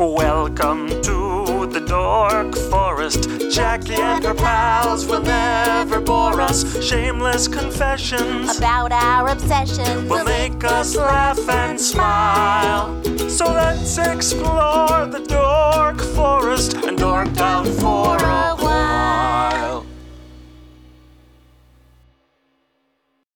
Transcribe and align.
Welcome 0.00 0.88
to 1.02 1.66
the 1.66 1.84
Dork 1.86 2.56
Forest. 2.70 3.28
Jackie 3.50 3.92
and 3.92 4.24
her 4.24 4.32
pals 4.32 5.04
will 5.04 5.20
never 5.20 6.00
bore 6.00 6.40
us. 6.40 6.82
Shameless 6.82 7.46
confessions 7.46 8.56
about 8.56 8.92
our 8.92 9.28
obsession 9.28 10.08
will 10.08 10.24
make 10.24 10.64
us 10.64 10.96
laugh 10.96 11.38
and 11.50 11.78
smile. 11.78 13.04
So 13.28 13.44
let's 13.52 13.98
explore 13.98 15.04
the 15.04 15.22
Dork 15.28 16.00
Forest 16.14 16.76
and 16.76 16.96
dork 16.96 17.36
out 17.36 17.66
for 17.66 18.16
a 18.16 18.56
while. 18.56 19.84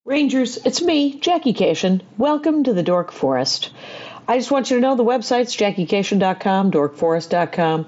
Rangers, 0.07 0.57
it's 0.65 0.81
me, 0.81 1.19
Jackie 1.21 1.53
Kashian. 1.53 2.01
Welcome 2.17 2.65
to 2.65 2.73
the 2.73 2.83
Dork 2.83 3.13
Forest. 3.13 3.71
I 4.27 4.39
just 4.39 4.51
want 4.51 4.71
you 4.71 4.77
to 4.77 4.81
know 4.81 4.97
the 4.97 5.05
websites 5.05 5.55
jackiekashian.com, 5.55 6.71
dorkforest.com, 6.71 7.87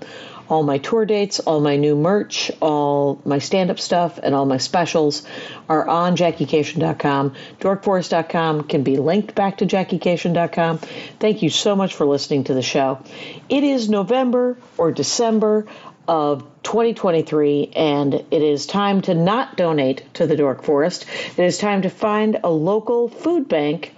all 0.48 0.62
my 0.62 0.78
tour 0.78 1.06
dates, 1.06 1.40
all 1.40 1.60
my 1.60 1.76
new 1.76 1.96
merch, 1.96 2.50
all 2.60 3.20
my 3.24 3.38
stand 3.38 3.70
up 3.70 3.80
stuff, 3.80 4.18
and 4.22 4.34
all 4.34 4.44
my 4.44 4.58
specials 4.58 5.26
are 5.68 5.88
on 5.88 6.14
jackiekashian.com. 6.14 7.34
Dorkforest.com 7.58 8.64
can 8.64 8.82
be 8.82 8.98
linked 8.98 9.34
back 9.34 9.58
to 9.58 9.66
jackiekashian.com. 9.66 10.78
Thank 11.18 11.42
you 11.42 11.48
so 11.48 11.74
much 11.74 11.94
for 11.94 12.04
listening 12.04 12.44
to 12.44 12.54
the 12.54 12.62
show. 12.62 13.00
It 13.48 13.64
is 13.64 13.88
November 13.88 14.58
or 14.76 14.92
December 14.92 15.66
of 16.06 16.42
2023, 16.62 17.72
and 17.74 18.14
it 18.14 18.42
is 18.42 18.66
time 18.66 19.00
to 19.02 19.14
not 19.14 19.56
donate 19.56 20.02
to 20.14 20.26
the 20.26 20.36
Dork 20.36 20.62
Forest. 20.62 21.06
It 21.36 21.44
is 21.44 21.58
time 21.58 21.82
to 21.82 21.90
find 21.90 22.40
a 22.44 22.50
local 22.50 23.08
food 23.08 23.48
bank 23.48 23.94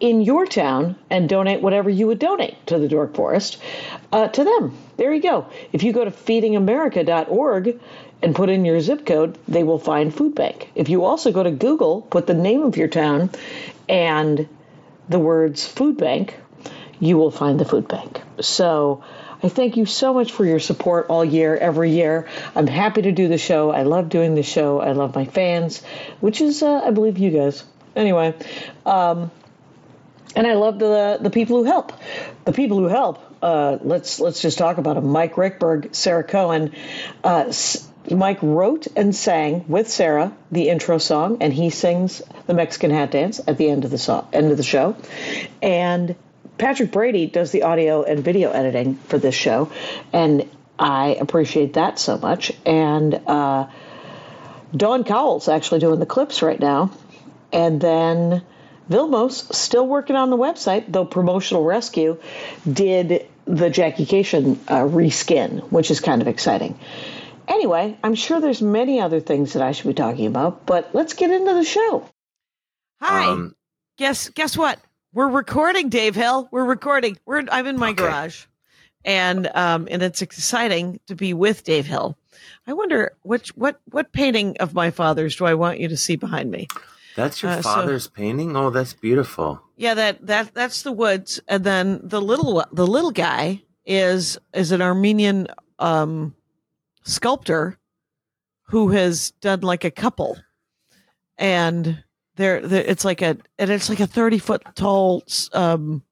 in 0.00 0.22
your 0.22 0.46
town 0.46 0.96
and 1.10 1.28
donate 1.28 1.62
whatever 1.62 1.88
you 1.88 2.06
would 2.06 2.18
donate 2.18 2.66
to 2.66 2.78
the 2.78 2.88
Dork 2.88 3.14
Forest 3.14 3.58
uh, 4.12 4.28
to 4.28 4.44
them. 4.44 4.76
There 4.96 5.12
you 5.12 5.22
go. 5.22 5.46
If 5.72 5.82
you 5.82 5.92
go 5.92 6.04
to 6.04 6.10
feedingamerica.org 6.10 7.80
and 8.22 8.34
put 8.34 8.48
in 8.48 8.64
your 8.64 8.80
zip 8.80 9.06
code, 9.06 9.38
they 9.46 9.62
will 9.62 9.78
find 9.78 10.14
food 10.14 10.34
bank. 10.34 10.70
If 10.74 10.88
you 10.88 11.04
also 11.04 11.32
go 11.32 11.42
to 11.42 11.50
Google, 11.50 12.02
put 12.02 12.26
the 12.26 12.34
name 12.34 12.62
of 12.62 12.76
your 12.76 12.88
town 12.88 13.30
and 13.88 14.48
the 15.08 15.18
words 15.18 15.66
food 15.66 15.96
bank, 15.96 16.38
you 17.00 17.18
will 17.18 17.30
find 17.30 17.60
the 17.60 17.64
food 17.64 17.88
bank. 17.88 18.20
So 18.40 19.04
I 19.42 19.48
thank 19.48 19.76
you 19.76 19.84
so 19.84 20.14
much 20.14 20.32
for 20.32 20.44
your 20.44 20.58
support 20.58 21.06
all 21.08 21.24
year, 21.24 21.54
every 21.54 21.90
year. 21.90 22.28
I'm 22.56 22.66
happy 22.66 23.02
to 23.02 23.12
do 23.12 23.28
the 23.28 23.38
show. 23.38 23.70
I 23.70 23.82
love 23.82 24.08
doing 24.08 24.34
the 24.34 24.42
show. 24.42 24.80
I 24.80 24.92
love 24.92 25.14
my 25.14 25.26
fans, 25.26 25.82
which 26.20 26.40
is, 26.40 26.62
uh, 26.62 26.80
I 26.84 26.90
believe, 26.92 27.18
you 27.18 27.30
guys. 27.30 27.62
Anyway, 27.94 28.34
um, 28.86 29.30
and 30.36 30.46
I 30.46 30.54
love 30.54 30.78
the 30.78 31.18
the 31.20 31.30
people 31.30 31.58
who 31.58 31.64
help. 31.64 31.92
The 32.44 32.52
people 32.52 32.78
who 32.78 32.88
help. 32.88 33.20
Uh, 33.42 33.78
let's 33.82 34.20
let's 34.20 34.40
just 34.40 34.58
talk 34.58 34.78
about 34.78 34.94
them. 34.94 35.08
Mike 35.08 35.34
Ruekberg, 35.34 35.94
Sarah 35.94 36.24
Cohen. 36.24 36.72
Uh, 37.22 37.52
Mike 38.10 38.42
wrote 38.42 38.86
and 38.96 39.14
sang 39.14 39.64
with 39.66 39.88
Sarah 39.88 40.36
the 40.50 40.68
intro 40.68 40.98
song, 40.98 41.38
and 41.40 41.52
he 41.52 41.70
sings 41.70 42.20
the 42.46 42.54
Mexican 42.54 42.90
hat 42.90 43.10
dance 43.10 43.40
at 43.46 43.56
the 43.56 43.70
end 43.70 43.84
of 43.84 43.90
the 43.90 44.24
end 44.32 44.50
of 44.50 44.56
the 44.56 44.62
show. 44.62 44.96
And 45.62 46.14
Patrick 46.58 46.92
Brady 46.92 47.26
does 47.26 47.50
the 47.50 47.62
audio 47.62 48.02
and 48.02 48.22
video 48.22 48.50
editing 48.50 48.96
for 48.96 49.18
this 49.18 49.34
show, 49.34 49.72
and 50.12 50.48
I 50.78 51.16
appreciate 51.20 51.74
that 51.74 51.98
so 51.98 52.18
much. 52.18 52.52
And 52.66 53.14
uh, 53.26 53.68
Dawn 54.76 55.04
Cowell's 55.04 55.48
actually 55.48 55.80
doing 55.80 55.98
the 55.98 56.06
clips 56.06 56.42
right 56.42 56.60
now, 56.60 56.90
and 57.52 57.80
then 57.80 58.42
Vilmos, 58.88 59.52
still 59.54 59.86
working 59.86 60.16
on 60.16 60.30
the 60.30 60.36
website, 60.36 60.84
though 60.88 61.04
Promotional 61.04 61.64
Rescue 61.64 62.20
did 62.70 63.26
the 63.46 63.70
Jackie 63.70 64.06
Kashian 64.06 64.58
uh, 64.68 64.82
reskin, 64.82 65.60
which 65.70 65.90
is 65.90 66.00
kind 66.00 66.22
of 66.22 66.28
exciting. 66.28 66.78
Anyway, 67.46 67.96
I'm 68.02 68.14
sure 68.14 68.40
there's 68.40 68.62
many 68.62 69.00
other 69.00 69.20
things 69.20 69.52
that 69.52 69.62
I 69.62 69.72
should 69.72 69.86
be 69.86 69.94
talking 69.94 70.26
about, 70.26 70.64
but 70.66 70.94
let's 70.94 71.14
get 71.14 71.30
into 71.30 71.54
the 71.54 71.64
show. 71.64 72.08
Hi. 73.00 73.26
Um, 73.26 73.54
guess 73.98 74.30
guess 74.30 74.56
what? 74.56 74.78
We're 75.12 75.28
recording, 75.28 75.90
Dave 75.90 76.14
Hill. 76.14 76.48
We're 76.50 76.64
recording. 76.64 77.18
We're 77.26 77.44
I'm 77.50 77.66
in 77.66 77.78
my 77.78 77.90
okay. 77.90 78.02
garage, 78.02 78.46
and 79.04 79.46
um 79.54 79.88
and 79.90 80.02
it's 80.02 80.22
exciting 80.22 81.00
to 81.06 81.14
be 81.14 81.34
with 81.34 81.64
Dave 81.64 81.86
Hill. 81.86 82.16
I 82.66 82.72
wonder 82.72 83.12
which 83.22 83.50
what 83.56 83.78
what 83.90 84.12
painting 84.12 84.56
of 84.58 84.72
my 84.72 84.90
father's 84.90 85.36
do 85.36 85.44
I 85.44 85.54
want 85.54 85.80
you 85.80 85.88
to 85.88 85.96
see 85.96 86.16
behind 86.16 86.50
me? 86.50 86.66
That's 87.14 87.42
your 87.42 87.52
uh, 87.52 87.62
father's 87.62 88.04
so, 88.04 88.10
painting. 88.10 88.56
Oh, 88.56 88.70
that's 88.70 88.92
beautiful. 88.92 89.62
Yeah, 89.76 89.94
that 89.94 90.26
that 90.26 90.54
that's 90.54 90.82
the 90.82 90.92
woods, 90.92 91.40
and 91.48 91.64
then 91.64 92.00
the 92.02 92.20
little 92.20 92.64
the 92.72 92.86
little 92.86 93.12
guy 93.12 93.62
is 93.86 94.38
is 94.52 94.72
an 94.72 94.82
Armenian 94.82 95.48
um, 95.78 96.34
sculptor 97.04 97.78
who 98.68 98.88
has 98.88 99.30
done 99.40 99.60
like 99.60 99.84
a 99.84 99.90
couple, 99.90 100.38
and 101.38 102.02
there 102.36 102.56
it's 102.56 103.04
like 103.04 103.22
a 103.22 103.36
and 103.58 103.70
it's 103.70 103.88
like 103.88 104.00
a 104.00 104.06
thirty 104.06 104.38
foot 104.38 104.62
tall 104.74 105.22
um, 105.52 106.02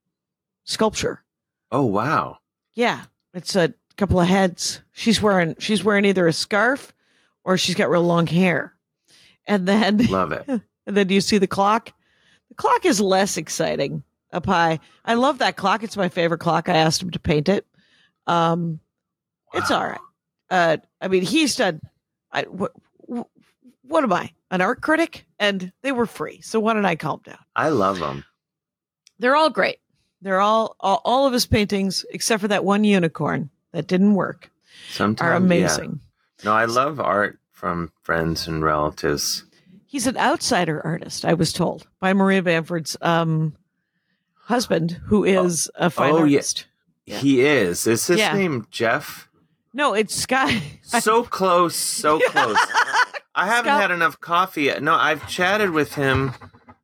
sculpture. 0.64 1.24
Oh 1.72 1.86
wow! 1.86 2.38
Yeah, 2.74 3.02
it's 3.34 3.56
a 3.56 3.74
couple 3.96 4.20
of 4.20 4.28
heads. 4.28 4.82
She's 4.92 5.20
wearing 5.20 5.56
she's 5.58 5.82
wearing 5.82 6.04
either 6.04 6.28
a 6.28 6.32
scarf 6.32 6.92
or 7.44 7.58
she's 7.58 7.74
got 7.74 7.90
real 7.90 8.04
long 8.04 8.28
hair, 8.28 8.74
and 9.46 9.66
then 9.66 9.98
love 10.06 10.30
it. 10.30 10.60
And 10.86 10.96
then 10.96 11.06
do 11.06 11.14
you 11.14 11.20
see 11.20 11.38
the 11.38 11.46
clock? 11.46 11.92
The 12.48 12.54
clock 12.54 12.84
is 12.84 13.00
less 13.00 13.36
exciting 13.36 14.02
up 14.32 14.46
high. 14.46 14.80
I 15.04 15.14
love 15.14 15.38
that 15.38 15.56
clock. 15.56 15.82
It's 15.82 15.96
my 15.96 16.08
favorite 16.08 16.38
clock. 16.38 16.68
I 16.68 16.76
asked 16.76 17.02
him 17.02 17.10
to 17.10 17.18
paint 17.18 17.48
it. 17.48 17.66
Um, 18.26 18.80
wow. 19.52 19.60
It's 19.60 19.70
all 19.70 19.86
right. 19.86 20.00
Uh, 20.50 20.76
I 21.00 21.08
mean, 21.08 21.22
he's 21.22 21.56
done. 21.56 21.80
I, 22.30 22.42
what, 22.42 22.72
what 23.82 24.04
am 24.04 24.12
I? 24.12 24.32
An 24.50 24.60
art 24.60 24.80
critic? 24.80 25.26
And 25.38 25.72
they 25.82 25.92
were 25.92 26.06
free. 26.06 26.40
So 26.40 26.60
why 26.60 26.74
don't 26.74 26.84
I 26.84 26.96
calm 26.96 27.20
down? 27.24 27.38
I 27.56 27.68
love 27.68 27.98
them. 27.98 28.24
They're 29.18 29.36
all 29.36 29.50
great. 29.50 29.78
They're 30.20 30.40
all, 30.40 30.76
all, 30.80 31.00
all 31.04 31.26
of 31.26 31.32
his 31.32 31.46
paintings, 31.46 32.04
except 32.10 32.40
for 32.40 32.48
that 32.48 32.64
one 32.64 32.84
unicorn 32.84 33.50
that 33.72 33.86
didn't 33.86 34.14
work, 34.14 34.50
Sometimes, 34.90 35.26
are 35.26 35.34
amazing. 35.34 36.00
Yeah. 36.40 36.44
No, 36.44 36.52
I 36.52 36.66
love 36.66 37.00
art 37.00 37.38
from 37.50 37.92
friends 38.02 38.46
and 38.46 38.62
relatives. 38.62 39.44
He's 39.92 40.06
an 40.06 40.16
outsider 40.16 40.80
artist, 40.86 41.26
I 41.26 41.34
was 41.34 41.52
told 41.52 41.86
by 42.00 42.14
Maria 42.14 42.42
Bamford's 42.42 42.96
um, 43.02 43.54
husband, 44.44 44.92
who 45.04 45.22
is 45.22 45.70
oh. 45.74 45.80
oh, 45.82 45.86
a 45.86 45.90
fine 45.90 46.12
oh, 46.14 46.18
artist. 46.20 46.64
Yeah. 47.04 47.18
He 47.18 47.42
is. 47.42 47.86
Is 47.86 48.06
his 48.06 48.16
yeah. 48.16 48.32
name 48.32 48.66
Jeff? 48.70 49.28
No, 49.74 49.92
it's 49.92 50.14
Scott. 50.14 50.50
So 50.82 51.22
close, 51.22 51.76
so 51.76 52.20
close. 52.20 52.56
I 53.34 53.44
haven't 53.44 53.66
Scott... 53.66 53.82
had 53.82 53.90
enough 53.90 54.18
coffee 54.18 54.62
yet. 54.62 54.82
No, 54.82 54.94
I've 54.94 55.28
chatted 55.28 55.72
with 55.72 55.94
him 55.94 56.32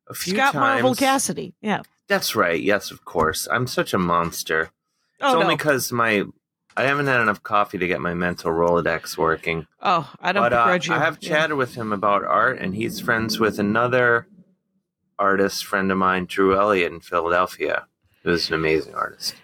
a 0.06 0.12
few 0.12 0.34
Scott 0.34 0.52
times. 0.52 0.82
Marvel 0.82 0.94
Cassidy. 0.94 1.54
Yeah. 1.62 1.80
That's 2.08 2.36
right. 2.36 2.60
Yes, 2.60 2.90
of 2.90 3.06
course. 3.06 3.48
I'm 3.50 3.66
such 3.66 3.94
a 3.94 3.98
monster. 3.98 4.64
It's 5.14 5.22
oh, 5.22 5.40
only 5.40 5.56
because 5.56 5.90
no. 5.90 5.96
my 5.96 6.24
I 6.78 6.84
haven't 6.84 7.06
had 7.06 7.20
enough 7.20 7.42
coffee 7.42 7.76
to 7.78 7.86
get 7.88 8.00
my 8.00 8.14
mental 8.14 8.52
Rolodex 8.52 9.18
working. 9.18 9.66
Oh, 9.82 10.08
I 10.20 10.30
don't 10.30 10.44
but, 10.44 10.52
uh, 10.52 10.64
begrudge 10.64 10.86
you. 10.86 10.94
I 10.94 10.98
have 11.00 11.18
chatted 11.18 11.56
with 11.56 11.74
him 11.74 11.92
about 11.92 12.22
art, 12.22 12.60
and 12.60 12.72
he's 12.72 13.00
friends 13.00 13.40
with 13.40 13.58
another 13.58 14.28
artist 15.18 15.64
friend 15.64 15.90
of 15.90 15.98
mine, 15.98 16.26
Drew 16.26 16.56
Elliott 16.56 16.92
in 16.92 17.00
Philadelphia, 17.00 17.86
who's 18.22 18.48
an 18.48 18.54
amazing 18.54 18.94
artist. 18.94 19.34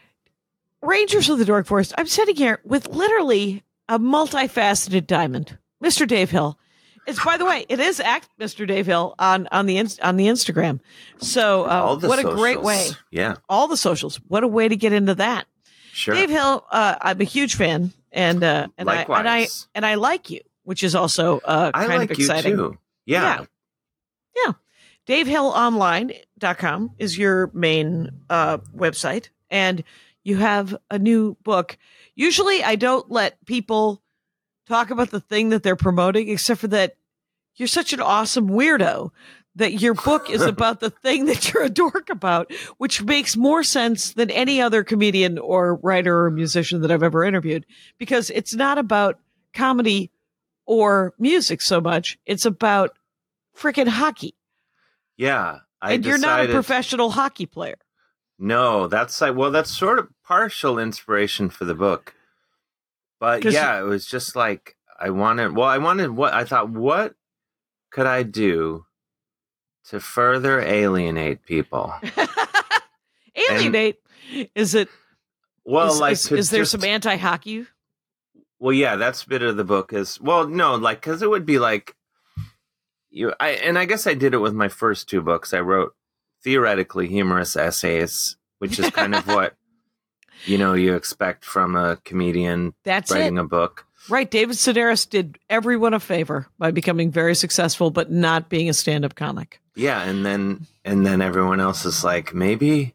Rangers 0.81 1.29
of 1.29 1.39
the 1.39 1.45
Dork 1.45 1.67
Forest. 1.67 1.93
I'm 1.99 2.07
sitting 2.07 2.37
here 2.37 2.61
with 2.63 2.87
literally 2.89 3.65
a 3.89 3.99
multifaceted 3.99 5.09
diamond, 5.09 5.59
Mr. 5.83 6.07
Dave 6.07 6.31
Hill. 6.31 6.57
It's 7.07 7.23
by 7.23 7.37
the 7.37 7.45
way, 7.45 7.67
it 7.69 7.81
is 7.81 7.99
act 7.99 8.29
Mr. 8.41 8.67
Dave 8.67 8.87
Hill 8.87 9.15
on 9.19 9.49
on 9.51 9.67
the 9.67 9.79
on 10.03 10.17
the 10.17 10.27
Instagram. 10.27 10.81
So 11.19 11.65
uh, 11.65 11.97
what 11.97 12.19
socials. 12.19 12.33
a 12.33 12.37
great 12.37 12.63
way! 12.63 12.89
Yeah, 13.11 13.35
all 13.49 13.69
the 13.69 13.77
socials. 13.77 14.21
What 14.29 14.43
a 14.45 14.49
way 14.49 14.69
to 14.69 14.77
get 14.77 14.93
into 14.93 15.17
that. 15.17 15.47
Sure. 15.95 16.15
Dave 16.15 16.29
Hill, 16.29 16.67
uh, 16.73 16.97
I'm 17.01 17.21
a 17.21 17.25
huge 17.25 17.55
fan, 17.55 17.93
and 18.11 18.43
uh, 18.43 18.67
and 18.77 18.87
Likewise. 18.87 19.17
I 19.17 19.21
and 19.21 19.29
I 19.29 19.47
and 19.77 19.87
I 19.87 19.95
like 19.95 20.29
you, 20.29 20.41
which 20.65 20.83
is 20.83 20.97
also 20.97 21.39
uh, 21.45 21.71
kind 21.71 21.93
I 21.93 21.97
like 21.97 22.11
of 22.11 22.19
exciting. 22.19 22.51
You 22.51 22.57
too. 22.57 22.79
Yeah. 23.07 23.45
yeah, 24.35 24.53
yeah. 25.07 25.23
DaveHillOnline.com 25.25 26.91
is 26.99 27.17
your 27.17 27.49
main 27.55 28.11
uh, 28.29 28.59
website, 28.77 29.29
and 29.51 29.85
you 30.25 30.39
have 30.39 30.77
a 30.91 30.99
new 30.99 31.37
book. 31.45 31.79
Usually, 32.17 32.65
I 32.65 32.75
don't 32.75 33.09
let 33.09 33.45
people 33.47 34.03
talk 34.67 34.91
about 34.91 35.13
the 35.13 35.21
thing 35.21 35.51
that 35.51 35.63
they're 35.63 35.77
promoting, 35.77 36.29
except 36.29 36.61
for 36.61 36.69
that 36.69 36.97
you're 37.55 37.69
such 37.69 37.93
an 37.93 38.01
awesome 38.01 38.49
weirdo 38.49 39.13
that 39.57 39.81
your 39.81 39.95
book 39.95 40.31
is 40.31 40.43
about 40.47 40.81
the 40.81 40.91
thing 40.91 41.27
that 41.27 41.53
you're 41.53 41.65
a 41.65 41.71
dork 41.71 42.11
about, 42.11 42.53
which 42.79 43.03
makes 43.03 43.37
more 43.37 43.63
sense 43.63 44.15
than 44.15 44.31
any 44.31 44.61
other 44.61 44.85
comedian 44.85 45.39
or 45.39 45.77
writer 45.77 46.27
or 46.27 46.31
musician 46.31 46.81
that 46.83 46.91
I've 46.91 47.03
ever 47.03 47.25
interviewed 47.25 47.67
because 47.99 48.31
it's 48.31 48.55
not 48.55 48.79
about 48.79 49.19
comedy 49.53 50.11
or 50.67 51.15
music 51.19 51.61
so 51.61 51.81
much. 51.81 52.19
It's 52.27 52.45
about 52.45 52.97
freaking 53.57 53.89
hockey. 53.89 54.35
Yeah. 55.17 55.59
I 55.81 55.93
and 55.93 56.05
you're 56.05 56.19
not 56.19 56.45
a 56.45 56.49
professional 56.49 57.11
hockey 57.11 57.47
player. 57.47 57.77
No, 58.39 58.89
that's 58.89 59.21
like, 59.21 59.37
well, 59.37 59.51
that's 59.51 59.71
sort 59.71 59.99
of 59.99 60.09
partial 60.25 60.79
inspiration 60.79 61.51
for 61.51 61.65
the 61.65 61.75
book. 61.75 62.15
But 63.21 63.45
yeah, 63.45 63.79
it 63.79 63.85
was 63.85 64.07
just 64.07 64.35
like 64.35 64.77
I 64.99 65.11
wanted. 65.11 65.55
Well, 65.55 65.69
I 65.69 65.79
wanted 65.79 66.11
what 66.11 66.35
I 66.35 66.45
thought. 66.45 66.69
What 66.69 67.15
could 67.91 68.07
I 68.07 68.23
do 68.23 68.87
to 69.91 70.01
further 70.01 70.61
alienate 70.61 71.45
people? 71.45 71.93
Alienate. 73.51 73.97
Is 74.55 74.75
it? 74.75 74.89
Well, 75.65 75.93
is, 75.93 76.01
like 76.01 76.13
is, 76.13 76.31
is 76.33 76.51
there 76.51 76.63
just- 76.63 76.73
some 76.73 76.85
anti-hockey? 76.85 77.67
Well, 78.61 78.73
yeah, 78.73 78.97
that's 78.97 79.25
a 79.25 79.29
bit 79.29 79.43
of 79.43 79.57
the 79.57 79.65
book 79.65 79.93
is 79.93 80.19
well, 80.21 80.47
no, 80.47 80.77
like 80.77 81.01
because 81.01 81.21
it 81.21 81.29
would 81.29 81.45
be 81.45 81.59
like 81.59 81.95
you. 83.11 83.35
I 83.39 83.51
and 83.51 83.79
I 83.79 83.85
guess 83.85 84.07
I 84.07 84.15
did 84.15 84.33
it 84.33 84.39
with 84.39 84.55
my 84.55 84.69
first 84.69 85.09
two 85.09 85.21
books. 85.21 85.53
I 85.53 85.61
wrote 85.61 85.95
theoretically 86.43 87.09
humorous 87.09 87.57
essays, 87.57 88.37
which 88.61 88.79
is 88.79 88.89
kind 88.91 89.15
of 89.15 89.27
what 89.27 89.57
you 90.47 90.57
know 90.57 90.73
you 90.73 90.95
expect 90.95 91.45
from 91.45 91.77
a 91.77 91.97
comedian 92.05 92.73
That's 92.85 93.11
writing 93.11 93.37
it. 93.37 93.41
a 93.41 93.45
book. 93.45 93.85
Right. 94.09 94.31
David 94.31 94.57
Sedaris 94.57 95.09
did 95.09 95.39
everyone 95.49 95.95
a 95.95 96.01
favor 96.01 96.47
by 96.59 96.71
becoming 96.71 97.11
very 97.11 97.35
successful, 97.35 97.91
but 97.91 98.11
not 98.11 98.49
being 98.49 98.69
a 98.69 98.75
stand-up 98.75 99.15
comic. 99.15 99.61
Yeah, 99.75 100.03
and 100.03 100.25
then 100.25 100.67
and 100.85 101.05
then 101.07 101.21
everyone 101.23 101.61
else 101.61 101.85
is 101.85 102.05
like, 102.05 102.35
maybe 102.35 102.95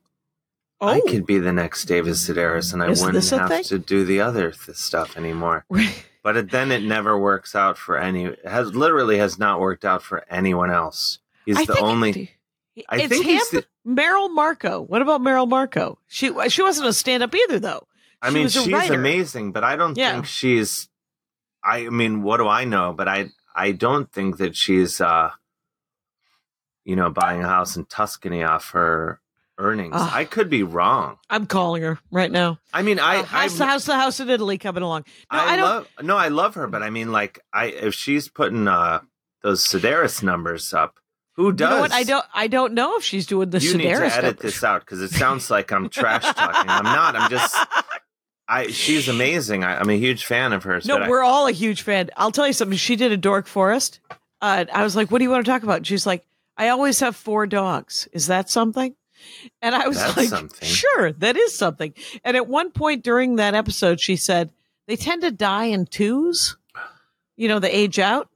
I 0.81 1.01
oh. 1.03 1.09
could 1.09 1.25
be 1.25 1.39
the 1.39 1.51
next 1.51 1.85
David 1.85 2.13
Sedaris, 2.13 2.71
and 2.73 2.81
I 2.83 2.87
Oh. 2.87 2.91
Is 2.91 3.03
wouldn't 3.03 3.29
have 3.29 3.49
thing? 3.49 3.63
to 3.65 3.79
do 3.79 4.05
the 4.05 4.21
other 4.21 4.51
th- 4.51 4.77
stuff 4.77 5.17
anymore. 5.17 5.65
Right. 5.69 6.05
But 6.21 6.35
it, 6.35 6.51
then 6.51 6.71
it 6.71 6.83
never 6.83 7.17
works 7.17 7.55
out 7.55 7.77
for 7.77 7.97
any. 7.97 8.35
Has 8.45 8.75
literally 8.75 9.17
has 9.19 9.39
not 9.39 9.59
worked 9.61 9.85
out 9.85 10.03
for 10.03 10.25
anyone 10.29 10.69
else. 10.69 11.19
He's 11.45 11.57
I 11.57 11.65
the 11.65 11.79
only. 11.79 12.31
it- 12.75 12.85
I 12.89 12.97
it's 12.97 13.07
think 13.07 13.25
him, 13.25 13.41
the- 13.51 13.65
Merrill 13.85 14.29
Markoe. 14.29 14.87
What 14.87 15.01
about 15.01 15.21
Merrill 15.21 15.47
Markoe? 15.47 15.95
She 16.07 16.31
she 16.49 16.61
wasn't 16.61 16.87
a 16.87 16.93
stand-up 16.93 17.33
either, 17.33 17.59
though. 17.59 17.87
I 18.21 18.31
mean, 18.31 18.49
she's 18.49 18.69
writer. 18.71 18.93
amazing, 18.95 19.53
but 19.53 19.63
I 19.63 19.77
don't 19.77 19.97
Yeah. 19.97 20.11
think 20.13 20.25
she's. 20.25 20.88
I 21.69 21.89
mean, 21.89 22.23
what 22.23 22.37
do 22.37 22.47
I 22.47 22.63
know? 22.65 22.93
But 22.93 23.07
I 23.07 23.29
I 23.55 23.71
don't 23.71 24.11
think 24.11 24.37
that 24.37 24.55
she's. 24.55 24.99
uh 25.01 25.31
You 26.85 26.95
know, 26.95 27.09
buying 27.09 27.43
a 27.43 27.47
house 27.47 27.75
in 27.77 27.85
Tuscany 27.85 28.43
off 28.43 28.71
her 28.71 29.19
earnings. 29.57 29.93
I 29.95 30.23
could 30.25 30.49
be 30.49 30.63
wrong. 30.63 31.17
I'm 31.29 31.45
calling 31.45 31.83
her 31.83 31.99
right 32.11 32.31
now. 32.31 32.57
I 32.73 32.81
mean, 32.81 32.97
I 32.97 33.17
Uh, 33.17 33.23
how's 33.23 33.55
I, 33.55 33.57
the 33.57 33.65
house, 33.71 33.85
the 33.85 33.95
house 33.95 34.19
in 34.21 34.29
Italy 34.29 34.57
coming 34.57 34.81
along? 34.83 35.03
No, 35.31 35.37
I, 35.39 35.43
I, 35.53 35.55
don't. 35.57 35.65
love 35.65 35.87
no, 36.01 36.17
I 36.17 36.29
love 36.29 36.55
her, 36.55 36.65
but 36.67 36.81
I 36.81 36.89
mean, 36.89 37.11
like, 37.11 37.39
I 37.53 37.65
if 37.65 37.93
she's 37.93 38.29
putting 38.29 38.67
uh 38.67 39.01
those 39.43 39.63
Sedaris 39.63 40.23
numbers 40.23 40.73
up, 40.73 40.95
who 41.35 41.51
does? 41.51 41.69
You 41.69 41.75
know 41.75 41.81
what? 41.81 41.91
I 41.91 42.03
don't. 42.03 42.25
I 42.33 42.47
don't 42.47 42.73
know 42.73 42.97
if 42.97 43.03
she's 43.03 43.25
doing 43.27 43.49
the 43.49 43.59
you 43.59 43.77
need 43.77 43.83
to 43.83 43.89
edit 43.89 44.23
numbers. 44.23 44.41
this 44.41 44.63
out 44.63 44.81
because 44.81 45.01
it 45.01 45.11
sounds 45.11 45.49
like 45.51 45.71
I'm 45.71 45.89
trash 45.99 46.23
talking. 46.23 46.69
I'm 46.69 46.83
not. 46.83 47.15
I'm 47.15 47.29
just. 47.29 47.55
I 48.49 48.67
she's 48.67 49.07
amazing. 49.07 49.63
I, 49.63 49.79
I'm 49.79 49.89
a 49.89 49.97
huge 49.97 50.25
fan 50.25 50.53
of 50.53 50.63
hers. 50.63 50.85
No, 50.85 51.07
we're 51.07 51.23
all 51.23 51.47
a 51.47 51.51
huge 51.51 51.83
fan. 51.83 52.09
I'll 52.17 52.31
tell 52.31 52.47
you 52.47 52.53
something. 52.53 52.77
She 52.77 52.95
did 52.95 53.11
a 53.11 53.17
Dork 53.17 53.45
Forest. 53.45 53.99
Uh, 54.41 54.65
I 54.73 54.83
was 54.83 54.95
like, 54.95 55.11
"What 55.11 55.19
do 55.19 55.23
you 55.23 55.29
want 55.29 55.45
to 55.45 55.51
talk 55.51 55.61
about?" 55.61 55.85
She's 55.85 56.07
like, 56.07 56.25
"I 56.57 56.69
always 56.69 56.99
have 57.01 57.15
four 57.15 57.45
dogs. 57.45 58.07
Is 58.11 58.25
that 58.27 58.49
something?" 58.49 58.95
And 59.61 59.75
I 59.75 59.87
was 59.87 59.97
That's 59.97 60.17
like, 60.17 60.29
something. 60.29 60.67
"Sure, 60.67 61.11
that 61.11 61.37
is 61.37 61.55
something." 61.55 61.93
And 62.23 62.35
at 62.35 62.47
one 62.47 62.71
point 62.71 63.03
during 63.03 63.35
that 63.35 63.53
episode, 63.53 64.01
she 64.01 64.15
said 64.15 64.51
they 64.87 64.95
tend 64.95 65.21
to 65.21 65.31
die 65.31 65.65
in 65.65 65.85
twos. 65.85 66.57
You 67.37 67.49
know, 67.49 67.59
they 67.59 67.71
age 67.71 67.99
out. 67.99 68.29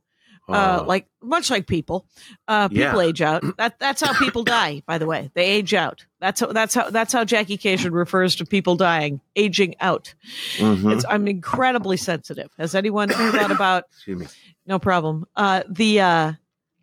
Uh, 0.49 0.79
Oh. 0.81 0.85
like 0.85 1.07
much 1.21 1.49
like 1.49 1.67
people, 1.67 2.05
uh, 2.49 2.67
people 2.67 3.01
Yeah. 3.01 3.07
age 3.07 3.21
out. 3.21 3.43
That 3.57 3.79
that's 3.79 4.01
how 4.01 4.13
people 4.19 4.43
die. 4.43 4.83
By 4.85 4.97
the 4.97 5.05
way, 5.05 5.31
they 5.35 5.45
age 5.45 5.73
out. 5.73 6.05
That's 6.19 6.41
how 6.41 6.47
that's 6.47 6.75
how 6.75 6.89
that's 6.89 7.13
how 7.13 7.23
Jackie 7.23 7.57
Kashian 7.57 7.91
refers 7.93 8.35
to 8.35 8.45
people 8.45 8.75
dying, 8.75 9.21
aging 9.37 9.75
out. 9.79 10.13
Mhm. 10.57 10.91
It's 10.93 11.05
I'm 11.09 11.27
incredibly 11.29 11.95
sensitive. 11.95 12.49
Has 12.57 12.75
anyone 12.75 13.07
thought 13.09 13.51
about? 13.51 13.85
Excuse 13.93 14.19
me. 14.19 14.27
No 14.67 14.79
problem. 14.79 15.25
Uh, 15.35 15.63
the 15.69 16.01
uh, 16.01 16.33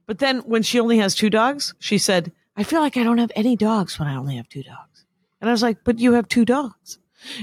but 0.07 0.19
then 0.21 0.39
when 0.41 0.62
she 0.62 0.81
only 0.81 0.97
has 0.99 1.15
two 1.15 1.29
dogs, 1.31 1.75
she 1.79 1.99
said, 1.99 2.33
"I 2.57 2.62
feel 2.65 2.81
like 2.81 2.97
I 2.97 3.03
don't 3.05 3.19
have 3.19 3.33
any 3.37 3.57
dogs 3.57 3.99
when 3.99 4.09
I 4.09 4.17
only 4.17 4.37
have 4.37 4.49
two 4.49 4.62
dogs." 4.62 5.05
And 5.43 5.51
I 5.51 5.53
was 5.53 5.62
like, 5.62 5.85
"But 5.85 5.99
you 5.99 6.15
have 6.15 6.29
two 6.29 6.45
dogs." 6.47 6.99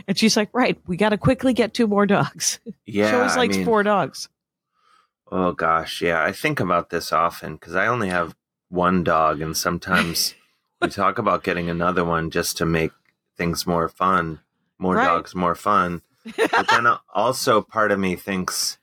And 0.08 0.18
she's 0.18 0.36
like, 0.36 0.50
"Right, 0.54 0.80
we 0.88 0.98
got 0.98 1.10
to 1.10 1.18
quickly 1.20 1.54
get 1.54 1.76
two 1.76 1.86
more 1.86 2.08
dogs." 2.08 2.60
Yeah, 2.88 3.10
she 3.12 3.16
always 3.16 3.34
I 3.34 3.38
likes 3.38 3.58
mean, 3.58 3.66
four 3.66 3.84
dogs. 3.84 4.30
Oh 5.32 5.52
gosh, 5.52 6.02
yeah. 6.02 6.24
I 6.24 6.32
think 6.32 6.60
about 6.60 6.90
this 6.90 7.12
often 7.12 7.56
because 7.56 7.76
I 7.76 7.88
only 7.88 8.10
have 8.10 8.36
one 8.70 9.04
dog, 9.04 9.42
and 9.42 9.56
sometimes 9.56 10.36
we 10.82 10.90
talk 10.90 11.18
about 11.18 11.44
getting 11.44 11.70
another 11.70 12.04
one 12.06 12.30
just 12.30 12.58
to 12.58 12.66
make 12.66 12.92
things 13.38 13.68
more 13.68 13.90
fun, 13.90 14.40
more 14.80 14.96
Right. 14.96 15.06
dogs, 15.06 15.36
more 15.36 15.56
fun. 15.56 16.02
But 16.38 16.68
then 16.70 16.88
also 17.14 17.62
part 17.62 17.92
of 17.92 18.00
me 18.00 18.16
thinks 18.16 18.78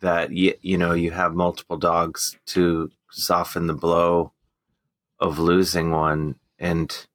that 0.00 0.32
you, 0.32 0.54
you 0.60 0.76
know 0.78 0.92
you 0.92 1.10
have 1.12 1.34
multiple 1.34 1.76
dogs 1.76 2.36
to 2.46 2.90
soften 3.10 3.66
the 3.66 3.74
blow 3.74 4.32
of 5.18 5.38
losing 5.38 5.90
one, 5.90 6.36
and 6.58 7.06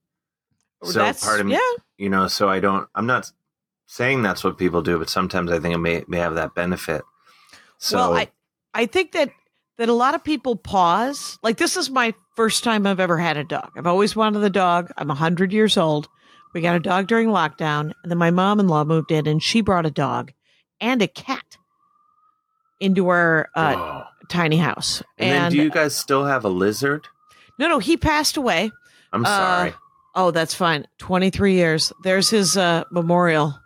oh, 0.81 0.89
so 0.89 0.99
That's 0.99 1.23
part 1.23 1.39
of 1.39 1.45
me, 1.45 1.53
yeah. 1.53 1.83
you 1.97 2.09
know, 2.09 2.27
so 2.27 2.49
I 2.49 2.59
don't. 2.59 2.87
I'm 2.95 3.05
not 3.05 3.31
saying 3.87 4.21
that's 4.21 4.43
what 4.43 4.57
people 4.57 4.81
do, 4.81 4.97
but 4.99 5.09
sometimes 5.09 5.51
I 5.51 5.59
think 5.59 5.75
it 5.75 5.79
may 5.79 6.03
may 6.07 6.17
have 6.19 6.35
that 6.35 6.55
benefit. 6.55 7.03
So 7.77 7.97
well, 7.97 8.13
I 8.13 8.29
I 8.79 8.85
think 8.85 9.11
that 9.11 9.29
that 9.77 9.89
a 9.89 9.93
lot 9.93 10.15
of 10.15 10.23
people 10.23 10.55
pause. 10.55 11.37
Like 11.43 11.57
this 11.57 11.75
is 11.77 11.89
my 11.89 12.13
first 12.35 12.63
time 12.63 12.87
I've 12.87 12.99
ever 12.99 13.17
had 13.17 13.35
a 13.37 13.43
dog. 13.43 13.71
I've 13.77 13.87
always 13.87 14.15
wanted 14.15 14.43
a 14.43 14.49
dog. 14.49 14.91
I'm 14.97 15.09
hundred 15.09 15.51
years 15.51 15.75
old. 15.77 16.07
We 16.53 16.61
got 16.61 16.75
a 16.75 16.79
dog 16.79 17.07
during 17.07 17.27
lockdown, 17.29 17.91
and 18.01 18.09
then 18.11 18.17
my 18.17 18.31
mom-in-law 18.31 18.85
moved 18.85 19.11
in, 19.11 19.27
and 19.27 19.43
she 19.43 19.61
brought 19.61 19.85
a 19.85 19.91
dog 19.91 20.31
and 20.81 21.01
a 21.01 21.07
cat 21.07 21.57
into 22.79 23.09
our 23.09 23.49
uh, 23.55 24.03
tiny 24.29 24.57
house. 24.57 25.03
And, 25.17 25.29
then, 25.31 25.51
do 25.51 25.57
you 25.57 25.69
guys 25.69 25.95
still 25.95 26.23
have 26.25 26.45
a 26.45 26.49
lizard? 26.49 27.07
no, 27.59 27.67
no, 27.67 27.79
he 27.79 27.97
passed 27.97 28.37
away. 28.37 28.71
I'm 29.13 29.25
Uh, 29.25 29.27
sorry. 29.27 29.73
Oh, 30.15 30.31
that's 30.31 30.53
fine. 30.55 30.87
Twenty-three 30.97 31.53
years. 31.53 31.91
There's 32.03 32.29
his 32.29 32.55
uh, 32.57 32.85
memorial. 32.91 33.59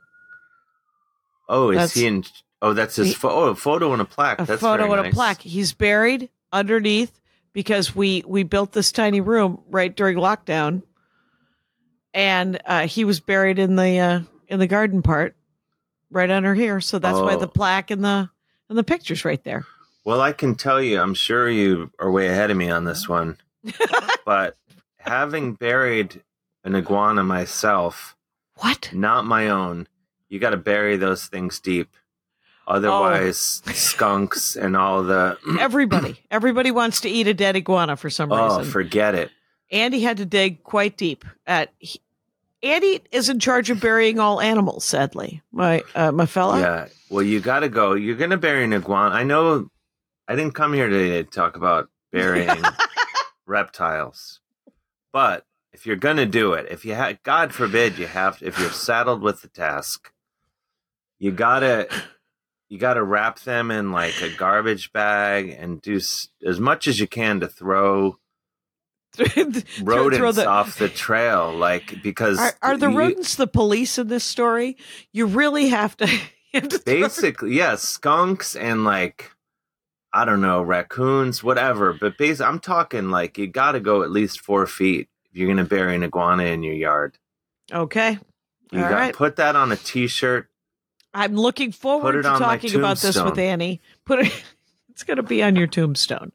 Oh, 1.47 1.69
is 1.69 1.75
that's- 1.77 1.93
he 1.93 2.05
in? 2.07 2.23
Oh, 2.63 2.73
that's 2.73 2.95
his 2.95 3.13
pho- 3.13 3.29
oh, 3.29 3.43
a 3.49 3.55
photo 3.55 3.91
and 3.93 4.01
a 4.01 4.05
plaque. 4.05 4.39
a 4.39 4.45
that's 4.45 4.61
photo 4.61 4.91
and 4.93 5.05
a 5.07 5.11
plaque. 5.11 5.41
He's 5.41 5.73
buried 5.73 6.29
underneath 6.51 7.19
because 7.51 7.93
we 7.93 8.23
we 8.25 8.43
built 8.43 8.71
this 8.71 8.91
tiny 8.93 9.19
room 9.21 9.61
right 9.69 9.93
during 9.93 10.17
lockdown, 10.17 10.81
and 12.13 12.59
uh, 12.65 12.87
he 12.87 13.03
was 13.05 13.19
buried 13.19 13.59
in 13.59 13.75
the 13.75 13.99
uh, 13.99 14.19
in 14.47 14.59
the 14.59 14.67
garden 14.67 15.01
part, 15.01 15.35
right 16.09 16.29
under 16.29 16.53
here. 16.53 16.79
So 16.81 16.99
that's 16.99 17.19
why 17.19 17.35
Oh. 17.35 17.39
the 17.39 17.47
plaque 17.47 17.91
and 17.91 18.03
the 18.03 18.29
and 18.69 18.77
the 18.77 18.83
pictures 18.83 19.25
right 19.25 19.43
there. 19.43 19.65
Well, 20.05 20.21
I 20.21 20.31
can 20.33 20.55
tell 20.55 20.81
you, 20.81 20.99
I'm 20.99 21.13
sure 21.13 21.49
you 21.49 21.91
are 21.99 22.11
way 22.11 22.27
ahead 22.27 22.51
of 22.51 22.57
me 22.57 22.69
on 22.69 22.83
this 22.83 23.07
one, 23.07 23.37
but 24.25 24.57
having 24.97 25.53
buried 25.53 26.21
an 26.65 26.75
iguana 26.75 27.23
myself, 27.23 28.15
What? 28.57 28.89
not 28.93 29.25
my 29.25 29.47
own, 29.49 29.87
you 30.27 30.39
got 30.39 30.49
to 30.51 30.57
bury 30.57 30.97
those 30.97 31.27
things 31.27 31.59
deep. 31.59 31.89
Otherwise, 32.67 33.61
Oh. 33.67 33.71
skunks 33.73 34.55
and 34.55 34.77
all 34.77 35.03
the 35.03 35.37
Everybody, 35.59 36.19
everybody 36.31 36.71
wants 36.71 37.01
to 37.01 37.09
eat 37.09 37.27
a 37.27 37.33
dead 37.33 37.55
iguana 37.55 37.97
for 37.97 38.09
some 38.09 38.31
oh, 38.31 38.43
reason. 38.45 38.61
Oh, 38.61 38.63
forget 38.63 39.15
it. 39.15 39.31
Andy 39.71 40.01
had 40.01 40.17
to 40.17 40.25
dig 40.25 40.63
quite 40.63 40.95
deep. 40.97 41.25
At 41.45 41.73
he, 41.79 41.99
Andy 42.61 43.01
is 43.11 43.27
in 43.29 43.39
charge 43.39 43.69
of 43.69 43.81
burying 43.81 44.19
all 44.19 44.39
animals. 44.39 44.85
Sadly, 44.85 45.41
my 45.51 45.83
uh, 45.95 46.11
my 46.11 46.25
fella. 46.25 46.59
Yeah. 46.59 46.87
Well, 47.09 47.23
you 47.23 47.41
got 47.41 47.59
to 47.59 47.69
go. 47.69 47.93
You're 47.93 48.15
going 48.15 48.29
to 48.29 48.37
bury 48.37 48.63
an 48.63 48.73
iguana. 48.73 49.13
I 49.13 49.23
know 49.23 49.67
I 50.27 50.35
didn't 50.35 50.53
come 50.53 50.73
here 50.73 50.87
today 50.87 51.21
to 51.21 51.29
talk 51.29 51.57
about 51.57 51.89
burying 52.11 52.61
reptiles, 53.45 54.39
but 55.11 55.45
if 55.73 55.85
you're 55.85 55.95
going 55.95 56.17
to 56.17 56.25
do 56.25 56.53
it, 56.53 56.67
if 56.69 56.85
you 56.85 56.95
ha- 56.95 57.17
God 57.23 57.53
forbid 57.53 57.97
you 57.97 58.07
have, 58.07 58.37
if 58.41 58.57
you're 58.59 58.69
saddled 58.69 59.21
with 59.21 59.41
the 59.41 59.47
task, 59.47 60.11
you 61.19 61.31
gotta, 61.31 61.87
you 62.73 62.79
gotta 62.79 63.03
wrap 63.03 63.39
them 63.41 63.69
in 63.69 63.91
like 63.91 64.19
a 64.23 64.29
garbage 64.35 64.91
bag 64.93 65.49
and 65.59 65.79
do 65.79 65.97
s- 65.97 66.29
as 66.43 66.59
much 66.59 66.87
as 66.87 66.99
you 66.99 67.05
can 67.07 67.39
to 67.39 67.47
throw 67.47 68.17
rodents 69.19 70.17
Throw 70.17 70.31
the- 70.31 70.47
off 70.47 70.79
the 70.79 70.89
trail, 70.89 71.53
like 71.55 72.01
because 72.01 72.39
Are, 72.39 72.53
are 72.63 72.77
the 72.77 72.89
you- 72.89 72.97
rodents 72.97 73.35
the 73.35 73.45
police 73.47 73.97
in 73.99 74.07
this 74.07 74.23
story? 74.23 74.75
You 75.11 75.27
really 75.27 75.67
have 75.69 75.95
to. 75.97 76.07
You 76.53 76.61
have 76.61 76.69
to 76.69 76.77
throw- 76.77 77.01
basically 77.01 77.55
yes 77.55 77.81
skunks 77.81 78.55
and 78.55 78.83
like 78.83 79.31
i 80.13 80.23
don't 80.23 80.39
know 80.39 80.61
raccoons 80.61 81.43
whatever 81.43 81.93
but 81.93 82.15
basically 82.15 82.45
i'm 82.45 82.59
talking 82.59 83.09
like 83.09 83.39
you 83.39 83.47
gotta 83.47 83.79
go 83.79 84.03
at 84.03 84.11
least 84.11 84.39
four 84.41 84.67
feet 84.67 85.09
if 85.31 85.35
you're 85.35 85.47
gonna 85.47 85.63
bury 85.65 85.95
an 85.95 86.03
iguana 86.03 86.43
in 86.43 86.61
your 86.61 86.75
yard 86.75 87.17
okay. 87.71 88.19
you 88.71 88.83
All 88.83 88.87
got 88.87 88.91
right. 88.99 89.15
put 89.15 89.37
that 89.37 89.55
on 89.55 89.71
a 89.71 89.75
t-shirt 89.75 90.47
I'm 91.13 91.35
looking 91.35 91.71
forward 91.71 92.13
to 92.13 92.23
talking 92.23 92.75
about 92.75 92.97
this 92.97 93.21
with. 93.21 93.37
Annie. 93.37 93.81
Put 94.05 94.27
it. 94.27 94.43
It's 94.89 95.01
going 95.01 95.17
to 95.17 95.23
be 95.23 95.41
on 95.41 95.55
your 95.55 95.65
tombstone. 95.65 96.31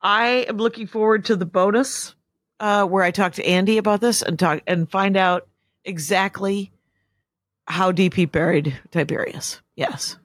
I 0.00 0.46
am 0.48 0.56
looking 0.56 0.86
forward 0.86 1.26
to 1.26 1.36
the 1.36 1.44
bonus 1.44 2.14
uh, 2.58 2.86
where 2.86 3.04
I 3.04 3.10
talk 3.10 3.34
to 3.34 3.44
Andy 3.44 3.76
about 3.76 4.00
this 4.00 4.22
and 4.22 4.38
talk 4.38 4.62
and 4.66 4.90
find 4.90 5.14
out 5.14 5.46
exactly 5.84 6.72
how 7.66 7.92
deep 7.92 8.14
he 8.14 8.24
buried 8.24 8.80
Tiberius. 8.92 9.60
Yes. 9.76 10.16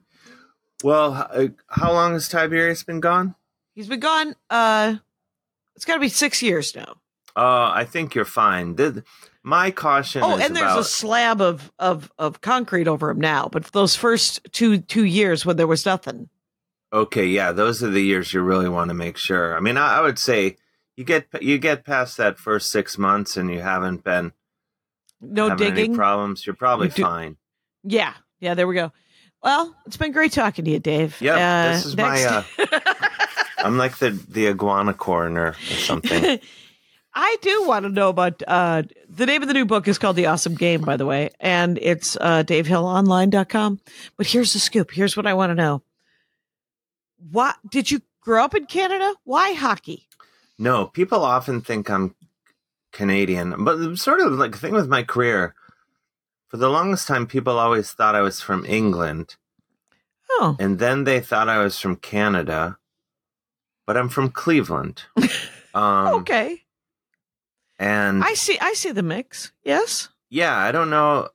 Well, 0.82 1.28
uh, 1.30 1.48
how 1.68 1.92
long 1.92 2.14
has 2.14 2.28
Tiberius 2.28 2.84
been 2.84 3.00
gone? 3.00 3.34
He's 3.74 3.88
been 3.88 4.00
gone. 4.00 4.34
Uh, 4.48 4.96
it's 5.76 5.84
got 5.84 5.94
to 5.94 6.00
be 6.00 6.08
six 6.08 6.42
years 6.42 6.74
now. 6.74 6.96
Uh, 7.36 7.70
I 7.74 7.84
think 7.84 8.14
you're 8.14 8.24
fine. 8.24 8.76
The, 8.76 9.04
my 9.48 9.70
caution 9.70 10.22
Oh, 10.22 10.36
is 10.36 10.44
and 10.44 10.54
there's 10.54 10.64
about 10.72 10.78
a 10.80 10.84
slab 10.84 11.40
of, 11.40 11.72
of 11.78 12.12
of 12.18 12.40
concrete 12.40 12.86
over 12.86 13.10
him 13.10 13.18
now. 13.20 13.48
But 13.50 13.64
for 13.64 13.70
those 13.72 13.96
first 13.96 14.40
two 14.52 14.78
two 14.78 15.04
years 15.04 15.46
when 15.46 15.56
there 15.56 15.66
was 15.66 15.86
nothing, 15.86 16.28
okay, 16.92 17.26
yeah, 17.26 17.52
those 17.52 17.82
are 17.82 17.90
the 17.90 18.02
years 18.02 18.32
you 18.34 18.42
really 18.42 18.68
want 18.68 18.88
to 18.90 18.94
make 18.94 19.16
sure. 19.16 19.56
I 19.56 19.60
mean, 19.60 19.76
I, 19.76 19.98
I 19.98 20.00
would 20.02 20.18
say 20.18 20.56
you 20.96 21.04
get 21.04 21.26
you 21.40 21.58
get 21.58 21.84
past 21.84 22.16
that 22.18 22.38
first 22.38 22.70
six 22.70 22.98
months 22.98 23.36
and 23.36 23.50
you 23.50 23.60
haven't 23.60 24.04
been 24.04 24.32
no 25.20 25.48
having 25.48 25.74
digging. 25.74 25.94
problems. 25.96 26.46
You're 26.46 26.54
probably 26.56 26.88
You 26.88 26.92
do- 26.94 27.02
fine. 27.02 27.36
yeah, 27.84 28.14
yeah. 28.40 28.54
There 28.54 28.66
we 28.68 28.74
go. 28.74 28.92
Well, 29.42 29.74
it's 29.86 29.96
been 29.96 30.12
great 30.12 30.32
talking 30.32 30.64
to 30.64 30.70
you, 30.72 30.80
Dave. 30.80 31.20
Yep, 31.20 31.34
Uh, 31.36 31.72
this 31.72 31.86
is 31.86 31.96
my, 31.96 32.44
next- 32.58 32.98
I'm 33.58 33.78
like 33.78 33.98
the 33.98 34.10
the 34.28 34.48
iguana 34.48 34.92
coroner 34.94 35.48
or 35.48 35.54
something. 35.54 36.38
I 37.20 37.36
do 37.42 37.64
want 37.66 37.82
to 37.84 37.88
know 37.88 38.10
about 38.10 38.44
uh, 38.46 38.84
the 39.08 39.26
name 39.26 39.42
of 39.42 39.48
the 39.48 39.54
new 39.54 39.64
book 39.64 39.88
is 39.88 39.98
called 39.98 40.14
The 40.14 40.26
Awesome 40.26 40.54
Game, 40.54 40.82
by 40.82 40.96
the 40.96 41.04
way, 41.04 41.30
and 41.40 41.76
it's 41.82 42.16
uh, 42.20 42.44
DaveHillOnline.com. 42.44 43.80
But 44.16 44.26
here's 44.28 44.52
the 44.52 44.60
scoop. 44.60 44.92
Here's 44.92 45.16
what 45.16 45.26
I 45.26 45.34
want 45.34 45.50
to 45.50 45.56
know. 45.56 45.82
What 47.32 47.56
did 47.68 47.90
you 47.90 48.02
grow 48.20 48.44
up 48.44 48.54
in 48.54 48.66
Canada? 48.66 49.16
Why 49.24 49.52
hockey? 49.54 50.06
No, 50.60 50.86
people 50.86 51.24
often 51.24 51.60
think 51.60 51.90
I'm 51.90 52.14
Canadian, 52.92 53.64
but 53.64 53.96
sort 53.96 54.20
of 54.20 54.34
like 54.34 54.52
the 54.52 54.58
thing 54.58 54.74
with 54.74 54.86
my 54.88 55.02
career. 55.02 55.56
For 56.46 56.56
the 56.56 56.70
longest 56.70 57.08
time, 57.08 57.26
people 57.26 57.58
always 57.58 57.90
thought 57.90 58.14
I 58.14 58.20
was 58.20 58.40
from 58.40 58.64
England, 58.64 59.34
Oh, 60.30 60.56
and 60.60 60.78
then 60.78 61.02
they 61.02 61.18
thought 61.18 61.48
I 61.48 61.58
was 61.64 61.80
from 61.80 61.96
Canada, 61.96 62.78
but 63.88 63.96
I'm 63.96 64.08
from 64.08 64.30
Cleveland. 64.30 65.02
Um, 65.74 66.14
okay. 66.20 66.62
And 67.78 68.24
I 68.24 68.34
see. 68.34 68.58
I 68.60 68.72
see 68.72 68.90
the 68.92 69.02
mix. 69.02 69.52
Yes. 69.64 70.08
yeah, 70.30 70.56
I 70.56 70.72
don't 70.72 70.90
know, 70.90 71.28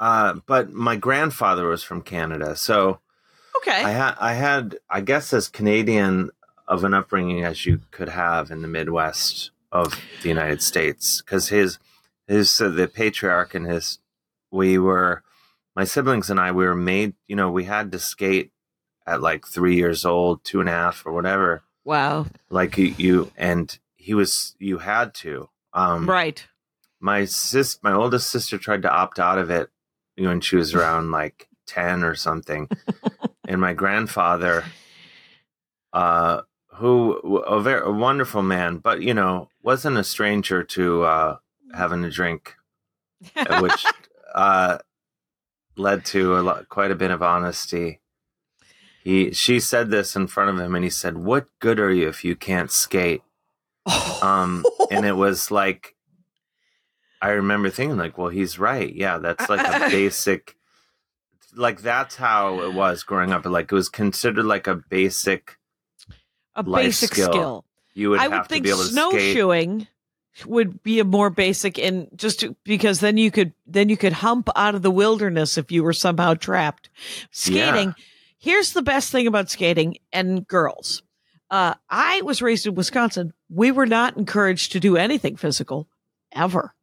uh, 0.00 0.34
but 0.46 0.72
my 0.72 0.96
grandfather 0.96 1.68
was 1.68 1.82
from 1.82 2.02
Canada, 2.02 2.56
so 2.56 3.00
Okay. 3.58 3.82
I 3.82 3.90
had 3.90 4.14
I 4.20 4.34
had 4.34 4.78
I 4.88 5.00
guess 5.00 5.32
as 5.32 5.48
Canadian 5.48 6.30
of 6.66 6.84
an 6.84 6.94
upbringing 6.94 7.44
as 7.44 7.66
you 7.66 7.80
could 7.90 8.10
have 8.10 8.50
in 8.50 8.62
the 8.62 8.68
Midwest 8.68 9.50
of 9.72 10.00
the 10.22 10.28
United 10.28 10.62
States 10.62 11.20
because 11.22 11.48
his 11.48 11.78
his 12.26 12.60
uh, 12.60 12.68
the 12.68 12.86
patriarch 12.88 13.54
and 13.54 13.66
his 13.66 13.98
we 14.50 14.78
were 14.78 15.22
my 15.74 15.84
siblings 15.84 16.30
and 16.30 16.38
I 16.38 16.52
we 16.52 16.64
were 16.64 16.76
made 16.76 17.14
you 17.26 17.36
know 17.36 17.50
we 17.50 17.64
had 17.64 17.90
to 17.92 17.98
skate 17.98 18.52
at 19.06 19.20
like 19.20 19.46
three 19.46 19.76
years 19.76 20.04
old 20.04 20.44
two 20.44 20.60
and 20.60 20.68
a 20.68 20.72
half 20.72 21.04
or 21.04 21.12
whatever 21.12 21.62
wow. 21.84 22.26
like 22.50 22.78
you, 22.78 22.94
you 22.96 23.32
and 23.36 23.76
he 23.96 24.14
was 24.14 24.54
you 24.58 24.78
had 24.78 25.14
to 25.14 25.48
um 25.72 26.08
right. 26.08 26.46
my 27.00 27.24
sis 27.24 27.78
my 27.82 27.92
oldest 27.92 28.30
sister 28.30 28.58
tried 28.58 28.82
to 28.82 28.90
opt 28.90 29.18
out 29.18 29.38
of 29.38 29.50
it 29.50 29.70
when 30.16 30.40
she 30.40 30.56
was 30.56 30.74
around 30.74 31.10
like 31.20 31.48
10 31.66 32.02
or 32.04 32.14
something. 32.14 32.68
And 33.46 33.62
my 33.62 33.72
grandfather 33.72 34.64
uh 35.94 36.42
who 36.74 37.38
a 37.38 37.62
very 37.62 37.80
a 37.80 37.90
wonderful 37.90 38.42
man 38.42 38.76
but 38.76 39.00
you 39.00 39.14
know 39.14 39.48
wasn't 39.62 39.96
a 39.96 40.04
stranger 40.04 40.62
to 40.62 41.02
uh 41.04 41.36
having 41.72 42.04
a 42.04 42.10
drink 42.10 42.56
which 43.60 43.86
uh 44.34 44.76
led 45.78 46.04
to 46.04 46.36
a 46.36 46.40
lot, 46.40 46.68
quite 46.68 46.90
a 46.90 46.96
bit 46.96 47.10
of 47.10 47.22
honesty. 47.22 48.00
He 49.02 49.32
she 49.32 49.60
said 49.60 49.90
this 49.90 50.14
in 50.14 50.26
front 50.26 50.50
of 50.50 50.58
him 50.58 50.74
and 50.74 50.84
he 50.84 50.90
said 50.90 51.16
what 51.16 51.46
good 51.60 51.80
are 51.80 51.92
you 51.92 52.08
if 52.08 52.24
you 52.24 52.36
can't 52.36 52.70
skate 52.70 53.22
um 54.22 54.64
and 54.90 55.04
it 55.04 55.12
was 55.16 55.50
like 55.50 55.94
i 57.20 57.30
remember 57.30 57.70
thinking 57.70 57.96
like 57.96 58.18
well 58.18 58.28
he's 58.28 58.58
right 58.58 58.94
yeah 58.94 59.18
that's 59.18 59.48
like 59.48 59.66
a 59.66 59.88
basic 59.90 60.56
like 61.54 61.80
that's 61.80 62.16
how 62.16 62.60
it 62.60 62.74
was 62.74 63.02
growing 63.02 63.32
up 63.32 63.44
like 63.44 63.72
it 63.72 63.74
was 63.74 63.88
considered 63.88 64.44
like 64.44 64.66
a 64.66 64.76
basic 64.76 65.56
a 66.54 66.62
basic 66.62 67.12
skill. 67.12 67.32
skill. 67.32 67.64
you 67.94 68.10
would 68.10 68.20
I 68.20 68.24
have 68.24 68.32
would 68.32 68.42
to 68.42 68.48
think 68.48 68.64
be 68.64 68.70
able 68.70 68.80
to 68.80 68.84
skate 68.86 68.92
snowshoeing 68.92 69.86
would 70.46 70.82
be 70.82 71.00
a 71.00 71.04
more 71.04 71.30
basic 71.30 71.78
and 71.78 72.08
just 72.14 72.40
to, 72.40 72.56
because 72.64 73.00
then 73.00 73.16
you 73.16 73.30
could 73.30 73.52
then 73.66 73.88
you 73.88 73.96
could 73.96 74.12
hump 74.12 74.48
out 74.56 74.74
of 74.74 74.82
the 74.82 74.90
wilderness 74.90 75.58
if 75.58 75.72
you 75.72 75.82
were 75.82 75.92
somehow 75.92 76.34
trapped. 76.34 76.90
Skating. 77.30 77.94
Here's 78.38 78.72
the 78.72 78.82
best 78.82 79.10
thing 79.10 79.26
about 79.26 79.50
skating 79.50 79.96
and 80.12 80.46
girls. 80.46 81.02
Uh, 81.50 81.74
I 81.88 82.22
was 82.22 82.42
raised 82.42 82.66
in 82.66 82.74
Wisconsin. 82.74 83.32
We 83.48 83.70
were 83.70 83.86
not 83.86 84.16
encouraged 84.16 84.72
to 84.72 84.80
do 84.80 84.96
anything 84.96 85.36
physical 85.36 85.88
ever. 86.32 86.74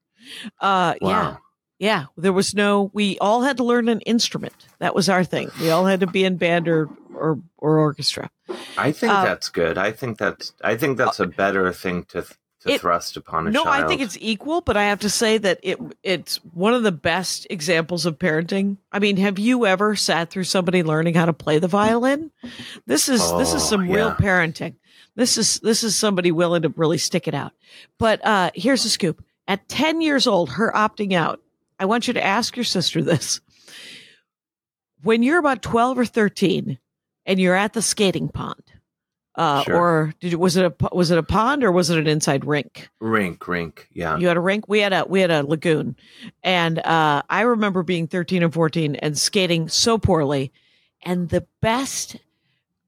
Uh, 0.60 0.96
yeah. 1.02 1.08
wow 1.08 1.38
Yeah, 1.78 2.06
there 2.18 2.34
was 2.34 2.56
no. 2.56 2.90
We 2.94 3.18
all 3.20 3.44
had 3.44 3.58
to 3.58 3.64
learn 3.64 3.90
an 3.90 4.02
instrument. 4.02 4.56
That 4.80 4.96
was 4.96 5.10
our 5.10 5.24
thing. 5.24 5.52
We 5.62 5.70
all 5.70 5.86
had 5.86 6.00
to 6.00 6.08
be 6.08 6.24
in 6.24 6.38
band 6.38 6.68
or 6.68 6.90
or, 7.16 7.40
or 7.58 7.80
orchestra. 7.80 8.30
i 8.78 8.92
think 8.92 9.14
uh, 9.14 9.24
that's 9.24 9.50
good 9.50 9.78
i 9.78 9.92
think 9.92 10.18
that's 10.18 10.54
i 10.62 10.76
think 10.76 10.98
that's 10.98 11.20
a 11.20 11.26
better 11.26 11.72
thing 11.72 12.04
to 12.04 12.26
to 12.66 12.74
It- 12.74 12.82
thrust 12.82 13.16
upon 13.18 13.48
a 13.48 13.52
No, 13.52 13.64
child 13.64 13.86
I 13.86 13.88
think 13.88 14.02
it's 14.02 14.18
equal, 14.20 14.62
but 14.62 14.76
I 14.78 14.86
have 14.86 15.00
to 15.02 15.10
say 15.10 15.38
that 15.38 15.60
it 15.64 15.80
it's 16.04 16.38
one 16.54 16.74
of 16.74 16.84
the 16.84 16.92
best 16.92 17.48
examples 17.50 18.06
of 18.06 18.18
parenting. 18.20 18.78
I 18.92 19.00
mean, 19.00 19.18
have 19.18 19.38
you 19.40 19.66
ever 19.66 19.96
sat 19.96 20.30
through 20.30 20.46
somebody 20.46 20.84
learning 20.84 21.14
how 21.16 21.26
to 21.26 21.34
play 21.34 21.60
the 21.60 21.68
violin? 21.68 22.32
This 22.86 23.08
is 23.10 23.22
this 23.34 23.50
is 23.54 23.64
Oh, 23.64 23.66
some 23.66 23.90
real 23.90 24.12
parenting. 24.12 24.76
This 25.16 25.38
is 25.38 25.60
this 25.62 25.84
is 25.84 25.96
somebody 25.96 26.32
willing 26.32 26.64
to 26.64 26.70
really 26.76 26.98
stick 26.98 27.28
it 27.28 27.34
out. 27.34 27.54
But 28.00 28.26
uh 28.26 28.52
here's 28.56 28.84
the 28.84 28.90
scoop. 28.90 29.24
At 29.48 29.68
10 29.70 30.02
years 30.02 30.26
old, 30.28 30.50
her 30.52 30.72
opting 30.76 31.14
out. 31.14 31.40
I 31.80 31.86
want 31.86 32.08
you 32.08 32.14
to 32.16 32.24
ask 32.26 32.56
your 32.58 32.64
sister 32.64 33.02
this. 33.04 33.42
When 35.04 35.22
you're 35.24 35.38
about 35.40 35.62
12 35.62 36.00
or 36.00 36.06
13 36.06 36.80
and 37.26 37.40
you're 37.40 37.56
at 37.56 37.74
the 37.74 37.82
skating 37.82 38.30
pond, 38.30 38.64
uh, 39.38 39.64
Sure. 39.64 39.76
or 39.76 40.14
did 40.20 40.32
you, 40.32 40.40
was 40.40 40.56
it 40.58 40.66
a 40.66 40.74
was 40.96 41.12
it 41.12 41.18
a 41.18 41.24
pond 41.24 41.64
or 41.64 41.72
was 41.72 41.90
it 41.90 41.98
an 41.98 42.08
inside 42.08 42.46
rink? 42.46 42.90
rink 43.00 43.48
rink 43.48 43.88
yeah 43.92 44.18
You 44.18 44.28
had 44.28 44.38
a 44.38 44.42
rink. 44.42 44.68
We 44.68 44.80
had 44.80 44.94
a 44.94 45.06
we 45.08 45.20
had 45.22 45.32
a 45.32 45.44
lagoon, 45.46 45.96
and 46.44 46.80
uh, 46.80 47.22
I 47.30 47.42
remember 47.42 47.84
being 47.84 48.08
thirteen 48.08 48.44
and 48.44 48.54
fourteen 48.54 48.96
and 48.96 49.18
skating 49.18 49.68
so 49.70 49.98
poorly. 49.98 50.52
And 51.04 51.30
the 51.30 51.46
best, 51.62 52.16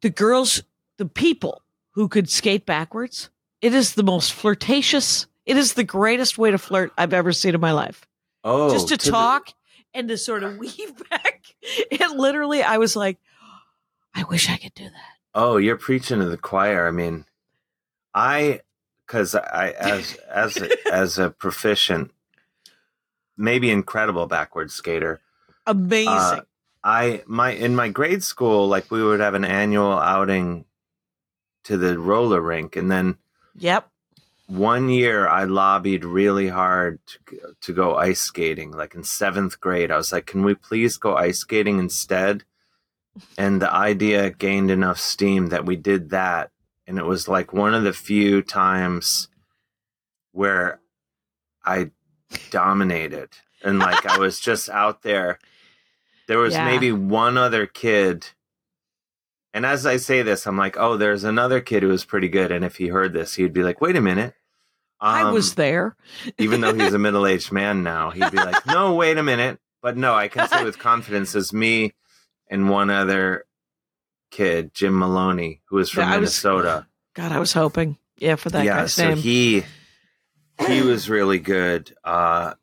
the 0.01 0.10
girls, 0.10 0.63
the 0.98 1.06
people 1.06 1.62
who 1.92 2.08
could 2.08 2.30
skate 2.30 2.66
backwards. 2.66 3.30
It 3.62 3.74
is 3.74 3.94
the 3.96 4.04
most 4.04 4.34
flirtatious. 4.34 5.27
It 5.46 5.58
is 5.58 5.74
the 5.74 5.84
greatest 5.84 6.38
way 6.38 6.51
to 6.51 6.58
flirt 6.58 6.92
I've 6.98 7.13
ever 7.13 7.32
seen 7.34 7.54
in 7.56 7.62
my 7.62 7.72
life. 7.74 8.08
oh 8.44 8.72
Just 8.72 8.88
to, 8.89 8.98
the- 8.98 9.12
talk 9.12 9.50
and 9.94 10.08
to 10.10 10.18
sort 10.18 10.44
of 10.44 10.58
weave 10.60 11.10
back. 11.10 11.44
It 11.62 12.12
literally, 12.12 12.62
I 12.63 12.77
was 12.77 12.96
like, 12.96 13.18
I 14.16 14.24
wish 14.24 14.50
I 14.50 14.58
could 14.58 14.74
do 14.75 14.84
that. 14.86 15.16
Oh, 15.34 15.57
you're 15.57 15.77
preaching 15.77 16.19
to 16.19 16.25
the 16.25 16.38
choir. 16.38 16.88
I 16.88 16.91
mean, 16.91 17.25
I 18.13 18.62
because 19.05 19.36
I 19.36 19.72
as 19.79 20.15
as 20.29 20.57
a, 20.57 20.69
as 20.93 21.17
a 21.17 21.29
proficient, 21.29 22.12
maybe 23.38 23.72
incredible 23.72 24.27
backwards 24.27 24.74
skater. 24.74 25.22
Amazing. 25.65 26.10
Uh, 26.10 26.41
I 26.84 27.24
my 27.25 27.51
in 27.51 27.75
my 27.75 27.89
grade 27.89 28.24
school, 28.24 28.67
like 28.67 28.89
we 28.89 29.03
would 29.03 29.19
have 29.19 29.34
an 29.34 29.46
annual 29.46 29.93
outing 29.93 30.65
to 31.63 31.77
the 31.77 32.00
roller 32.00 32.41
rink, 32.41 32.75
and 32.75 32.89
then 32.89 33.17
yep. 33.55 33.89
one 34.48 34.88
year 34.89 35.27
I 35.27 35.43
lobbied 35.43 36.05
really 36.05 36.48
hard 36.48 37.00
to 37.07 37.55
to 37.62 37.74
go 37.74 37.96
ice 37.96 38.22
skating. 38.22 38.72
Like 38.72 38.96
in 38.96 39.03
seventh 39.03 39.60
grade, 39.60 39.91
I 39.91 39.98
was 39.98 40.12
like, 40.12 40.25
"Can 40.25 40.43
we 40.43 40.55
please 40.55 40.98
go 40.98 41.15
ice 41.15 41.39
skating 41.39 41.77
instead?" 41.79 42.43
And 43.38 43.62
the 43.62 43.71
idea 43.74 44.29
gained 44.31 44.71
enough 44.71 45.00
steam 45.00 45.47
that 45.47 45.65
we 45.65 45.75
did 45.75 46.09
that, 46.12 46.51
and 46.86 46.97
it 46.97 47.05
was 47.05 47.27
like 47.27 47.53
one 47.53 47.74
of 47.74 47.83
the 47.83 47.93
few 47.93 48.41
times 48.41 49.27
where 50.31 50.79
I 51.65 51.91
dominated, 52.51 53.29
and 53.63 53.79
like 53.79 54.05
I 54.05 54.17
was 54.17 54.39
just 54.39 54.69
out 54.69 55.01
there. 55.01 55.39
There 56.27 56.38
was 56.39 56.53
Yeah. 56.53 56.65
maybe 56.65 56.91
one 56.91 57.38
other 57.38 57.65
kid. 57.65 58.27
And 59.53 59.65
as 59.65 59.86
I 59.86 59.97
say 59.97 60.21
this, 60.21 60.45
I'm 60.45 60.57
like, 60.57 60.77
oh, 60.77 60.97
there's 60.97 61.24
another 61.24 61.62
kid 61.62 61.81
who 61.83 61.89
was 61.89 62.05
pretty 62.05 62.27
good. 62.27 62.51
And 62.51 62.63
if 62.65 62.75
he 62.75 62.89
heard 62.89 63.13
this, 63.13 63.36
he'd 63.36 63.53
be 63.53 63.63
like, 63.63 63.81
wait 63.81 63.95
a 63.95 64.01
minute. 64.01 64.36
I 65.00 65.21
Um, 65.21 65.33
was 65.33 65.55
there. 65.55 65.95
even 66.38 66.62
though 66.62 66.74
he's 66.74 66.93
a 66.93 67.00
middle 67.07 67.25
aged 67.25 67.51
man 67.51 67.81
now, 67.81 68.12
he'd 68.12 68.29
be 68.31 68.38
like, 68.38 68.65
no, 68.67 68.93
wait 68.93 69.17
a 69.17 69.24
minute. 69.24 69.59
But 69.81 69.95
no, 69.95 70.13
I 70.15 70.27
can 70.27 70.47
say 70.50 70.63
with 70.63 70.77
confidence 70.77 71.33
as 71.36 71.53
me 71.53 71.93
and 72.50 72.70
one 72.70 72.89
other 72.89 73.46
kid, 74.32 74.74
Jim 74.74 74.98
Maloney, 74.98 75.62
who 75.70 75.77
is 75.80 75.89
from 75.89 76.04
Yeah, 76.04 76.16
I 76.16 76.18
was- 76.18 76.44
Minnesota. 76.44 76.88
God, 77.16 77.32
I 77.32 77.39
was 77.39 77.54
hoping. 77.54 77.98
Yeah, 78.18 78.36
for 78.36 78.50
that 78.50 78.66
yeah, 78.66 78.77
guy's 78.82 78.94
so 78.94 79.10
name. 79.10 79.18
he 79.18 79.63
he 80.68 80.82
was 80.82 81.10
really 81.10 81.39
good. 81.39 81.96
Uh 82.04 82.54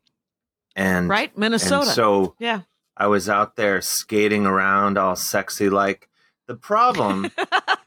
and 0.75 1.07
right? 1.09 1.29
and 1.31 1.37
Minnesota. 1.39 1.85
so 1.87 2.35
yeah. 2.39 2.61
I 2.97 3.07
was 3.07 3.27
out 3.29 3.55
there 3.57 3.81
skating 3.81 4.45
around 4.45 4.97
all 4.97 5.15
sexy 5.15 5.69
like. 5.69 6.07
The 6.47 6.55
problem 6.55 7.31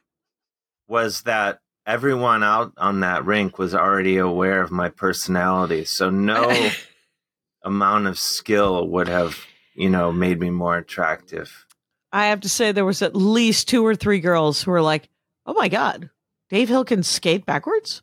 was 0.89 1.23
that 1.23 1.61
everyone 1.87 2.43
out 2.43 2.73
on 2.77 3.01
that 3.01 3.25
rink 3.25 3.59
was 3.59 3.75
already 3.75 4.17
aware 4.19 4.61
of 4.63 4.71
my 4.71 4.89
personality. 4.89 5.85
So 5.85 6.11
no 6.11 6.71
amount 7.63 8.07
of 8.07 8.19
skill 8.19 8.89
would 8.89 9.09
have, 9.09 9.39
you 9.75 9.89
know, 9.91 10.13
made 10.13 10.41
me 10.41 10.51
more 10.51 10.77
attractive. 10.77 11.67
I 12.13 12.27
have 12.27 12.41
to 12.41 12.49
say 12.49 12.73
there 12.73 12.85
was 12.85 13.03
at 13.03 13.15
least 13.17 13.69
two 13.69 13.85
or 13.87 13.95
three 13.95 14.21
girls 14.21 14.63
who 14.63 14.71
were 14.71 14.83
like, 14.83 15.09
"Oh 15.47 15.55
my 15.55 15.69
god, 15.69 16.11
Dave 16.51 16.69
Hill 16.69 16.85
can 16.85 17.03
skate 17.03 17.45
backwards? 17.47 18.03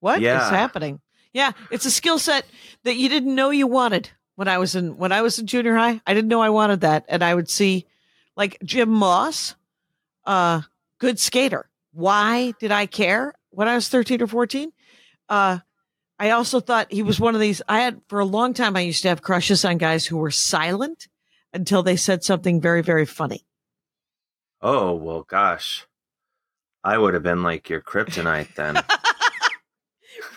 What 0.00 0.18
is 0.18 0.22
Yeah. 0.22 0.48
happening?" 0.50 1.00
Yeah, 1.32 1.52
it's 1.70 1.84
a 1.84 1.90
skill 1.90 2.18
set 2.18 2.46
that 2.84 2.96
you 2.96 3.08
didn't 3.08 3.34
know 3.34 3.50
you 3.50 3.66
wanted 3.66 4.10
when 4.36 4.48
I 4.48 4.58
was 4.58 4.74
in 4.74 4.96
when 4.96 5.12
I 5.12 5.22
was 5.22 5.38
in 5.38 5.46
junior 5.46 5.74
high. 5.76 6.00
I 6.06 6.14
didn't 6.14 6.28
know 6.28 6.40
I 6.40 6.50
wanted 6.50 6.80
that, 6.82 7.04
and 7.08 7.22
I 7.22 7.34
would 7.34 7.50
see 7.50 7.86
like 8.36 8.58
Jim 8.64 8.88
Moss, 8.88 9.54
uh, 10.24 10.62
good 10.98 11.18
skater. 11.18 11.68
Why 11.92 12.52
did 12.60 12.72
I 12.72 12.86
care 12.86 13.34
when 13.50 13.68
I 13.68 13.74
was 13.74 13.88
thirteen 13.88 14.22
or 14.22 14.26
fourteen? 14.26 14.72
Uh, 15.28 15.58
I 16.18 16.30
also 16.30 16.60
thought 16.60 16.92
he 16.92 17.02
was 17.02 17.18
one 17.20 17.34
of 17.34 17.40
these. 17.40 17.60
I 17.68 17.80
had 17.80 18.00
for 18.08 18.20
a 18.20 18.24
long 18.24 18.54
time. 18.54 18.76
I 18.76 18.80
used 18.80 19.02
to 19.02 19.08
have 19.08 19.22
crushes 19.22 19.64
on 19.64 19.78
guys 19.78 20.06
who 20.06 20.16
were 20.16 20.30
silent 20.30 21.08
until 21.54 21.82
they 21.82 21.96
said 21.96 22.24
something 22.24 22.60
very, 22.60 22.82
very 22.82 23.06
funny. 23.06 23.46
Oh, 24.60 24.94
well, 24.94 25.22
gosh. 25.22 25.86
I 26.82 26.98
would 26.98 27.14
have 27.14 27.22
been 27.22 27.42
like 27.42 27.68
your 27.70 27.80
kryptonite 27.80 28.54
then. 28.56 28.76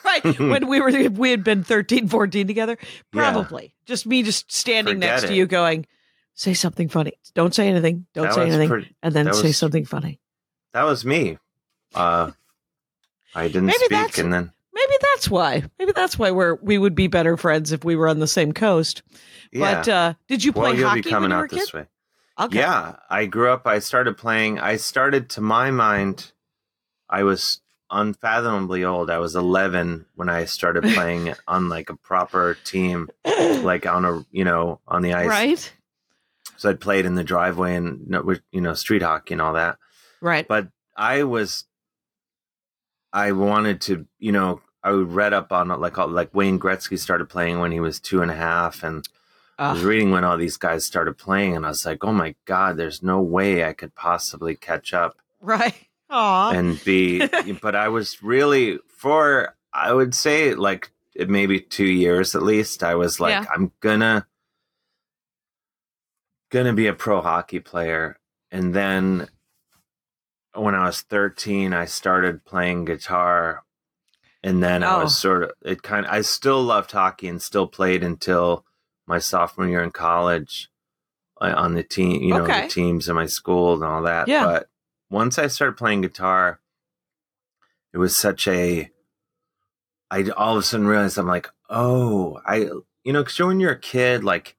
right 0.03 0.39
when 0.39 0.67
we 0.67 0.79
were 0.79 1.09
we 1.09 1.29
had 1.31 1.43
been 1.43 1.63
13 1.63 2.07
14 2.07 2.47
together 2.47 2.77
Yeah. 3.13 3.31
probably 3.31 3.75
just 3.85 4.05
me 4.05 4.23
just 4.23 4.51
standing 4.51 4.95
Forget 4.95 5.09
next 5.09 5.23
to 5.27 5.33
you 5.35 5.45
going 5.45 5.85
say 6.33 6.53
something 6.53 6.87
funny 6.89 7.13
don't 7.35 7.53
say 7.53 7.67
anything 7.67 8.05
don't 8.13 8.25
That 8.27 8.33
say 8.35 8.47
anything 8.47 8.69
pretty- 8.69 8.95
and 9.03 9.13
then 9.13 9.31
say 9.33 9.47
was- 9.49 9.57
something 9.57 9.85
funny 9.85 10.19
that 10.73 10.83
was 10.83 11.03
me. 11.05 11.37
Uh, 11.95 12.31
I 13.35 13.47
didn't 13.47 13.65
Maybe 13.67 13.77
speak, 13.85 14.17
and 14.19 14.31
then 14.31 14.51
that's 15.01 15.29
why 15.29 15.63
maybe 15.79 15.91
that's 15.91 16.17
why 16.17 16.31
we're 16.31 16.55
we 16.55 16.77
would 16.77 16.95
be 16.95 17.07
better 17.07 17.37
friends 17.37 17.71
if 17.71 17.83
we 17.83 17.95
were 17.95 18.07
on 18.07 18.19
the 18.19 18.27
same 18.27 18.51
coast 18.51 19.03
yeah. 19.51 19.75
but 19.75 19.87
uh 19.89 20.13
did 20.27 20.43
you 20.43 20.53
play 20.53 20.69
well, 20.69 20.75
you'll 20.75 20.89
hockey 20.89 21.01
be 21.01 21.09
coming 21.09 21.29
when 21.29 21.31
you 21.31 21.37
were 21.37 21.43
out 21.43 21.51
a 21.51 21.55
kid 21.55 21.59
this 21.61 21.73
way. 21.73 21.85
okay 22.39 22.59
Yeah, 22.59 22.95
I 23.09 23.25
grew 23.25 23.49
up. 23.51 23.65
I 23.65 23.79
started 23.79 24.17
playing. 24.17 24.59
I 24.59 24.77
started, 24.77 25.29
to 25.31 25.41
my 25.41 25.71
mind, 25.71 26.31
I 27.09 27.23
was 27.23 27.61
unfathomably 27.89 28.83
old. 28.83 29.09
I 29.09 29.19
was 29.19 29.35
11 29.35 30.05
when 30.15 30.29
I 30.29 30.45
started 30.45 30.83
playing 30.93 31.33
on 31.47 31.69
like 31.69 31.89
a 31.89 31.95
proper 31.95 32.57
team, 32.63 33.09
like 33.25 33.85
on 33.85 34.05
a 34.05 34.25
you 34.31 34.43
know 34.43 34.81
on 34.87 35.01
the 35.01 35.13
ice. 35.13 35.27
right 35.27 35.73
So 36.57 36.69
I'd 36.69 36.79
played 36.79 37.05
in 37.05 37.15
the 37.15 37.23
driveway 37.23 37.75
and 37.75 38.13
you 38.51 38.61
know 38.61 38.73
street 38.73 39.01
hockey 39.01 39.33
and 39.33 39.41
all 39.41 39.53
that. 39.53 39.77
right 40.21 40.47
But 40.47 40.67
I 40.95 41.23
was, 41.23 41.65
I 43.13 43.31
wanted 43.31 43.81
to, 43.81 44.07
you 44.19 44.31
know, 44.31 44.61
I 44.83 44.89
read 44.91 45.33
up 45.33 45.51
on 45.51 45.71
it, 45.71 45.79
like 45.79 45.97
like 45.97 46.33
Wayne 46.33 46.59
Gretzky 46.59 46.97
started 46.97 47.29
playing 47.29 47.59
when 47.59 47.71
he 47.71 47.79
was 47.79 47.99
two 47.99 48.21
and 48.21 48.31
a 48.31 48.35
half, 48.35 48.83
and 48.83 49.05
I 49.59 49.73
was 49.73 49.83
Ah, 49.83 49.87
reading 49.87 50.11
when 50.11 50.23
all 50.23 50.37
these 50.37 50.57
guys 50.57 50.85
started 50.85 51.17
playing, 51.17 51.55
and 51.55 51.65
I 51.65 51.69
was 51.69 51.85
like, 51.85 52.03
oh 52.03 52.13
my 52.13 52.35
god, 52.45 52.77
there's 52.77 53.01
no 53.01 53.21
way 53.21 53.65
I 53.65 53.73
could 53.73 53.95
possibly 53.95 54.55
catch 54.55 54.93
up 54.93 55.17
right 55.41 55.73
Aw. 56.09 56.51
and 56.51 56.81
be. 56.83 57.27
but 57.61 57.75
I 57.75 57.89
was 57.89 58.21
really 58.21 58.77
for, 58.87 59.55
I 59.73 59.91
would 59.93 60.13
say, 60.13 60.53
like 60.53 60.91
maybe 61.15 61.59
two 61.59 61.87
years 61.87 62.35
at 62.35 62.43
least. 62.43 62.83
I 62.83 62.95
was 62.95 63.19
like, 63.19 63.31
Yeah. 63.31 63.45
I'm 63.53 63.71
gonna 63.81 64.27
gonna 66.51 66.73
be 66.73 66.87
a 66.87 66.93
pro 66.93 67.21
hockey 67.21 67.59
player, 67.59 68.19
and 68.51 68.73
then 68.73 69.27
when 70.53 70.73
I 70.75 70.85
was 70.85 71.01
13, 71.01 71.73
I 71.73 71.85
started 71.85 72.45
playing 72.45 72.85
guitar. 72.85 73.63
And 74.43 74.63
then 74.63 74.83
I 74.83 74.95
Oh. 74.95 75.03
was 75.03 75.17
sort 75.17 75.43
of 75.43 75.51
it 75.63 75.81
kind 75.83 76.05
of 76.05 76.11
I 76.11 76.21
still 76.21 76.61
loved 76.63 76.91
hockey 76.91 77.27
and 77.27 77.41
still 77.41 77.67
played 77.67 78.03
until 78.03 78.65
my 79.07 79.19
sophomore 79.19 79.67
year 79.67 79.83
in 79.83 79.91
college 79.91 80.69
uh, 81.41 81.53
on 81.55 81.73
the 81.73 81.83
team, 81.83 82.21
you 82.21 82.33
know, 82.33 82.43
Okay. 82.43 82.61
the 82.63 82.67
teams 82.67 83.09
in 83.09 83.15
my 83.15 83.25
school 83.25 83.73
and 83.73 83.83
all 83.83 84.03
that. 84.03 84.27
Yeah. 84.27 84.45
But 84.45 84.69
once 85.09 85.37
I 85.39 85.47
started 85.47 85.77
playing 85.77 86.01
guitar, 86.01 86.59
it 87.93 87.97
was 87.97 88.15
such 88.15 88.47
a. 88.47 88.89
I 90.09 90.29
all 90.37 90.53
of 90.53 90.59
a 90.59 90.63
sudden 90.63 90.87
realized 90.87 91.17
I'm 91.17 91.27
like, 91.27 91.49
oh, 91.69 92.39
I, 92.45 92.69
you 93.03 93.13
know, 93.13 93.23
because 93.23 93.39
when 93.39 93.59
you're 93.59 93.71
a 93.71 93.79
kid, 93.79 94.23
like, 94.23 94.55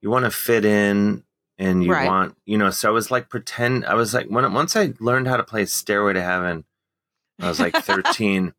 you 0.00 0.10
want 0.10 0.24
to 0.24 0.30
fit 0.30 0.64
in 0.64 1.22
and 1.58 1.82
you 1.84 1.92
Right. 1.92 2.06
want, 2.06 2.36
you 2.44 2.58
know, 2.58 2.70
so 2.70 2.88
I 2.88 2.92
was 2.92 3.10
like, 3.10 3.28
pretend. 3.28 3.86
I 3.86 3.94
was 3.94 4.12
like, 4.14 4.26
when 4.26 4.52
once 4.52 4.74
I 4.74 4.92
learned 4.98 5.28
how 5.28 5.36
to 5.36 5.44
play 5.44 5.64
Stairway 5.66 6.14
to 6.14 6.22
Heaven, 6.22 6.64
I 7.40 7.48
was 7.48 7.60
like 7.60 7.74
13. 7.84 8.52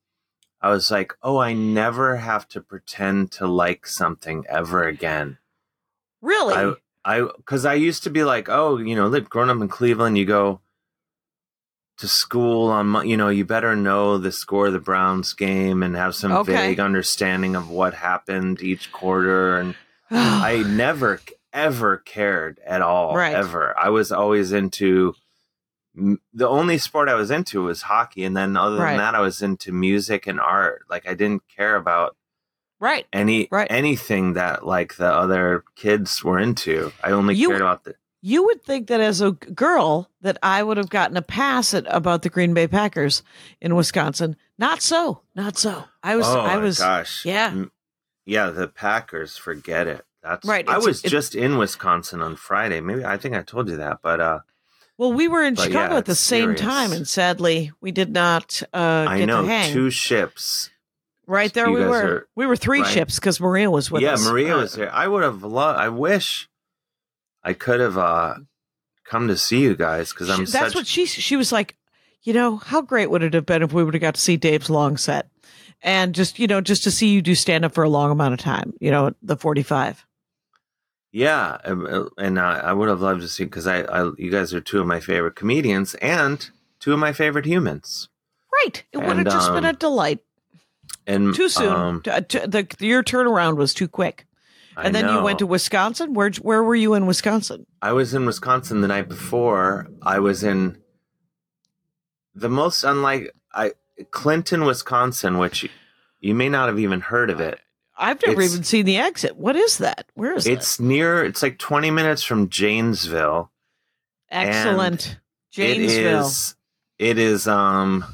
I 0.65 0.69
was 0.69 0.89
like, 0.89 1.13
oh, 1.21 1.37
I 1.37 1.53
never 1.53 2.15
have 2.15 2.47
to 2.47 2.59
pretend 2.59 3.31
to 3.33 3.45
like 3.45 3.85
something 3.85 4.45
ever 4.49 4.83
again. 4.83 5.37
really 6.23 6.55
I, 6.55 7.17
I, 7.19 7.21
because 7.37 7.65
I 7.65 7.75
used 7.75 8.01
to 8.05 8.09
be 8.09 8.23
like, 8.23 8.49
oh, 8.49 8.77
you 8.77 8.95
know, 8.95 9.07
live 9.07 9.29
growing 9.29 9.51
up 9.51 9.61
in 9.61 9.67
Cleveland, 9.67 10.17
you 10.17 10.25
go 10.25 10.61
to 11.99 12.07
school 12.07 12.71
on, 12.71 13.07
you 13.07 13.15
know, 13.15 13.29
you 13.29 13.45
better 13.45 13.75
know 13.75 14.17
the 14.17 14.31
score 14.31 14.65
of 14.65 14.73
the 14.73 14.79
Browns 14.79 15.33
game 15.33 15.83
and 15.83 15.95
have 15.95 16.15
some 16.15 16.31
Okay. 16.31 16.53
vague 16.53 16.79
understanding 16.79 17.55
of 17.55 17.69
what 17.69 17.93
happened 17.93 18.63
each 18.63 18.91
quarter. 18.91 19.59
And 19.59 19.75
I 20.09 20.63
never 20.65 21.21
ever 21.53 21.97
cared 21.97 22.59
at 22.65 22.81
all, 22.81 23.15
Right. 23.15 23.35
ever. 23.35 23.77
I 23.77 23.89
was 23.89 24.11
always 24.11 24.51
into 24.51 25.13
the 26.33 26.47
only 26.47 26.77
sport 26.77 27.09
I 27.09 27.15
was 27.15 27.31
into 27.31 27.63
was 27.63 27.83
hockey, 27.83 28.23
and 28.25 28.35
then 28.35 28.57
other 28.57 28.77
Right. 28.77 28.91
than 28.91 28.97
that, 28.97 29.15
I 29.15 29.21
was 29.21 29.41
into 29.41 29.71
music 29.71 30.27
and 30.27 30.39
art. 30.39 30.83
Like 30.89 31.07
I 31.07 31.13
didn't 31.13 31.43
care 31.47 31.75
about 31.75 32.15
right 32.79 33.07
any 33.13 33.47
Right. 33.51 33.67
anything 33.71 34.33
that 34.33 34.65
like 34.65 34.95
the 34.97 35.07
other 35.11 35.63
kids 35.75 36.23
were 36.23 36.37
into. 36.39 36.91
I 37.03 37.11
only 37.11 37.35
You- 37.35 37.49
cared 37.49 37.61
about 37.61 37.83
the 37.85 37.95
you 38.21 38.43
would 38.43 38.63
think 38.63 38.87
that 38.87 38.99
as 39.01 39.21
a 39.21 39.31
girl 39.31 40.09
that 40.21 40.35
I 40.41 40.63
would 40.63 40.77
have 40.77 40.89
gotten 40.89 41.15
a 41.15 41.21
pass 41.21 41.75
at 41.75 41.85
about 41.87 42.23
the 42.23 42.29
Green 42.29 42.55
Bay 42.55 42.67
Packers 42.67 43.21
in 43.61 43.75
Wisconsin. 43.75 44.35
Not 44.57 44.81
so. 44.81 45.21
Not 45.35 45.57
so. 45.57 45.83
I 46.01 46.15
was 46.15 46.25
oh 46.27 46.39
I 46.39 46.57
was 46.57 46.79
gosh, 46.79 47.23
yeah. 47.23 47.53
Yeah. 48.25 48.49
The 48.49 48.67
Packers, 48.67 49.37
forget 49.37 49.85
it. 49.87 50.03
That's 50.23 50.43
Right, 50.47 50.67
I 50.67 50.79
was 50.79 51.05
it- 51.05 51.09
just 51.09 51.35
in 51.35 51.57
Wisconsin 51.59 52.19
on 52.21 52.35
Friday. 52.35 52.81
Maybe 52.81 53.05
I 53.05 53.15
think 53.17 53.35
I 53.35 53.43
told 53.43 53.69
you 53.69 53.77
that, 53.77 53.99
but 54.01 54.19
uh, 54.19 54.39
well, 54.97 55.11
we 55.13 55.27
were 55.27 55.43
in 55.43 55.55
But 55.55 55.63
Chicago 55.65 55.93
yeah, 55.93 55.97
at 55.99 56.05
the 56.05 56.15
same 56.15 56.55
serious. 56.57 56.61
time 56.61 56.91
and 56.91 57.07
sadly 57.07 57.71
we 57.81 57.91
did 57.91 58.11
not 58.11 58.61
uh 58.73 59.05
I 59.07 59.19
get 59.19 59.25
know 59.25 59.41
to 59.43 59.47
hang. 59.47 59.73
two 59.73 59.89
ships. 59.89 60.69
right 61.27 61.53
there 61.53 61.67
you 61.67 61.73
we 61.73 61.85
were. 61.85 61.95
are- 62.05 62.27
we 62.35 62.45
were 62.45 62.55
three 62.55 62.81
right. 62.81 62.91
ships 62.91 63.19
cuz 63.19 63.39
Maria 63.39 63.69
was 63.71 63.89
with 63.91 64.01
yeah, 64.03 64.13
us. 64.13 64.23
Yeah, 64.25 64.31
Maria 64.31 64.55
Uh, 64.57 64.61
was 64.61 64.73
there. 64.73 64.93
I 64.93 65.07
would 65.07 65.23
have 65.23 65.43
loved. 65.43 65.79
I 65.79 65.89
wish 65.89 66.47
I 67.43 67.53
could 67.53 67.79
have 67.79 67.97
uh, 67.97 68.35
come 69.05 69.27
to 69.27 69.37
see 69.37 69.61
you 69.61 69.75
guys 69.75 70.11
because 70.11 70.29
I'm 70.29 70.45
she- 70.45 70.51
that's 70.51 70.67
such. 70.67 70.75
what 70.75 70.87
she 70.87 71.05
she 71.05 71.35
was 71.35 71.51
like, 71.51 71.75
you 72.23 72.33
know, 72.33 72.57
how 72.57 72.81
great 72.81 73.09
would 73.11 73.21
it 73.23 73.33
have 73.33 73.45
been 73.45 73.61
if 73.63 73.71
we 73.73 73.83
would 73.83 73.93
have 73.93 74.01
got 74.01 74.15
to 74.15 74.21
see 74.21 74.37
Dave's 74.37 74.69
long 74.69 74.97
set. 74.97 75.27
And 75.83 76.15
just, 76.15 76.39
you 76.39 76.47
know, 76.47 76.61
just 76.61 76.83
to 76.85 76.89
see 76.91 77.09
you 77.09 77.21
do 77.21 77.35
stand 77.35 77.63
up 77.63 77.73
for 77.73 77.83
a 77.83 77.89
long 77.89 78.09
amount 78.09 78.33
of 78.33 78.39
time, 78.39 78.73
you 78.79 78.89
know, 78.89 79.13
the 79.21 79.35
45. 79.37 80.03
Yeah, 81.15 81.57
um, 81.63 82.09
and 82.17 82.37
I, 82.37 82.59
I 82.59 82.73
would 82.73 82.89
have 82.89 82.99
loved 82.99 83.21
to 83.21 83.29
see 83.29 83.45
because 83.45 83.67
I, 83.67 83.83
I, 83.83 84.11
you 84.17 84.29
guys 84.29 84.53
are 84.53 84.59
two 84.59 84.81
of 84.81 84.85
my 84.85 84.99
favorite 84.99 85.37
comedians 85.37 85.95
and 85.95 86.49
two 86.81 86.91
of 86.91 86.99
my 86.99 87.13
favorite 87.13 87.45
humans. 87.45 88.09
Right. 88.51 88.83
It 88.91 88.97
would 88.97 89.07
have 89.07 89.17
And, 89.19 89.29
just 89.29 89.53
been 89.53 89.63
a 89.63 89.69
um, 89.69 89.75
delight. 89.75 90.19
And 91.07 91.33
Too 91.33 91.47
soon. 91.47 91.71
um, 91.73 92.01
T- 92.01 92.11
t- 92.27 92.39
the, 92.39 92.67
your 92.79 93.01
turnaround 93.01 93.55
was 93.55 93.73
too 93.73 93.87
quick. 93.87 94.25
I 94.75 94.83
And 94.83 94.93
then 94.93 95.07
you 95.07 95.21
went 95.21 95.39
to. 95.39 95.47
Wisconsin. 95.47 96.13
Where 96.13 96.31
where 96.41 96.61
were 96.61 96.75
you 96.75 96.95
in 96.95 97.05
Wisconsin? 97.05 97.65
I 97.81 97.93
was 97.93 98.13
in 98.13 98.25
Wisconsin 98.25 98.81
the 98.81 98.89
night 98.89 99.07
before. 99.07 99.87
I 100.01 100.19
was 100.19 100.43
in 100.43 100.79
the 102.33 102.49
most 102.49 102.83
unlike 102.83 103.31
I 103.53 103.71
Clinton, 104.11 104.65
Wisconsin, 104.65 105.37
which 105.37 105.69
you 106.19 106.35
may 106.35 106.49
not 106.49 106.67
have 106.67 106.77
even 106.79 106.99
heard 106.99 107.29
of 107.29 107.39
it. 107.39 107.59
I've 107.97 108.21
never 108.25 108.41
It's- 108.41 108.53
even 108.53 108.63
seen 108.65 108.85
the 108.85 108.97
exit. 108.97 109.37
What 109.37 109.55
is 109.55 109.77
that? 109.77 110.05
Where 110.15 110.33
is 110.33 110.45
it? 110.47 110.53
It's 110.53 110.79
near. 110.79 111.23
It's 111.23 111.41
like 111.41 111.57
twenty 111.57 111.91
minutes 111.91 112.23
from 112.23 112.49
Janesville. 112.49 113.51
Excellent. 114.29 115.05
It 115.07 115.17
Janesville. 115.51 116.25
is. 116.27 116.55
It 116.99 117.17
is. 117.17 117.47
Um, 117.47 118.05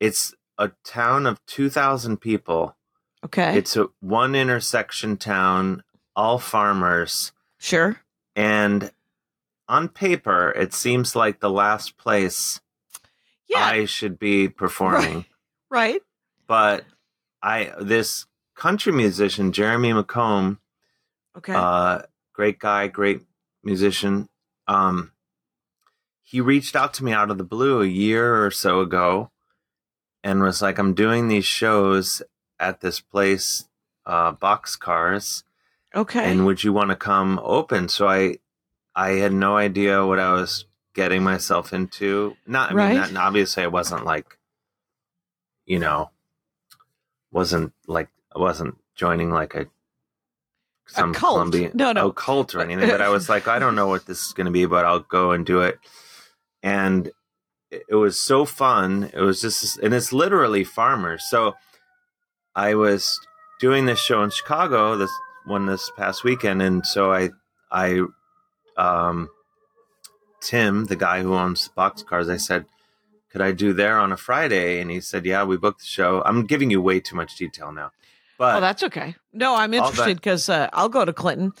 it's 0.00 0.34
a 0.58 0.70
town 0.84 1.26
of 1.26 1.44
two 1.46 1.68
thousand 1.70 2.18
people. 2.18 2.76
okay. 3.24 3.56
It's 3.58 3.76
a 3.76 3.88
one 4.00 4.34
intersection 4.34 5.16
town, 5.16 5.82
all 6.14 6.38
farmers, 6.38 7.32
sure. 7.58 8.00
and 8.36 8.92
on 9.68 9.88
paper, 9.88 10.50
it 10.50 10.74
seems 10.74 11.16
like 11.16 11.40
the 11.40 11.50
last 11.50 11.96
place 11.96 12.60
Yeah. 13.48 13.64
I 13.64 13.86
should 13.86 14.18
be 14.18 14.48
performing. 14.48 15.24
right. 15.70 16.02
But 16.46 16.84
I 17.42 17.72
this 17.80 18.26
country 18.54 18.92
musician 18.92 19.52
Jeremy 19.52 19.92
McComb 19.92 20.58
Okay. 21.36 21.52
uh, 21.54 22.02
great 22.32 22.58
guy, 22.58 22.86
great 22.88 23.22
musician. 23.64 24.28
Um, 24.68 25.12
he 26.22 26.40
reached 26.40 26.74
out 26.76 26.94
to 26.94 27.04
me 27.04 27.12
out 27.12 27.30
of 27.30 27.38
the 27.38 27.44
blue 27.44 27.82
a 27.82 27.86
year 27.86 28.44
or 28.44 28.50
so 28.50 28.80
ago 28.80 29.30
and 30.22 30.42
was 30.42 30.62
like, 30.62 30.78
I'm 30.78 30.94
doing 30.94 31.28
these 31.28 31.44
shows 31.44 32.22
at 32.58 32.80
this 32.80 33.00
place, 33.00 33.68
uh, 34.06 34.32
Boxcars, 34.32 35.42
Okay. 35.94 36.24
and 36.24 36.46
would 36.46 36.62
you 36.64 36.72
want 36.72 36.90
to 36.90 36.96
come 36.96 37.40
open? 37.42 37.88
So 37.88 38.08
I, 38.08 38.38
I 38.94 39.10
had 39.12 39.32
no 39.32 39.56
idea 39.56 40.06
what 40.06 40.18
I 40.18 40.32
was 40.32 40.64
getting 40.94 41.22
myself 41.22 41.72
into. 41.72 42.36
Not, 42.46 42.70
I 42.70 42.74
mean, 42.74 42.94
not, 42.94 43.16
obviously 43.16 43.64
I 43.64 43.66
wasn't 43.68 44.04
like, 44.04 44.38
you 45.66 45.78
know, 45.78 46.10
wasn't 47.32 47.72
like, 47.86 48.08
I 48.34 48.38
wasn't 48.38 48.76
joining 48.94 49.30
like 49.30 49.54
a, 49.54 49.66
some 50.86 51.14
cult. 51.14 51.34
Colombian 51.34 51.72
No, 51.74 51.92
no. 51.92 52.08
a 52.08 52.12
cult 52.12 52.54
or 52.54 52.60
anything, 52.60 52.88
but 52.88 53.00
I 53.00 53.08
was 53.08 53.28
like, 53.28 53.48
I 53.48 53.58
don't 53.58 53.74
know 53.74 53.86
what 53.86 54.06
this 54.06 54.26
is 54.26 54.32
going 54.32 54.46
to 54.46 54.50
be, 54.52 54.66
but 54.66 54.84
I'll 54.84 55.00
go 55.00 55.30
and 55.30 55.46
do 55.46 55.60
it. 55.62 55.78
And 56.62 57.08
it 57.70 57.84
it 57.88 57.94
was 57.94 58.18
so 58.18 58.44
fun. 58.44 59.10
It 59.12 59.20
was 59.20 59.40
just, 59.40 59.78
and 59.78 59.92
it's 59.94 60.12
literally 60.12 60.62
farmers. 60.64 61.24
So 61.28 61.54
I 62.54 62.74
was 62.74 63.18
doing 63.60 63.86
this 63.86 63.98
show 63.98 64.22
in 64.22 64.30
Chicago, 64.30 64.96
this 64.96 65.10
one 65.46 65.66
this 65.66 65.90
past 65.96 66.24
weekend, 66.24 66.62
and 66.62 66.86
so 66.86 67.12
I, 67.12 67.30
I, 67.70 68.02
um, 68.76 69.28
Tim, 70.40 70.84
the 70.86 70.96
guy 70.96 71.22
who 71.22 71.34
owns 71.34 71.70
Boxcars, 71.76 72.30
I 72.30 72.36
said, 72.36 72.66
could 73.30 73.40
I 73.40 73.52
do 73.52 73.72
there 73.72 73.98
on 73.98 74.12
a 74.12 74.16
Friday? 74.16 74.80
And 74.80 74.90
he 74.90 75.00
said, 75.00 75.24
yeah, 75.26 75.42
we 75.42 75.56
booked 75.56 75.80
the 75.80 75.86
show. 75.86 76.22
I'm 76.24 76.46
giving 76.46 76.70
you 76.70 76.80
way 76.80 77.00
too 77.00 77.16
much 77.16 77.36
detail 77.36 77.72
now, 77.72 77.90
but 78.38 78.56
oh, 78.56 78.60
that's 78.60 78.82
okay. 78.82 79.14
No, 79.32 79.54
I'm 79.54 79.74
interested 79.74 80.16
because 80.16 80.48
uh, 80.48 80.68
I'll 80.72 80.88
go 80.88 81.04
to 81.04 81.12
Clinton. 81.12 81.52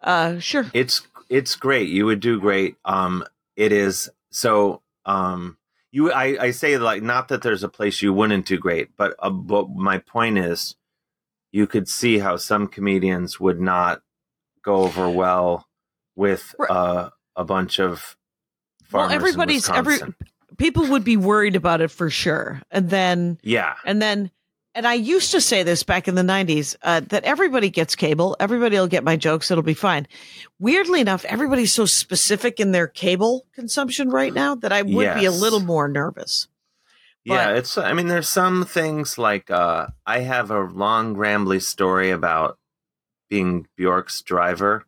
Uh, 0.00 0.38
sure. 0.38 0.66
it's 0.74 1.06
it's 1.28 1.56
great 1.56 1.88
you 1.88 2.04
would 2.06 2.20
do 2.20 2.38
great 2.38 2.76
um 2.84 3.24
it 3.56 3.72
is 3.72 4.08
so 4.30 4.82
um 5.06 5.56
you 5.90 6.12
i 6.12 6.36
i 6.40 6.50
say 6.50 6.76
like 6.78 7.02
not 7.02 7.28
that 7.28 7.42
there's 7.42 7.64
a 7.64 7.68
place 7.68 8.02
you 8.02 8.12
wouldn't 8.12 8.46
do 8.46 8.58
great 8.58 8.90
but 8.96 9.16
uh, 9.18 9.30
but 9.30 9.70
my 9.70 9.98
point 9.98 10.38
is 10.38 10.76
you 11.50 11.66
could 11.66 11.88
see 11.88 12.18
how 12.18 12.36
some 12.36 12.68
comedians 12.68 13.40
would 13.40 13.60
not 13.60 14.02
go 14.62 14.76
over 14.76 15.08
well 15.08 15.66
with 16.14 16.54
uh, 16.68 17.08
a 17.34 17.44
bunch 17.44 17.80
of 17.80 18.16
Well, 18.92 19.08
farmers 19.08 19.12
in 19.12 19.16
everybody's 19.16 19.70
every 19.70 19.98
people 20.58 20.86
would 20.88 21.04
be 21.04 21.16
worried 21.16 21.56
about 21.56 21.80
it 21.80 21.90
for 21.90 22.10
sure, 22.10 22.62
and 22.70 22.90
then 22.90 23.38
yeah 23.42 23.74
and 23.84 24.00
then 24.02 24.30
and 24.76 24.86
I 24.86 24.94
used 24.94 25.32
to 25.32 25.40
say 25.40 25.62
this 25.62 25.82
back 25.82 26.06
in 26.06 26.14
the 26.14 26.22
'90s 26.22 26.76
uh, 26.82 27.00
that 27.08 27.24
everybody 27.24 27.70
gets 27.70 27.96
cable, 27.96 28.36
everybody 28.38 28.76
will 28.76 28.86
get 28.86 29.02
my 29.02 29.16
jokes, 29.16 29.50
it'll 29.50 29.62
be 29.64 29.74
fine. 29.74 30.06
Weirdly 30.60 31.00
enough, 31.00 31.24
everybody's 31.24 31.72
so 31.72 31.86
specific 31.86 32.60
in 32.60 32.70
their 32.72 32.86
cable 32.86 33.46
consumption 33.54 34.10
right 34.10 34.32
now 34.32 34.54
that 34.54 34.72
I 34.72 34.82
would 34.82 35.14
be 35.14 35.24
a 35.24 35.32
little 35.32 35.60
more 35.60 35.88
nervous. 35.88 36.46
Yeah, 37.24 37.54
it's. 37.54 37.76
I 37.76 37.92
mean, 37.92 38.06
there's 38.06 38.28
some 38.28 38.64
things 38.64 39.18
like 39.18 39.50
uh, 39.50 39.88
I 40.06 40.20
have 40.20 40.52
a 40.52 40.60
long, 40.60 41.16
rambly 41.16 41.60
story 41.60 42.10
about 42.10 42.58
being 43.28 43.66
Bjork's 43.76 44.22
driver 44.22 44.86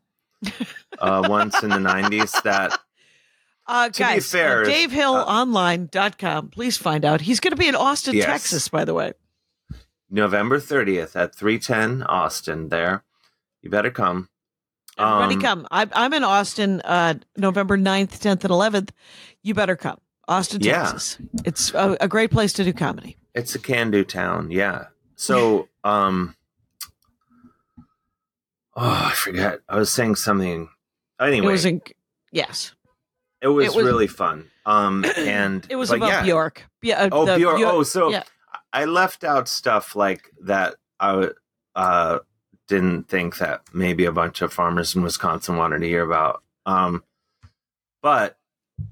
uh, 1.00 1.26
once 1.28 1.60
in 1.64 1.70
the 1.70 1.76
'90s. 1.76 2.42
That 2.42 2.78
Uh, 3.68 3.90
To 3.90 3.92
be 3.92 4.04
guys, 4.04 4.30
fair, 4.30 4.62
uh, 4.62 4.66
uh, 4.66 4.70
DaveHillOnline.com. 4.70 6.48
Please 6.48 6.78
find 6.78 7.04
out. 7.04 7.20
He's 7.20 7.38
going 7.38 7.50
to 7.52 7.56
be 7.56 7.68
in 7.68 7.74
Austin, 7.74 8.14
Yes. 8.14 8.24
Texas, 8.24 8.68
by 8.68 8.86
the 8.86 8.94
way. 8.94 9.12
November 10.10 10.58
30th 10.58 11.14
at 11.16 11.34
310 11.34 12.02
Austin. 12.04 12.68
There, 12.68 13.04
you 13.62 13.70
better 13.70 13.90
come. 13.90 14.28
Everybody 14.98 15.34
Um, 15.36 15.40
come. 15.40 15.66
I'm, 15.70 15.90
I'm 15.94 16.12
in 16.12 16.24
Austin 16.24 16.80
uh, 16.84 17.14
November 17.36 17.78
9th, 17.78 18.18
10th, 18.18 18.42
and 18.44 18.52
11th. 18.52 18.90
You 19.42 19.54
better 19.54 19.76
come. 19.76 19.98
Austin, 20.26 20.60
Yeah. 20.60 20.82
Texas. 20.84 21.18
It's 21.44 21.72
a, 21.72 21.96
a 22.00 22.08
great 22.08 22.30
place 22.30 22.52
to 22.54 22.64
do 22.64 22.72
comedy. 22.72 23.16
It's 23.34 23.54
a 23.54 23.58
can-do 23.58 24.04
town. 24.04 24.50
Yeah. 24.50 24.86
So, 25.14 25.68
um, 25.84 26.34
oh, 28.76 29.08
I 29.10 29.12
forget. 29.14 29.60
I 29.68 29.78
was 29.78 29.90
saying 29.92 30.16
something. 30.16 30.68
Anyway, 31.20 31.46
It 31.46 31.50
was 31.50 31.64
in, 31.64 31.80
yes. 32.32 32.74
it 33.40 33.48
was 33.48 33.66
it 33.66 33.76
was- 33.76 33.86
really 33.86 34.06
fun. 34.06 34.50
Um, 34.66 35.04
and 35.16 35.66
It 35.70 35.76
was 35.76 35.90
about 35.90 36.08
yeah. 36.08 36.22
Bjork. 36.24 36.64
Yeah. 36.82 37.04
uh, 37.04 37.08
Oh, 37.12 37.24
Bjork. 37.36 37.56
Bjork- 37.58 37.72
Oh, 37.72 37.82
so 37.84 38.10
yeah. 38.10 38.22
I 38.72 38.84
left 38.84 39.24
out 39.24 39.48
stuff 39.48 39.96
like 39.96 40.30
that. 40.42 40.76
I 41.00 41.30
uh, 41.74 42.18
didn't 42.66 43.08
think 43.08 43.38
that 43.38 43.62
maybe 43.72 44.04
a 44.04 44.12
bunch 44.12 44.42
of 44.42 44.52
farmers 44.52 44.94
in 44.94 45.02
Wisconsin 45.02 45.56
wanted 45.56 45.80
to 45.80 45.88
hear 45.88 46.02
about. 46.02 46.42
Um, 46.66 47.02
but 48.02 48.36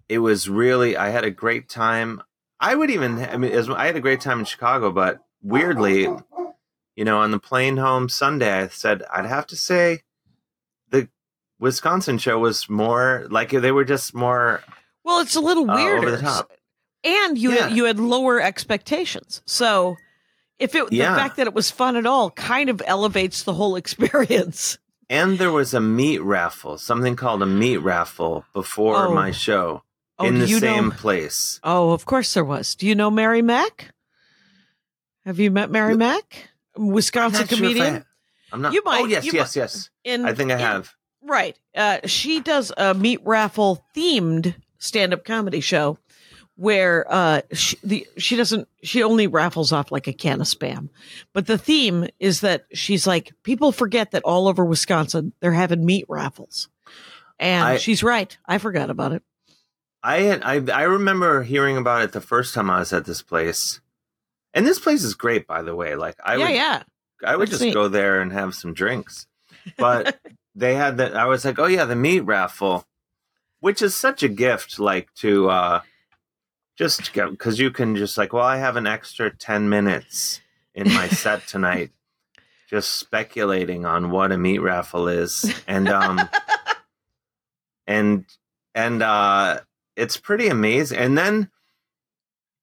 it 0.08 0.18
was 0.18 0.48
really. 0.48 0.96
I 0.96 1.10
had 1.10 1.24
a 1.24 1.30
great 1.30 1.68
time. 1.68 2.22
I 2.58 2.74
would 2.74 2.90
even. 2.90 3.18
I 3.18 3.36
mean, 3.36 3.52
as, 3.52 3.68
I 3.68 3.86
had 3.86 3.96
a 3.96 4.00
great 4.00 4.20
time 4.20 4.40
in 4.40 4.44
Chicago, 4.44 4.90
but 4.90 5.20
weirdly, 5.42 6.08
you 6.96 7.04
know, 7.04 7.18
on 7.18 7.30
the 7.30 7.38
plane 7.38 7.76
home 7.76 8.08
Sunday, 8.08 8.52
I 8.52 8.68
said 8.68 9.02
I'd 9.12 9.26
have 9.26 9.46
to 9.48 9.56
say 9.56 10.02
the 10.90 11.08
Wisconsin 11.60 12.18
show 12.18 12.38
was 12.38 12.68
more 12.68 13.26
like 13.30 13.50
they 13.50 13.72
were 13.72 13.84
just 13.84 14.14
more 14.14 14.62
Well, 15.04 15.20
it's 15.20 15.36
a 15.36 15.40
little 15.40 15.70
uh, 15.70 15.78
over 15.78 16.10
the 16.10 16.18
top. 16.18 16.50
And 17.04 17.38
you 17.38 17.52
Yeah. 17.52 17.68
you 17.68 17.85
had 17.85 17.98
lower 18.00 18.40
expectations. 18.40 19.42
So 19.46 19.96
if 20.59 20.74
it 20.74 20.92
Yeah. 20.92 21.11
the 21.14 21.16
fact 21.20 21.37
that 21.37 21.46
it 21.46 21.54
was 21.54 21.70
fun 21.70 21.96
at 21.96 22.06
all 22.06 22.30
kind 22.30 22.68
of 22.70 22.82
elevates 22.87 23.42
the 23.42 23.54
whole 23.54 23.76
experience. 23.82 24.78
And 25.09 25.38
there 25.38 25.52
was 25.52 25.72
a 25.72 25.80
meat 25.80 26.18
raffle, 26.22 26.78
something 26.78 27.14
called 27.14 27.40
a 27.42 27.46
meat 27.46 27.76
raffle 27.76 28.44
before 28.52 29.06
Oh. 29.06 29.14
my 29.14 29.30
show 29.30 29.82
Oh, 30.18 30.24
in 30.26 30.38
the 30.40 30.48
same 30.48 30.88
know- 30.88 30.94
place. 30.94 31.61
Oh, 31.62 31.90
of 31.90 32.06
course 32.06 32.35
there 32.35 32.44
was. 32.44 32.74
Do 32.74 32.87
you 32.87 32.94
know 32.94 33.11
Mary 33.11 33.42
Mack? 33.42 33.92
Have 35.24 35.38
you 35.38 35.50
met 35.50 35.70
Mary 35.70 35.96
Mack? 35.96 36.48
Wisconsin 36.76 37.40
Not 37.40 37.48
sure 37.48 37.59
comedian. 37.59 38.04
I'm 38.52 38.62
not. 38.62 38.72
You 38.72 38.82
might- 38.85 39.02
oh 39.02 39.06
yes, 39.06 39.30
yes, 39.32 39.56
yes. 39.56 39.90
in, 40.04 40.24
I 40.24 40.35
think 40.35 40.50
I 40.50 40.54
in- 40.54 40.61
have. 40.61 40.94
Right. 41.22 41.59
Uh, 41.74 41.98
she 42.06 42.40
does 42.40 42.72
a 42.76 42.94
meat 42.94 43.20
raffle 43.24 43.85
themed 43.96 44.54
stand 44.78 45.12
up 45.12 45.24
comedy 45.24 45.61
show 45.61 45.98
where 46.56 47.06
uh, 47.08 47.42
she, 47.52 47.76
the, 47.84 48.06
she 48.16 48.36
doesn't, 48.36 48.66
she 48.82 49.02
only 49.02 49.26
raffles 49.26 49.72
off 49.72 49.92
like 49.92 50.06
a 50.06 50.12
can 50.12 50.40
of 50.40 50.46
spam. 50.46 50.88
But 51.32 51.46
the 51.46 51.58
theme 51.58 52.08
is 52.18 52.40
that 52.40 52.66
she's 52.72 53.06
like, 53.06 53.32
people 53.42 53.72
forget 53.72 54.10
that 54.10 54.22
all 54.24 54.48
over 54.48 54.64
Wisconsin, 54.64 55.32
they're 55.40 55.52
having 55.52 55.84
meat 55.84 56.06
raffles. 56.08 56.68
And 57.38 57.64
I- 57.64 57.76
she's 57.76 58.02
right. 58.02 58.36
I 58.46 58.58
forgot 58.58 58.90
about 58.90 59.12
it. 59.12 59.22
I 60.02 60.20
had. 60.20 60.42
I 60.44 60.62
I 60.72 60.82
remember 60.84 61.42
hearing 61.42 61.76
about 61.76 62.02
it 62.02 62.12
the 62.12 62.20
first 62.20 62.54
time 62.54 62.70
I 62.70 62.78
was 62.78 62.92
at 62.92 63.06
this 63.06 63.22
place, 63.22 63.80
and 64.54 64.64
this 64.64 64.78
place 64.78 65.02
is 65.02 65.14
great, 65.14 65.48
by 65.48 65.62
the 65.62 65.74
way. 65.74 65.96
Like 65.96 66.14
I 66.24 66.36
yeah, 66.36 66.44
would, 66.44 66.54
yeah. 66.54 66.82
I 67.24 67.34
would 67.36 67.50
just 67.50 67.74
go 67.74 67.88
there 67.88 68.20
and 68.20 68.32
have 68.32 68.54
some 68.54 68.72
drinks. 68.72 69.26
But 69.78 70.20
they 70.54 70.76
had 70.76 70.98
that. 70.98 71.16
I 71.16 71.26
was 71.26 71.44
like, 71.44 71.58
oh 71.58 71.66
yeah, 71.66 71.86
the 71.86 71.96
meat 71.96 72.20
raffle, 72.20 72.86
which 73.58 73.82
is 73.82 73.96
such 73.96 74.22
a 74.22 74.28
gift. 74.28 74.78
Like 74.78 75.12
to 75.14 75.50
uh 75.50 75.80
just 76.76 77.12
because 77.12 77.58
you 77.58 77.70
can 77.70 77.96
just 77.96 78.18
like, 78.18 78.32
well, 78.32 78.44
I 78.44 78.58
have 78.58 78.76
an 78.76 78.86
extra 78.86 79.34
ten 79.34 79.68
minutes 79.68 80.40
in 80.74 80.92
my 80.92 81.08
set 81.08 81.46
tonight, 81.46 81.90
just 82.70 82.92
speculating 82.92 83.84
on 83.84 84.10
what 84.10 84.32
a 84.32 84.38
meat 84.38 84.58
raffle 84.58 85.08
is, 85.08 85.52
and 85.66 85.88
um, 85.88 86.20
and 87.86 88.24
and 88.74 89.02
uh, 89.02 89.60
it's 89.96 90.18
pretty 90.18 90.48
amazing. 90.48 90.98
And 90.98 91.16
then, 91.16 91.50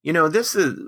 you 0.02 0.12
know, 0.12 0.28
this 0.28 0.54
is 0.54 0.78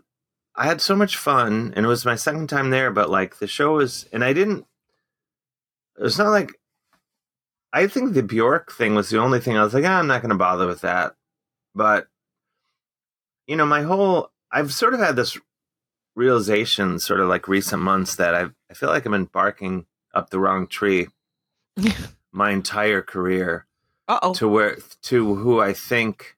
I 0.55 0.67
had 0.67 0.81
so 0.81 0.95
much 0.97 1.17
fun, 1.17 1.73
and 1.77 1.85
it 1.85 1.89
was 1.89 2.05
my 2.05 2.15
second 2.15 2.49
time 2.49 2.71
there. 2.71 2.91
But 2.91 3.11
like 3.11 3.39
the 3.39 3.49
show 3.49 3.75
was, 3.75 4.07
and 4.13 4.25
I 4.25 4.33
didn't. 4.33 4.67
It's 5.99 6.19
not 6.19 6.31
like 6.31 6.53
I 7.73 7.89
think 7.89 8.15
the 8.15 8.23
Bjork 8.23 8.73
thing 8.73 8.95
was 8.95 9.11
the 9.11 9.21
only 9.21 9.41
thing 9.41 9.57
I 9.57 9.65
was 9.65 9.75
like, 9.75 9.85
ah, 9.85 9.99
I'm 9.99 10.07
not 10.07 10.23
going 10.23 10.31
to 10.31 10.37
bother 10.37 10.67
with 10.67 10.83
that. 10.83 11.15
But 11.75 12.07
you 13.47 13.57
know, 13.57 13.67
my 13.67 13.83
whole 13.83 14.31
I've 14.53 14.73
sort 14.73 14.95
of 14.95 15.01
had 15.01 15.17
this 15.17 15.37
realization, 16.15 16.99
sort 16.99 17.21
of 17.21 17.29
like 17.29 17.49
recent 17.49 17.83
months, 17.83 18.17
that 18.17 18.35
I 18.35 18.47
I 18.71 18.75
feel 18.75 18.89
like 18.89 19.05
I'm 19.07 19.15
embarking 19.15 19.87
up 20.15 20.31
the 20.31 20.39
wrong 20.41 20.67
tree 20.67 21.09
my 22.33 22.51
entire 22.51 23.03
career 23.03 23.67
Uh 24.09 24.19
oh. 24.23 24.35
to 24.35 24.49
where 24.49 24.79
to 25.03 25.35
who 25.35 25.61
I 25.61 25.73
think 25.73 26.37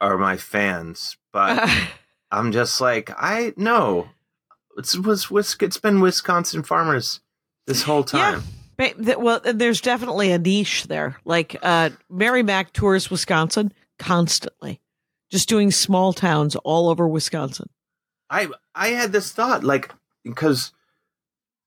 are 0.00 0.18
my 0.18 0.36
fans, 0.36 1.16
but 1.32 1.68
I'm 2.30 2.52
just 2.52 2.80
like 2.80 3.10
I 3.16 3.52
know 3.56 4.08
it's 4.76 4.96
was 4.96 5.56
it's 5.60 5.78
been 5.78 6.00
Wisconsin 6.00 6.62
farmers 6.62 7.20
this 7.66 7.82
whole 7.82 8.04
time. 8.04 8.42
Th- 8.78 9.16
Well, 9.16 9.40
there's 9.42 9.80
definitely 9.80 10.30
a 10.32 10.38
niche 10.38 10.84
there. 10.86 11.16
Like 11.24 11.56
uh, 11.62 11.90
Mary 12.10 12.42
Mack 12.42 12.74
tours 12.74 13.10
Wisconsin 13.10 13.72
constantly, 13.98 14.80
just 15.30 15.48
doing 15.48 15.70
small 15.70 16.12
towns 16.12 16.56
all 16.56 16.88
over 16.88 17.06
Wisconsin. 17.08 17.68
I 18.30 18.48
I 18.74 18.88
had 18.88 19.12
this 19.12 19.32
thought 19.32 19.64
like 19.64 19.92
because 20.24 20.72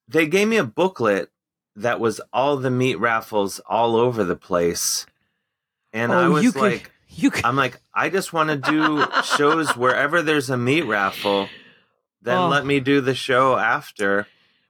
they 0.08 0.28
gave 0.28 0.48
me 0.48 0.58
a 0.58 0.64
booklet 0.64 1.30
that 1.76 2.00
was 2.00 2.20
all 2.34 2.58
the 2.58 2.72
meat 2.72 3.00
raffles 3.00 3.60
all 3.68 3.96
over 3.96 4.24
the 4.24 4.36
place. 4.36 5.06
And 5.94 6.12
I 6.12 6.26
oh, 6.26 6.32
was 6.32 6.44
you 6.44 6.52
like, 6.52 6.92
you. 7.10 7.32
I'm 7.44 7.56
like, 7.56 7.80
I 7.94 8.10
just 8.10 8.34
want 8.34 8.50
to 8.50 8.58
do 8.58 9.06
shows 9.24 9.76
wherever 9.76 10.22
there's 10.22 10.50
a 10.50 10.58
meat 10.58 10.84
raffle. 10.84 11.48
Then 12.22 12.38
Oh. 12.38 12.48
let 12.50 12.66
me 12.66 12.80
do 12.80 13.00
the 13.02 13.16
show 13.16 13.56
after. 13.58 14.28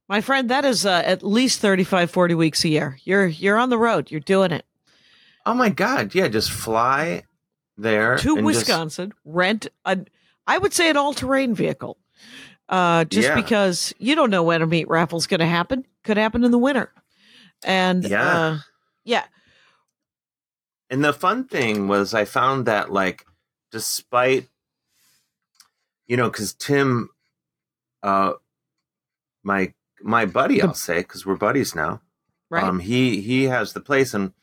My 0.08 0.21
friend, 0.21 0.49
that 0.49 0.65
is 0.65 0.86
uh, 0.86 1.02
at 1.06 1.23
least 1.23 1.60
35, 1.62 2.12
40 2.12 2.36
weeks 2.36 2.63
a 2.63 2.69
year. 2.69 2.97
You're 3.04 3.28
you're 3.28 3.58
on 3.58 3.69
the 3.69 3.78
road. 3.78 4.12
You're 4.12 4.19
doing 4.19 4.52
it. 4.52 4.65
Oh 5.45 5.54
my 5.54 5.69
god, 5.69 6.13
yeah, 6.13 6.28
just 6.28 6.52
fly 6.52 7.23
there 7.82 8.18
To 8.18 8.38
and 8.38 8.48
just- 8.48 8.68
Wisconsin, 8.68 9.13
rent 9.26 9.68
a, 9.86 10.00
I 10.48 10.58
would 10.58 10.74
say 10.74 10.89
an 10.89 10.98
all-terrain 10.98 11.54
vehicle. 11.56 11.98
Uh, 12.68 13.04
just 13.06 13.30
Yeah. 13.30 13.36
because 13.36 13.94
you 13.98 14.15
don't 14.15 14.30
know 14.30 14.44
when 14.44 14.62
a 14.62 14.68
meat 14.68 14.88
raffle's 14.88 15.26
going 15.28 15.39
to 15.39 15.46
happen. 15.48 15.86
Could 16.04 16.18
happen 16.18 16.44
in 16.44 16.52
the 16.52 16.58
winter. 16.60 16.92
And 17.63 18.04
Yeah. 18.04 18.38
uh, 18.38 18.58
yeah. 19.04 19.26
And 20.89 21.04
the 21.04 21.13
fun 21.13 21.46
thing 21.46 21.88
was, 21.88 22.13
I 22.13 22.26
found 22.26 22.65
that 22.68 22.92
like, 22.92 23.26
despite, 23.72 24.48
you 26.08 26.18
know, 26.18 26.30
because 26.30 26.54
Tim, 26.54 27.10
uh, 28.04 28.34
my 29.44 29.74
my 30.02 30.26
buddy, 30.26 30.62
I'll 30.62 30.74
say, 30.74 31.00
because 31.00 31.26
we're 31.26 31.36
buddies 31.36 31.76
now. 31.76 32.02
Right. 32.50 32.63
Um, 32.63 32.80
he 32.80 33.22
he 33.22 33.44
has 33.46 33.74
the 33.74 33.82
place, 33.82 34.13
and 34.13 34.34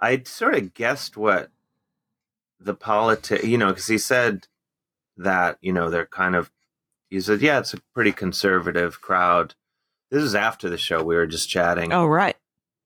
I 0.00 0.22
sort 0.26 0.54
of 0.54 0.74
guessed 0.74 1.16
what 1.16 1.50
the 2.64 2.74
politic, 2.74 3.42
you 3.44 3.58
know, 3.58 3.68
because 3.68 3.86
he 3.86 3.98
said 3.98 4.46
that 5.16 5.58
you 5.60 5.72
know 5.72 5.90
they're 5.90 6.06
kind 6.06 6.34
of. 6.34 6.50
He 7.10 7.20
said, 7.20 7.40
"Yeah, 7.42 7.58
it's 7.58 7.74
a 7.74 7.80
pretty 7.94 8.12
conservative 8.12 9.00
crowd." 9.00 9.54
This 10.10 10.22
is 10.22 10.34
after 10.34 10.68
the 10.68 10.78
show. 10.78 11.02
We 11.02 11.14
were 11.16 11.26
just 11.26 11.48
chatting. 11.48 11.92
oh, 11.92 12.06
right. 12.06 12.36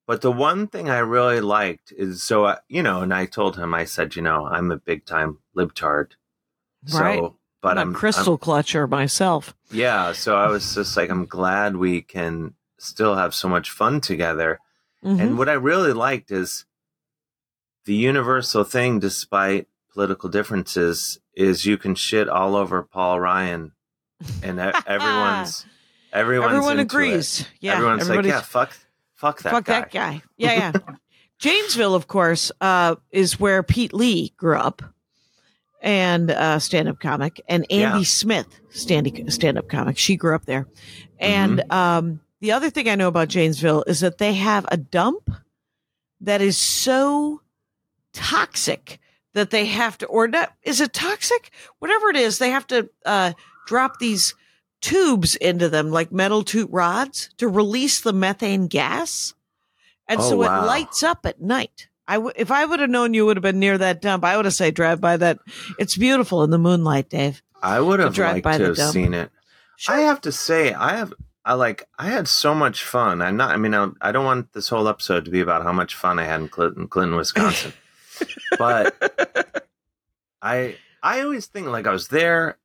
But 0.07 0.21
the 0.21 0.31
one 0.31 0.69
thing 0.69 0.89
I 0.89 0.99
really 0.99 1.41
liked 1.41 1.93
is 1.97 2.23
so 2.23 2.45
uh, 2.45 2.57
you 2.69 2.83
know, 2.83 3.03
and 3.03 3.13
I 3.13 3.27
told 3.27 3.57
him, 3.57 3.75
I 3.75 3.85
said, 3.85 4.15
you 4.17 4.23
know, 4.23 4.47
I'm 4.47 4.71
a 4.71 4.77
big 4.77 5.05
time 5.05 5.39
libtard. 5.57 6.13
So, 6.87 7.37
but 7.63 7.79
I'm 7.79 7.89
I'm, 7.89 7.95
a 7.95 7.99
crystal 7.99 8.35
I'm- 8.35 8.39
clutcher 8.39 8.89
myself. 8.89 9.55
yeah. 9.73 10.13
So 10.13 10.37
I 10.37 10.47
was 10.47 10.75
just 10.75 10.97
like, 10.97 11.11
I'm 11.11 11.25
glad 11.27 11.77
we 11.77 12.03
can 12.03 12.55
still 12.79 13.17
have 13.17 13.35
so 13.35 13.49
much 13.49 13.71
fun 13.71 14.01
together. 14.01 14.61
Mhm. 15.05 15.21
And 15.21 15.39
what 15.39 15.49
I 15.49 15.55
really 15.55 15.93
liked 15.93 16.31
is 16.31 16.65
the 17.87 17.95
universal 17.95 18.63
thing, 18.65 18.99
despite 18.99 19.67
political 19.93 20.29
differences, 20.29 21.19
is 21.35 21.65
you 21.65 21.79
can 21.79 21.95
shit 21.95 22.29
all 22.29 22.55
over 22.57 22.83
Paul 22.83 23.19
Ryan, 23.21 23.73
and 24.43 24.61
everyone's 24.87 25.65
everyone's 26.13 26.53
Everyone 26.55 26.79
agrees. 26.79 27.41
It. 27.41 27.49
Yeah. 27.61 27.75
everyone's 27.75 28.09
like, 28.09 28.25
yeah, 28.25 28.41
fuck, 28.43 28.77
fuck 29.15 29.43
that 29.43 29.51
fuck 29.53 29.65
guy. 29.65 29.81
that 29.81 29.91
guy. 29.91 30.23
Yeah, 30.37 30.53
yeah. 30.53 30.95
Janesville, 31.39 31.95
of 31.95 32.07
course, 32.07 32.51
uh, 32.61 32.97
is 33.11 33.39
where 33.39 33.63
Pete 33.63 33.93
Lee 33.93 34.33
grew 34.39 34.57
up, 34.57 34.83
and 35.83 36.31
uh, 36.31 36.59
stand-up 36.59 36.99
comic, 37.01 37.41
and 37.49 37.65
Andy 37.71 37.99
Yeah. 37.99 38.05
Smith, 38.05 38.47
stand 38.71 39.11
stand-up 39.33 39.69
comic. 39.69 39.99
She 39.99 40.17
grew 40.17 40.35
up 40.35 40.47
there, 40.47 40.67
and 41.19 41.59
Mm-hmm. 41.59 41.71
um, 41.73 42.21
the 42.41 42.53
other 42.53 42.71
thing 42.71 42.89
I 42.89 42.95
know 42.95 43.09
about 43.09 43.29
Janesville 43.29 43.85
is 43.87 44.01
that 44.01 44.19
they 44.19 44.35
have 44.35 44.67
a 44.71 44.77
dump 44.79 45.31
that 46.23 46.41
is 46.41 46.57
so 46.57 47.41
toxic 48.17 48.99
that 49.35 49.51
they 49.51 49.67
have 49.67 49.99
to, 49.99 50.07
or 50.07 50.27
not, 50.27 50.53
is 50.63 50.81
it 50.81 50.93
toxic? 50.93 51.51
Whatever 51.79 52.09
it 52.09 52.17
is, 52.17 52.39
they 52.39 52.51
have 52.51 52.67
to 52.69 52.89
uh, 53.05 53.33
drop 53.67 53.99
these 53.99 54.35
tubes 54.81 55.37
into 55.37 55.69
them, 55.69 55.91
like 55.91 56.11
metal 56.11 56.43
tube 56.43 56.71
rods, 56.73 57.31
to 57.37 57.47
release 57.49 58.01
the 58.01 58.13
methane 58.13 58.67
gas. 58.67 59.35
And 60.09 60.21
Oh, 60.21 60.31
so 60.31 60.37
wow. 60.39 60.63
it 60.63 60.67
lights 60.67 61.03
up 61.03 61.27
at 61.27 61.41
night. 61.41 61.89
I 62.09 62.15
w- 62.15 62.33
if 62.37 62.51
I 62.51 62.65
would 62.65 62.81
have 62.81 62.91
known 62.91 63.15
you 63.15 63.27
would 63.27 63.37
have 63.37 63.43
been 63.43 63.59
near 63.59 63.77
that 63.79 64.01
dump, 64.01 64.25
I 64.25 64.37
would 64.37 64.45
have 64.45 64.55
said 64.55 64.75
drive 64.75 65.01
by 65.01 65.17
that. 65.17 65.39
It's 65.79 65.97
beautiful 65.97 66.45
in 66.45 66.51
the 66.51 66.59
moonlight, 66.59 67.09
Dave. 67.11 67.43
I 67.63 67.81
would 67.81 67.99
have 68.01 68.15
drive 68.15 68.35
liked 68.37 68.45
by 68.45 68.53
to 68.59 68.63
the 68.63 68.69
have 68.69 68.77
dump. 68.77 68.93
seen 68.93 69.13
it. 69.15 69.31
I 69.89 70.01
have 70.01 70.21
to 70.23 70.31
say, 70.33 70.73
I 70.73 70.97
have, 70.97 71.13
I 71.45 71.55
like, 71.55 71.89
I 71.99 72.07
had 72.07 72.29
so 72.29 72.55
much 72.55 72.85
fun. 72.85 73.21
I'm 73.21 73.37
not, 73.37 73.51
I 73.51 73.57
mean, 73.57 73.75
I, 73.75 73.89
I 74.01 74.13
don't 74.13 74.25
want 74.25 74.53
this 74.53 74.69
whole 74.69 74.87
episode 74.89 75.25
to 75.25 75.31
be 75.31 75.41
about 75.41 75.65
how 75.65 75.73
much 75.73 75.95
fun 75.97 76.19
I 76.19 76.25
had 76.25 76.41
in 76.41 76.49
Clinton, 76.49 76.87
Clinton, 76.87 77.17
Wisconsin, 77.17 77.73
but 78.59 79.67
I, 80.43 80.77
I 81.03 81.21
always 81.23 81.47
think 81.47 81.67
like 81.69 81.87
I 81.87 81.93
was 81.93 82.09
there, 82.09 82.59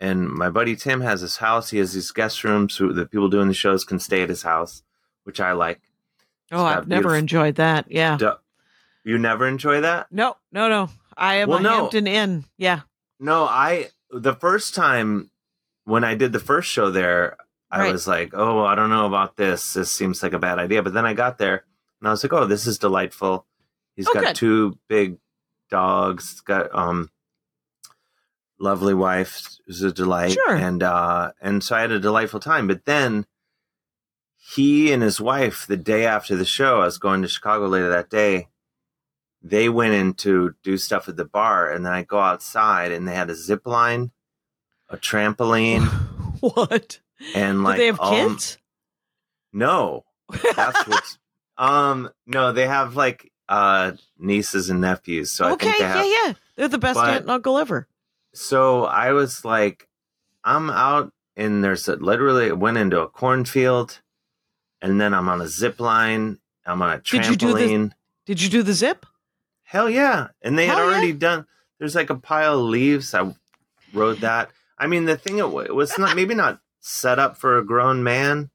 and 0.00 0.28
my 0.28 0.50
buddy 0.50 0.76
Tim 0.76 1.00
has 1.00 1.20
his 1.20 1.36
house. 1.38 1.70
He 1.70 1.78
has 1.78 1.92
these 1.92 2.10
guest 2.10 2.44
rooms 2.44 2.74
so 2.74 2.92
that 2.92 3.10
people 3.10 3.28
doing 3.28 3.48
the 3.48 3.54
shows 3.54 3.84
can 3.84 3.98
stay 3.98 4.22
at 4.22 4.28
his 4.28 4.42
house, 4.42 4.82
which 5.24 5.40
I 5.40 5.52
like. 5.52 5.80
Oh, 6.52 6.58
got 6.58 6.78
I've 6.78 6.88
never 6.88 7.16
enjoyed 7.16 7.56
that. 7.56 7.86
Yeah. 7.90 8.16
Du- 8.16 8.38
You 9.04 9.18
never 9.18 9.46
enjoy 9.48 9.80
that? 9.80 10.10
No, 10.12 10.36
no, 10.52 10.68
no. 10.68 10.90
I 11.16 11.36
am 11.36 11.48
Well, 11.48 11.58
a 11.58 11.62
no. 11.62 11.70
Hampton 11.76 12.06
Inn. 12.06 12.44
Yeah. 12.56 12.80
No, 13.20 13.44
I 13.44 13.88
the 14.10 14.34
first 14.34 14.74
time 14.74 15.30
when 15.84 16.04
I 16.04 16.14
did 16.14 16.32
the 16.32 16.40
first 16.40 16.70
show 16.70 16.90
there, 16.90 17.36
I 17.70 17.80
Right. 17.80 17.92
was 17.92 18.06
like, 18.06 18.30
"Oh, 18.34 18.64
I 18.64 18.74
don't 18.74 18.90
know 18.90 19.06
about 19.06 19.36
this. 19.36 19.72
This 19.74 19.90
seems 19.90 20.22
like 20.22 20.32
a 20.32 20.38
bad 20.38 20.58
idea." 20.58 20.82
But 20.82 20.92
then 20.94 21.06
I 21.06 21.12
got 21.14 21.38
there 21.38 21.64
and 22.00 22.08
I 22.08 22.10
was 22.10 22.22
like, 22.22 22.32
"Oh, 22.32 22.46
this 22.46 22.66
is 22.66 22.78
delightful." 22.78 23.46
He's 23.96 24.08
Oh, 24.08 24.14
got 24.14 24.24
good. 24.24 24.36
two 24.36 24.78
big 24.88 25.18
dogs. 25.70 26.30
He's 26.32 26.40
got 26.40 26.74
um 26.74 27.10
lovely 28.58 28.94
wife 28.94 29.58
who's 29.66 29.82
a 29.82 29.92
delight 29.92 30.32
Sure. 30.32 30.54
and 30.54 30.82
uh 30.82 31.32
and 31.40 31.62
so 31.62 31.76
I 31.76 31.80
had 31.80 31.90
a 31.92 32.00
delightful 32.00 32.40
time. 32.40 32.66
But 32.66 32.84
then 32.84 33.26
he 34.36 34.92
and 34.92 35.02
his 35.02 35.20
wife 35.20 35.66
the 35.66 35.76
day 35.76 36.06
after 36.06 36.36
the 36.36 36.44
show, 36.44 36.80
I 36.82 36.84
was 36.86 36.98
going 36.98 37.22
to 37.22 37.28
Chicago 37.28 37.66
later 37.66 37.88
that 37.90 38.10
day. 38.10 38.48
They 39.42 39.68
went 39.68 39.92
in 39.94 40.14
to 40.14 40.54
do 40.62 40.78
stuff 40.78 41.06
at 41.08 41.16
the 41.16 41.24
bar, 41.26 41.70
and 41.70 41.84
then 41.84 41.92
I 41.92 42.02
go 42.02 42.18
outside, 42.18 42.92
and 42.92 43.06
they 43.06 43.14
had 43.14 43.28
a 43.28 43.34
zip 43.34 43.66
line, 43.66 44.10
a 44.88 44.96
trampoline, 44.96 45.82
what? 46.40 47.00
and 47.34 47.62
like 47.62 47.76
Do 47.76 47.82
they 47.82 47.86
have 47.86 48.00
all- 48.00 48.10
kids? 48.12 48.56
No, 49.52 50.04
that's 50.56 50.82
what's. 50.88 51.18
um, 51.58 52.08
no, 52.26 52.52
they 52.52 52.66
have 52.66 52.96
like 52.96 53.30
uh 53.48 53.92
nieces 54.18 54.70
and 54.70 54.80
nephews. 54.80 55.30
So 55.30 55.46
I 55.46 55.52
okay, 55.52 55.66
think 55.66 55.78
they 55.78 55.84
have. 55.84 55.96
yeah, 56.06 56.26
yeah. 56.26 56.32
They're 56.56 56.68
the 56.68 56.78
best 56.78 56.96
But- 56.96 57.08
aunt 57.10 57.20
and 57.22 57.30
uncle 57.30 57.58
ever. 57.58 57.86
So 58.32 58.84
I 58.84 59.12
was 59.12 59.44
like, 59.44 59.88
I'm 60.42 60.68
out, 60.68 61.12
and 61.36 61.62
there's 61.62 61.86
a, 61.88 61.94
literally 61.96 62.46
it 62.46 62.58
went 62.58 62.78
into 62.78 63.00
a 63.00 63.06
cornfield, 63.08 64.00
and 64.82 65.00
then 65.00 65.14
I'm 65.14 65.28
on 65.28 65.40
a 65.40 65.46
zip 65.46 65.78
line. 65.78 66.38
I'm 66.66 66.82
on 66.82 66.90
a 66.94 66.98
Did 66.98 67.26
you 67.26 67.36
do 67.36 67.52
the- 67.54 67.60
trampoline. 67.60 67.92
Did 68.26 68.42
you 68.42 68.48
do 68.48 68.62
the 68.62 68.72
zip? 68.72 69.06
Hell 69.62 69.88
yeah. 69.90 70.28
And 70.42 70.58
they 70.58 70.66
had 70.66 70.76
Hell 70.78 70.86
yeah. 70.90 70.92
already 70.96 71.12
done 71.12 71.46
there's 71.78 71.94
like 71.94 72.10
a 72.10 72.14
pile 72.14 72.60
of 72.60 72.66
leaves. 72.66 73.14
I 73.14 73.34
rode 73.92 74.18
that. 74.20 74.50
I 74.78 74.86
mean 74.86 75.04
the 75.04 75.16
thing 75.16 75.38
it 75.38 75.50
was 75.50 75.98
not 75.98 76.16
maybe 76.16 76.34
not 76.34 76.60
set 76.80 77.18
up 77.18 77.36
for 77.36 77.58
a 77.58 77.64
grown 77.64 78.02
man, 78.02 78.50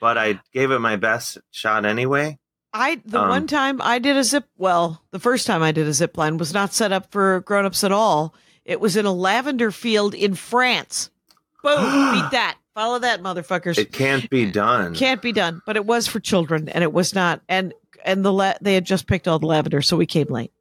but 0.00 0.16
I 0.16 0.40
gave 0.52 0.70
it 0.70 0.78
my 0.78 0.96
best 0.96 1.38
shot 1.50 1.84
anyway. 1.84 2.38
I 2.78 3.00
the 3.04 3.20
Um, 3.20 3.28
one 3.28 3.46
time 3.46 3.80
I 3.82 3.98
did 3.98 4.16
a 4.16 4.24
zip 4.24 4.44
well, 4.58 5.02
the 5.10 5.18
first 5.18 5.46
time 5.46 5.62
I 5.62 5.72
did 5.72 5.86
a 5.88 5.92
zip 5.92 6.16
line 6.16 6.36
was 6.38 6.52
not 6.54 6.72
set 6.74 6.92
up 6.92 7.10
for 7.10 7.40
grown-ups 7.40 7.84
at 7.84 7.92
all. 7.92 8.34
It 8.64 8.80
was 8.80 8.96
in 8.96 9.06
a 9.06 9.12
lavender 9.12 9.70
field 9.70 10.14
in 10.14 10.34
France. 10.34 11.10
Boom, 11.62 11.80
beat 12.12 12.30
that. 12.32 12.56
Follow 12.74 12.98
that, 12.98 13.22
motherfuckers. 13.22 13.78
It 13.78 13.92
can't 13.92 14.28
be 14.28 14.50
done. 14.50 14.94
Can't 14.94 15.22
be 15.22 15.32
done, 15.32 15.62
but 15.64 15.76
it 15.76 15.86
was 15.86 16.06
for 16.06 16.20
children, 16.20 16.68
and 16.68 16.84
it 16.84 16.92
was 16.92 17.14
not. 17.14 17.40
And 17.48 17.72
and 18.04 18.24
the 18.24 18.32
la- 18.32 18.54
they 18.60 18.74
had 18.74 18.84
just 18.84 19.06
picked 19.06 19.26
all 19.26 19.38
the 19.38 19.46
lavender, 19.46 19.80
so 19.82 19.96
we 19.96 20.06
came 20.06 20.26
late. 20.28 20.52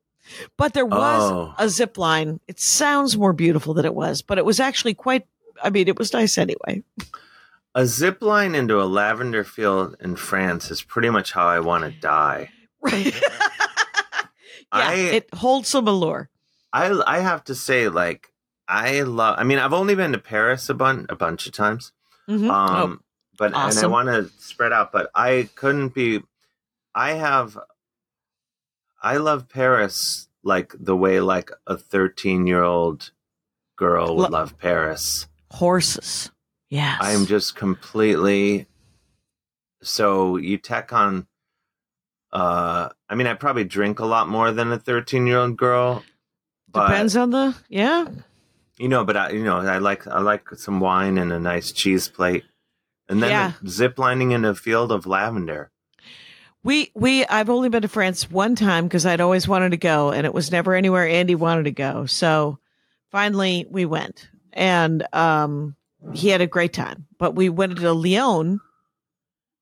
But 0.58 0.74
there 0.74 0.86
was 0.86 1.32
Oh. 1.32 1.54
a 1.60 1.68
zip 1.70 1.98
line. 1.98 2.40
It 2.48 2.60
sounds 2.60 3.18
more 3.18 3.34
beautiful 3.34 3.74
than 3.74 3.86
it 3.86 3.94
was, 3.94 4.22
but 4.22 4.38
it 4.38 4.46
was 4.46 4.60
actually 4.60 4.94
quite. 4.94 5.26
I 5.62 5.70
mean, 5.70 5.88
it 5.88 5.98
was 6.00 6.14
nice 6.14 6.38
anyway. 6.38 6.84
A 7.76 7.86
zip 7.86 8.22
line 8.22 8.56
into 8.56 8.82
a 8.82 8.86
lavender 8.88 9.44
field 9.44 9.98
in 10.00 10.16
France 10.16 10.72
is 10.72 10.82
pretty 10.82 11.10
much 11.10 11.34
how 11.34 11.46
I 11.48 11.60
want 11.60 11.84
to 11.84 11.92
die. 11.92 12.50
Right. 12.82 13.06
yeah, 13.22 14.22
I- 14.72 14.94
it 14.96 15.34
holds 15.34 15.68
some 15.70 15.88
allure. 15.88 16.30
I 16.72 16.92
I 17.06 17.20
have 17.20 17.44
to 17.46 17.56
say 17.56 17.90
like 17.90 18.32
I 18.68 19.02
love 19.02 19.36
I 19.38 19.44
mean 19.44 19.60
I've 19.60 19.74
only 19.74 19.96
been 19.96 20.12
to 20.14 20.18
Paris 20.18 20.70
a 20.70 20.74
bunch 20.74 21.06
a 21.10 21.16
bunch 21.16 21.46
of 21.48 21.54
times. 21.54 21.92
Mhm. 22.30 22.50
Um, 22.50 23.02
but 23.38 23.54
and 23.54 23.78
I 23.78 23.88
want 23.88 24.08
to 24.08 24.30
spread 24.40 24.72
out, 24.74 24.92
but 24.92 25.10
I 25.14 25.50
couldn't 25.56 25.94
be. 25.94 26.22
I 26.96 27.12
have. 27.14 27.58
I 29.02 29.18
love 29.18 29.48
Paris 29.50 30.28
like 30.44 30.74
the 30.80 30.96
way 30.96 31.20
like 31.20 31.52
a 31.68 31.78
thirteen-year-old 31.78 33.12
girl 33.76 34.16
would 34.16 34.24
Lo- 34.24 34.30
love 34.40 34.58
Paris. 34.58 35.28
oh, 35.52 35.58
horses. 35.58 36.32
Yes. 36.76 36.98
I'm 37.00 37.26
just 37.26 37.56
completely. 37.56 38.68
So 39.82 40.36
you 40.36 40.58
tech 40.58 40.92
on. 40.92 41.26
Uh, 42.34 42.90
I 43.08 43.16
mean, 43.16 43.28
I 43.28 43.34
probably 43.34 43.64
drink 43.64 44.00
a 44.00 44.06
lot 44.06 44.28
more 44.28 44.52
than 44.52 44.74
a 44.74 44.78
thirteen-year-old 44.78 45.56
girl. 45.56 46.04
But, 46.70 46.88
depends 46.90 47.16
on 47.16 47.30
the 47.30 47.56
yeah. 47.70 48.08
you 48.78 48.90
know, 48.90 49.06
but 49.06 49.16
I, 49.16 49.30
you 49.30 49.46
know, 49.46 49.60
I 49.60 49.78
like 49.78 50.06
I 50.06 50.20
like 50.20 50.50
some 50.56 50.82
wine 50.82 51.18
and 51.18 51.32
a 51.32 51.40
nice 51.40 51.72
cheese 51.72 52.10
plate. 52.10 52.44
and 53.08 53.24
then 53.24 53.30
Yeah. 53.30 53.52
zip 53.66 53.98
lining 53.98 54.32
in 54.32 54.44
a 54.44 54.54
field 54.54 54.92
of 54.92 55.06
lavender. 55.06 55.72
We 56.62 56.92
we 56.94 57.26
I've 57.28 57.50
only 57.50 57.70
been 57.70 57.84
to 57.84 57.88
France 57.88 58.30
one 58.30 58.56
time 58.56 58.86
because 58.86 59.06
I'd 59.06 59.22
always 59.22 59.48
wanted 59.48 59.70
to 59.72 59.78
go, 59.78 60.12
and 60.12 60.26
it 60.26 60.34
was 60.34 60.52
never 60.52 60.74
anywhere 60.74 61.08
Andy 61.08 61.36
wanted 61.36 61.66
to 61.66 61.72
go. 61.72 62.06
So 62.06 62.60
finally 63.12 63.66
we 63.70 63.86
went, 63.86 64.28
and 64.52 65.08
um, 65.14 65.78
he 66.14 66.30
had 66.30 66.42
a 66.42 66.48
great 66.48 66.74
time. 66.74 67.08
But 67.18 67.36
we 67.36 67.50
went 67.50 67.78
to 67.78 67.94
Lyon, 67.94 68.60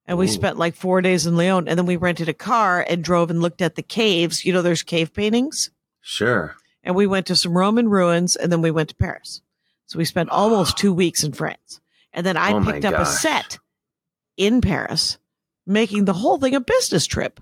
and 0.05 0.17
we 0.17 0.25
Ooh. 0.25 0.29
spent 0.29 0.57
like 0.57 0.75
four 0.75 1.01
days 1.01 1.25
in 1.25 1.35
Lyon, 1.37 1.67
and 1.67 1.77
then 1.77 1.85
we 1.85 1.95
rented 1.95 2.29
a 2.29 2.33
car 2.33 2.85
and 2.87 3.03
drove 3.03 3.29
and 3.29 3.41
looked 3.41 3.61
at 3.61 3.75
the 3.75 3.83
caves. 3.83 4.43
You 4.45 4.53
know, 4.53 4.61
there's 4.61 4.83
cave 4.83 5.13
paintings, 5.13 5.69
Sure. 6.01 6.55
and 6.83 6.95
we 6.95 7.07
went 7.07 7.25
to 7.27 7.35
some 7.35 7.57
Roman 7.57 7.89
ruins, 7.89 8.35
and 8.35 8.51
then 8.51 8.61
we 8.61 8.71
went 8.71 8.89
to 8.89 8.95
Paris. 8.95 9.41
So 9.85 9.97
we 9.99 10.05
spent 10.05 10.29
almost 10.29 10.77
two 10.77 10.93
weeks 10.93 11.23
in 11.23 11.33
France, 11.33 11.79
and 12.13 12.25
then 12.25 12.37
I 12.37 12.53
Oh 12.53 12.63
picked 12.63 12.85
up 12.85 12.95
a 12.95 13.05
set 13.05 13.59
in 14.37 14.61
Paris, 14.61 15.17
making 15.65 16.05
the 16.05 16.13
whole 16.13 16.37
thing 16.37 16.55
a 16.55 16.59
business 16.59 17.05
trip. 17.05 17.39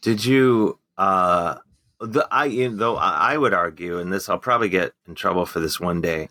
Did 0.00 0.24
you? 0.24 0.78
uh 0.98 1.56
the 2.00 2.26
I 2.30 2.46
you 2.46 2.68
know, 2.70 2.76
though 2.76 2.96
I 2.96 3.34
I 3.34 3.38
would 3.38 3.54
argue, 3.54 3.98
and 3.98 4.12
this 4.12 4.28
I'll 4.28 4.38
probably 4.38 4.68
get 4.68 4.92
in 5.06 5.14
trouble 5.14 5.46
for 5.46 5.60
this 5.60 5.78
one 5.80 6.00
day. 6.00 6.28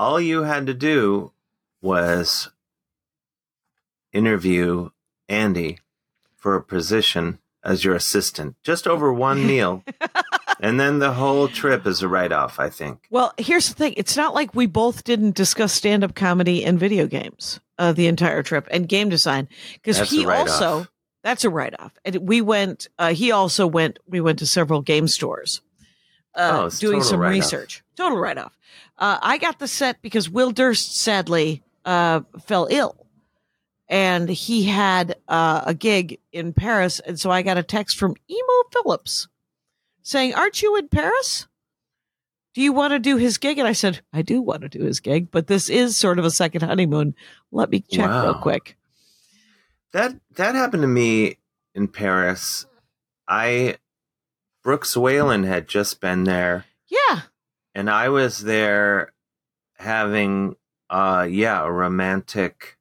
All 0.00 0.18
you 0.18 0.44
had 0.44 0.66
to 0.66 0.72
do 0.72 1.32
was 1.82 2.48
interview 4.14 4.88
Andy 5.28 5.78
for 6.36 6.56
a 6.56 6.62
position 6.62 7.38
as 7.62 7.84
your 7.84 7.94
assistant, 7.94 8.56
just 8.62 8.86
over 8.86 9.12
one 9.12 9.46
meal, 9.46 9.84
and 10.60 10.80
then 10.80 11.00
the 11.00 11.12
whole 11.12 11.48
trip 11.48 11.86
is 11.86 12.00
a 12.00 12.08
write 12.08 12.32
off. 12.32 12.58
I 12.58 12.70
think. 12.70 13.00
Well, 13.10 13.34
here's 13.36 13.68
the 13.68 13.74
thing. 13.74 13.92
It's 13.98 14.16
not 14.16 14.32
like 14.32 14.54
we 14.54 14.64
both 14.64 15.04
didn't 15.04 15.34
discuss 15.34 15.74
stand 15.74 16.02
up 16.02 16.14
comedy 16.14 16.64
and 16.64 16.80
video 16.80 17.06
games 17.06 17.60
uh, 17.78 17.92
the 17.92 18.06
entire 18.06 18.42
trip 18.42 18.68
and 18.70 18.88
game 18.88 19.10
design 19.10 19.48
because 19.74 20.08
he 20.08 20.24
also, 20.24 20.86
that's 21.22 21.44
a 21.44 21.50
write 21.50 21.78
off. 21.78 21.92
And 22.06 22.26
we 22.26 22.40
went, 22.40 22.88
uh, 22.98 23.12
he 23.12 23.32
also 23.32 23.66
went, 23.66 23.98
we 24.08 24.22
went 24.22 24.38
to 24.38 24.46
several 24.46 24.80
game 24.80 25.08
stores 25.08 25.60
uh, 26.34 26.62
Oh, 26.64 26.70
doing 26.70 27.02
some 27.02 27.20
write-off. 27.20 27.34
research. 27.34 27.82
Total 27.96 28.16
write 28.16 28.38
off. 28.38 28.56
Uh, 29.00 29.18
I 29.20 29.38
got 29.38 29.58
the 29.58 29.66
set 29.66 30.00
because 30.02 30.30
Will 30.30 30.52
Durst 30.52 30.96
sadly 30.96 31.62
uh, 31.84 32.20
fell 32.46 32.68
ill. 32.70 32.96
And 33.88 34.28
he 34.28 34.62
had 34.64 35.16
uh, 35.26 35.62
a 35.66 35.74
gig 35.74 36.20
in 36.30 36.52
Paris. 36.52 37.00
And 37.00 37.18
so 37.18 37.28
I 37.30 37.42
got 37.42 37.58
a 37.58 37.64
text 37.64 37.98
from 37.98 38.14
Emo 38.30 38.62
Philips 38.72 39.26
saying, 40.04 40.34
Aren't 40.34 40.62
you 40.62 40.76
in 40.76 40.86
Paris? 40.86 41.48
do 42.54 42.62
you 42.62 42.72
want 42.72 42.92
to 42.92 42.98
do 42.98 43.16
his 43.16 43.38
gig? 43.38 43.58
And 43.58 43.68
I 43.68 43.72
said, 43.72 44.00
I 44.12 44.22
do 44.22 44.40
want 44.42 44.62
to 44.62 44.68
do 44.68 44.80
his 44.80 45.00
gig, 45.00 45.30
but 45.30 45.46
this 45.46 45.68
is 45.68 45.96
sort 45.96 46.18
of 46.18 46.24
a 46.24 46.30
second 46.30 46.62
honeymoon. 46.62 47.14
Let 47.52 47.70
me 47.70 47.80
check 47.80 48.08
real 48.08 48.34
quick. 48.34 48.76
That 49.92 50.16
that 50.36 50.54
happened 50.54 50.82
to 50.82 50.88
me 50.88 51.38
in 51.74 51.88
Paris. 51.88 52.66
I 53.26 53.76
Brooks 54.62 54.94
Wheelan 54.94 55.46
had 55.46 55.68
just 55.68 56.00
been 56.00 56.24
there. 56.24 56.64
Yeah. 56.88 57.22
And 57.74 57.88
I 57.90 58.08
was 58.08 58.40
there 58.40 59.12
having 59.78 60.56
uh 60.88 61.26
yeah, 61.30 61.62
a 61.64 61.70
romantic 61.70 62.76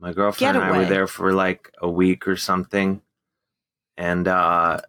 my 0.00 0.12
girlfriend 0.12 0.56
and 0.56 0.64
I 0.64 0.76
were 0.78 0.84
there 0.86 1.06
for 1.06 1.32
like 1.32 1.70
a 1.80 1.88
week 1.88 2.26
or 2.26 2.36
something. 2.36 3.02
And 3.96 4.26
uh 4.26 4.80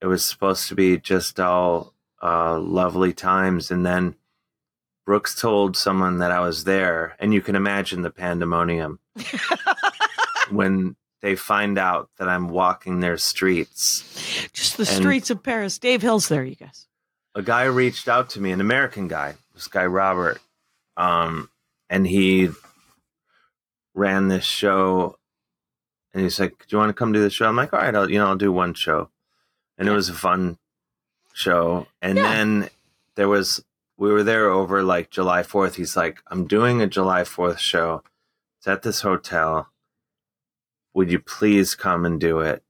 it 0.00 0.06
was 0.06 0.24
supposed 0.24 0.68
to 0.68 0.74
be 0.74 0.96
just 0.98 1.38
all 1.40 1.92
uh 2.22 2.58
lovely 2.58 3.12
times 3.12 3.70
and 3.70 3.84
then 3.84 4.14
Brooks 5.04 5.38
told 5.40 5.76
someone 5.76 6.18
that 6.18 6.30
I 6.30 6.40
was 6.40 6.62
there 6.64 7.16
and 7.18 7.34
you 7.34 7.40
can 7.42 7.56
imagine 7.56 8.02
the 8.02 8.10
pandemonium 8.10 9.00
when 10.50 10.96
they 11.20 11.36
find 11.36 11.78
out 11.78 12.10
that 12.18 12.28
I'm 12.28 12.48
walking 12.48 13.00
their 13.00 13.16
streets. 13.18 14.02
Just 14.52 14.76
the 14.76 14.82
And- 14.84 14.88
streets 15.02 15.30
of 15.30 15.42
Paris. 15.42 15.78
Dave 15.78 16.02
Hill's 16.02 16.28
there, 16.28 16.44
you 16.44 16.54
guys. 16.56 16.86
A 17.34 17.42
guy 17.42 17.64
reached 17.64 18.08
out 18.08 18.30
to 18.30 18.40
me, 18.40 18.50
an 18.52 18.60
American 18.60 19.08
guy, 19.08 19.36
this 19.54 19.68
guy 19.68 19.86
Robert, 19.86 20.40
um, 20.96 21.48
and 21.88 22.06
he 22.06 22.50
ran 23.94 24.28
this 24.28 24.44
show, 24.44 25.16
and 26.12 26.22
he's 26.22 26.38
like, 26.40 26.58
"Do 26.66 26.76
you 26.76 26.78
want 26.78 26.90
to 26.90 26.94
come 26.94 27.12
do 27.12 27.22
the 27.22 27.30
show?" 27.30 27.46
I'm 27.46 27.56
like, 27.56 27.72
"All 27.72 27.80
right, 27.80 27.94
I'll 27.94 28.10
you 28.10 28.18
know 28.18 28.26
I'll 28.28 28.36
do 28.36 28.52
one 28.52 28.74
show," 28.74 29.10
and 29.78 29.88
it 29.88 29.92
was 29.92 30.08
a 30.08 30.14
fun 30.14 30.58
show. 31.32 31.86
And 32.00 32.16
Yeah. 32.18 32.22
then 32.22 32.70
there 33.14 33.28
was 33.28 33.64
we 33.96 34.10
were 34.10 34.22
there 34.22 34.48
over 34.50 34.82
like 34.82 35.10
July 35.10 35.42
Fourth. 35.42 35.76
He's 35.76 35.96
like, 35.96 36.20
"I'm 36.28 36.46
doing 36.46 36.80
a 36.82 36.86
July 36.86 37.24
Fourth 37.24 37.60
show. 37.60 38.02
It's 38.58 38.66
at 38.68 38.82
this 38.82 39.00
hotel. 39.02 39.68
Would 40.94 41.10
you 41.10 41.18
please 41.20 41.74
come 41.74 42.04
and 42.04 42.20
do 42.20 42.40
it?" 42.40 42.62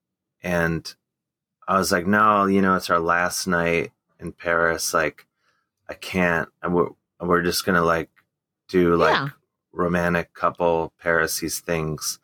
And 0.42 0.92
I 1.66 1.78
was 1.78 1.90
like, 1.92 2.06
"No, 2.06 2.46
you 2.46 2.60
know, 2.62 2.76
it's 2.76 2.90
our 2.90 3.00
last 3.00 3.46
night." 3.46 3.92
In 4.22 4.32
Paris, 4.32 4.94
like 4.94 5.26
I 5.88 5.94
can't. 5.94 6.48
And 6.62 6.74
we're 6.74 6.88
we're 7.20 7.42
just 7.42 7.64
gonna 7.66 7.82
like 7.82 8.10
do 8.68 8.96
like 8.96 9.14
Yeah. 9.14 9.28
romantic 9.72 10.32
couple 10.34 10.92
Paris 10.98 11.40
things. 11.60 12.18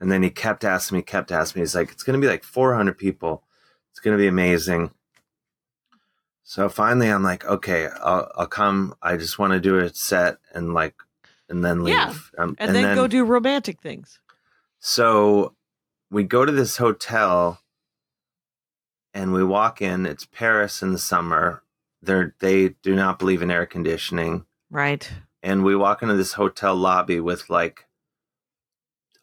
And 0.00 0.10
then 0.12 0.22
he 0.22 0.30
kept 0.30 0.62
asking 0.64 0.96
me, 0.98 1.02
kept 1.02 1.32
asking 1.32 1.60
me. 1.60 1.62
He's 1.64 1.74
like, 1.74 1.90
it's 1.90 2.02
gonna 2.02 2.18
be 2.18 2.26
like 2.28 2.44
400 2.44 2.96
people. 2.98 3.42
It's 3.90 4.00
gonna 4.00 4.16
be 4.18 4.26
amazing. 4.28 4.90
So 6.42 6.68
finally, 6.68 7.08
I'm 7.08 7.22
like, 7.24 7.44
okay, 7.44 7.88
I'll 8.02 8.30
I'll 8.36 8.46
come. 8.46 8.94
I 9.02 9.16
just 9.16 9.38
want 9.38 9.52
to 9.52 9.60
do 9.60 9.78
a 9.78 9.92
set 9.92 10.36
and 10.54 10.74
like, 10.74 10.94
and 11.48 11.64
then 11.64 11.82
leave. 11.82 11.94
Yeah. 11.94 12.14
Um, 12.38 12.54
And, 12.58 12.74
then, 12.74 12.94
go 12.94 13.06
do 13.08 13.24
romantic 13.24 13.80
things. 13.80 14.20
so 14.78 15.54
we 16.10 16.22
go 16.22 16.44
to 16.44 16.52
this 16.52 16.76
hotel 16.76 17.60
and 19.16 19.32
we 19.32 19.42
walk 19.42 19.80
in. 19.80 20.04
It's 20.04 20.26
Paris 20.26 20.82
in 20.82 20.92
the 20.92 20.98
summer. 20.98 21.62
They're, 22.02 22.34
they 22.38 22.68
do 22.82 22.94
not 22.94 23.18
believe 23.18 23.40
in 23.40 23.50
air 23.50 23.64
conditioning. 23.64 24.44
Right. 24.70 25.10
And 25.42 25.64
we 25.64 25.74
walk 25.74 26.02
into 26.02 26.16
this 26.16 26.34
hotel 26.34 26.76
lobby 26.76 27.18
with 27.18 27.48
like 27.48 27.86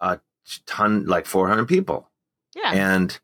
a 0.01 0.19
ton, 0.65 1.05
like 1.05 1.27
400 1.27 1.67
people. 1.67 2.09
Yeah. 2.55 2.73
And 2.73 3.19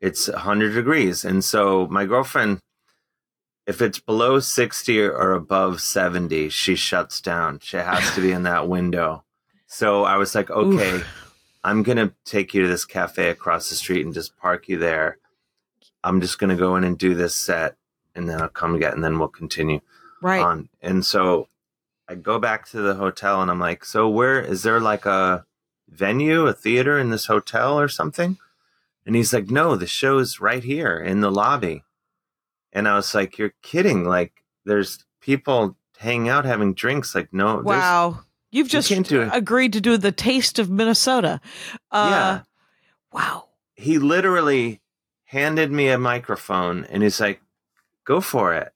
it's 0.00 0.26
100 0.26 0.72
degrees. 0.72 1.26
And 1.26 1.44
so 1.44 1.86
my 1.88 2.06
girlfriend, 2.06 2.58
if 3.66 3.82
it's 3.82 3.98
below 3.98 4.40
60 4.40 5.02
or 5.02 5.32
above 5.32 5.82
70, 5.82 6.48
she 6.48 6.74
shuts 6.74 7.20
down. 7.20 7.58
She 7.60 7.76
has 7.76 8.14
to 8.14 8.22
be 8.22 8.32
in 8.32 8.44
that 8.44 8.66
window. 8.66 9.24
So 9.66 10.04
I 10.04 10.16
was 10.16 10.34
like, 10.34 10.50
okay, 10.50 11.02
I'm 11.62 11.82
going 11.82 11.98
to 11.98 12.14
take 12.24 12.54
you 12.54 12.62
to 12.62 12.68
this 12.68 12.86
cafe 12.86 13.28
across 13.28 13.68
the 13.68 13.76
street 13.76 14.06
and 14.06 14.14
just 14.14 14.38
park 14.38 14.68
you 14.68 14.78
there. 14.78 15.18
I'm 16.04 16.20
just 16.20 16.38
going 16.38 16.50
to 16.50 16.56
go 16.56 16.76
in 16.76 16.84
and 16.84 16.98
do 16.98 17.14
this 17.14 17.34
set 17.34 17.76
and 18.14 18.28
then 18.28 18.40
I'll 18.40 18.48
come 18.48 18.74
again 18.74 18.92
and 18.92 19.02
then 19.02 19.18
we'll 19.18 19.28
continue 19.28 19.80
right. 20.20 20.42
on. 20.42 20.68
And 20.82 21.04
so 21.04 21.48
I 22.08 22.14
go 22.14 22.38
back 22.38 22.68
to 22.70 22.80
the 22.80 22.94
hotel 22.94 23.40
and 23.40 23.50
I'm 23.50 23.58
like, 23.58 23.84
so 23.84 24.08
where 24.08 24.40
is 24.40 24.62
there 24.62 24.80
like 24.80 25.06
a 25.06 25.46
venue, 25.88 26.46
a 26.46 26.52
theater 26.52 26.98
in 26.98 27.10
this 27.10 27.26
hotel 27.26 27.80
or 27.80 27.88
something? 27.88 28.36
And 29.06 29.16
he's 29.16 29.32
like, 29.32 29.50
no, 29.50 29.76
the 29.76 29.86
show's 29.86 30.40
right 30.40 30.62
here 30.62 30.98
in 30.98 31.20
the 31.20 31.30
lobby. 31.30 31.82
And 32.72 32.86
I 32.86 32.96
was 32.96 33.14
like, 33.14 33.38
you're 33.38 33.54
kidding. 33.62 34.04
Like 34.04 34.44
there's 34.66 35.04
people 35.20 35.76
hanging 35.98 36.28
out 36.28 36.44
having 36.44 36.74
drinks. 36.74 37.14
Like, 37.14 37.32
no, 37.32 37.56
wow. 37.56 38.20
You've 38.50 38.68
just 38.68 38.88
do 39.08 39.28
agreed 39.32 39.72
to 39.72 39.80
do 39.80 39.96
the 39.96 40.12
taste 40.12 40.60
of 40.60 40.70
Minnesota. 40.70 41.40
Uh, 41.90 42.08
yeah. 42.10 42.40
Wow. 43.10 43.48
He 43.74 43.98
literally 43.98 44.80
handed 45.34 45.72
me 45.72 45.88
a 45.88 45.98
microphone 45.98 46.84
and 46.84 47.02
he's 47.02 47.18
like, 47.20 47.40
go 48.04 48.20
for 48.20 48.54
it. 48.54 48.72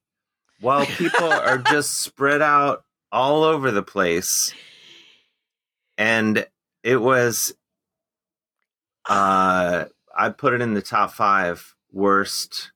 While 0.61 0.85
people 0.87 1.33
are 1.33 1.59
just 1.59 2.01
spread 2.01 2.43
out 2.43 2.85
all 3.13 3.45
over 3.45 3.71
the 3.71 3.83
place. 3.83 4.53
And 5.97 6.45
it 6.83 6.97
was, 6.97 7.55
uh, 9.09 9.85
I 10.17 10.29
put 10.31 10.53
it 10.53 10.61
in 10.61 10.75
the 10.75 10.83
top 10.83 11.13
five 11.13 11.75
worst 11.93 12.73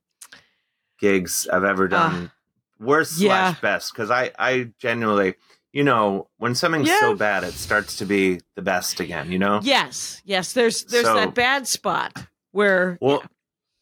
gigs 1.00 1.48
I've 1.52 1.64
ever 1.64 1.88
done. 1.88 2.30
worst 2.78 3.18
yeah. 3.18 3.50
slash 3.50 3.60
best. 3.60 3.94
Cause 3.96 4.10
I, 4.12 4.30
I 4.38 4.70
genuinely, 4.78 5.34
you 5.72 5.82
know, 5.82 6.28
when 6.38 6.54
something's 6.54 6.88
Yeah. 6.88 7.00
so 7.00 7.16
bad, 7.16 7.42
it 7.42 7.54
starts 7.54 7.96
to 7.96 8.04
be 8.06 8.40
the 8.54 8.62
best 8.62 9.00
again, 9.00 9.32
you 9.32 9.40
know? 9.40 9.58
Yes. 9.62 10.22
Yes. 10.24 10.52
There's 10.52 10.84
there's 10.84 11.04
So- 11.04 11.14
that 11.16 11.34
bad 11.34 11.66
spot 11.66 12.16
where 12.52 12.96
Well, 13.00 13.24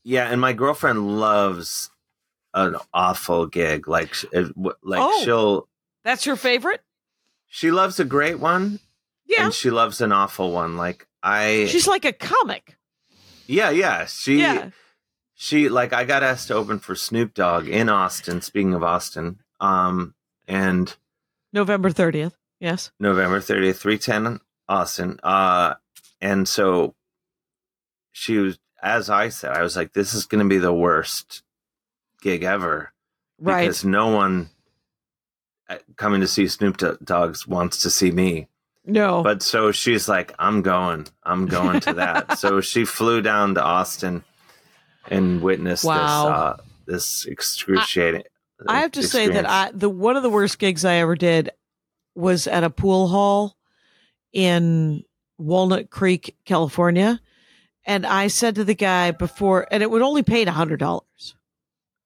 yeah, 0.05 0.31
and 0.31 0.41
my 0.41 0.53
girlfriend 0.53 1.19
loves 1.21 1.91
an 2.55 2.77
awful 2.93 3.47
gig. 3.47 3.87
Like, 3.89 4.15
sh- 4.15 4.25
it, 4.33 4.55
w- 4.55 4.77
like 4.83 5.01
Oh. 5.03 5.23
she'll 5.25 5.69
that's 6.05 6.27
your 6.27 6.37
favorite. 6.37 6.81
she 7.47 7.71
loves 7.71 8.01
a 8.01 8.05
great 8.05 8.39
one, 8.39 8.81
Yeah. 9.27 9.45
and 9.45 9.55
she 9.55 9.71
loves 9.71 10.01
an 10.01 10.13
awful 10.13 10.51
one. 10.53 10.77
Like 10.77 11.07
I, 11.23 11.67
She's 11.69 11.87
like 11.87 12.05
a 12.05 12.13
comic. 12.13 12.77
yeah, 13.47 13.71
yeah. 13.71 14.07
She, 14.07 14.41
Yeah. 14.41 14.71
she 15.35 15.69
like 15.69 15.93
I 15.93 16.05
got 16.05 16.23
asked 16.23 16.49
to 16.49 16.55
open 16.55 16.79
for 16.79 16.95
Snoop 16.95 17.35
Dogg 17.35 17.69
in 17.69 17.89
Austin. 17.89 18.41
Speaking 18.41 18.75
of 18.75 18.83
Austin, 18.83 19.41
um, 19.61 20.15
and 20.49 20.97
November 21.53 21.91
30th. 21.91 22.33
Yes. 22.61 22.91
November 23.01 23.41
thirtieth, 23.41 23.79
three 23.81 23.99
ten 23.99 24.41
Austin. 24.69 25.19
Uh, 25.23 25.75
and 26.21 26.47
so 26.49 26.95
she 28.13 28.37
was, 28.39 28.59
as 28.83 29.11
I 29.11 29.29
said, 29.29 29.53
I 29.57 29.63
was 29.63 29.77
like, 29.77 29.93
this 29.93 30.15
is 30.15 30.27
going 30.27 30.43
to 30.45 30.49
be 30.49 30.59
the 30.59 30.73
worst 30.73 31.43
gig 32.23 32.43
ever 32.43 32.93
Right. 33.39 33.63
because 33.63 33.85
no 33.85 34.09
one 34.09 34.51
uh, 35.69 35.79
coming 35.97 36.21
to 36.21 36.27
see 36.29 36.47
Snoop 36.49 36.77
Dogs 37.03 37.47
wants 37.47 37.83
to 37.83 37.91
see 37.91 38.11
me. 38.11 38.49
no. 38.85 39.23
But 39.23 39.43
so 39.43 39.73
she's 39.73 40.09
like, 40.09 40.35
I'm 40.39 40.63
going, 40.63 41.07
I'm 41.23 41.47
going 41.47 41.81
to 41.81 41.95
that. 41.95 42.39
so 42.39 42.61
she 42.61 42.85
flew 42.85 43.23
down 43.23 43.55
to 43.55 43.63
Austin 43.63 44.23
and 45.09 45.41
witnessed 45.41 45.85
Wow. 45.85 45.97
this, 45.97 46.33
uh, 46.33 46.57
this 46.87 47.25
excruciating. 47.27 48.25
I 48.69 48.81
have 48.81 48.93
to 48.93 49.03
say 49.03 49.29
that. 49.29 49.49
I 49.49 49.71
the 49.73 49.89
one 49.89 50.17
of 50.19 50.23
the 50.23 50.29
worst 50.29 50.59
gigs 50.59 50.85
I 50.85 50.97
ever 50.97 51.15
did 51.17 51.51
was 52.15 52.47
at 52.47 52.63
a 52.63 52.69
pool 52.69 53.09
hall 53.09 53.57
in 54.35 55.03
Walnut 55.39 55.89
Creek, 55.89 56.37
California. 56.45 57.21
And 57.91 58.07
I 58.07 58.29
said 58.29 58.55
to 58.55 58.63
the 58.63 58.77
guy 58.77 59.11
before, 59.11 59.67
and 59.69 59.83
it 59.83 59.91
would 59.91 60.01
only 60.01 60.23
paid 60.23 60.47
a 60.47 60.53
hundred 60.53 60.79
dollars. 60.79 61.35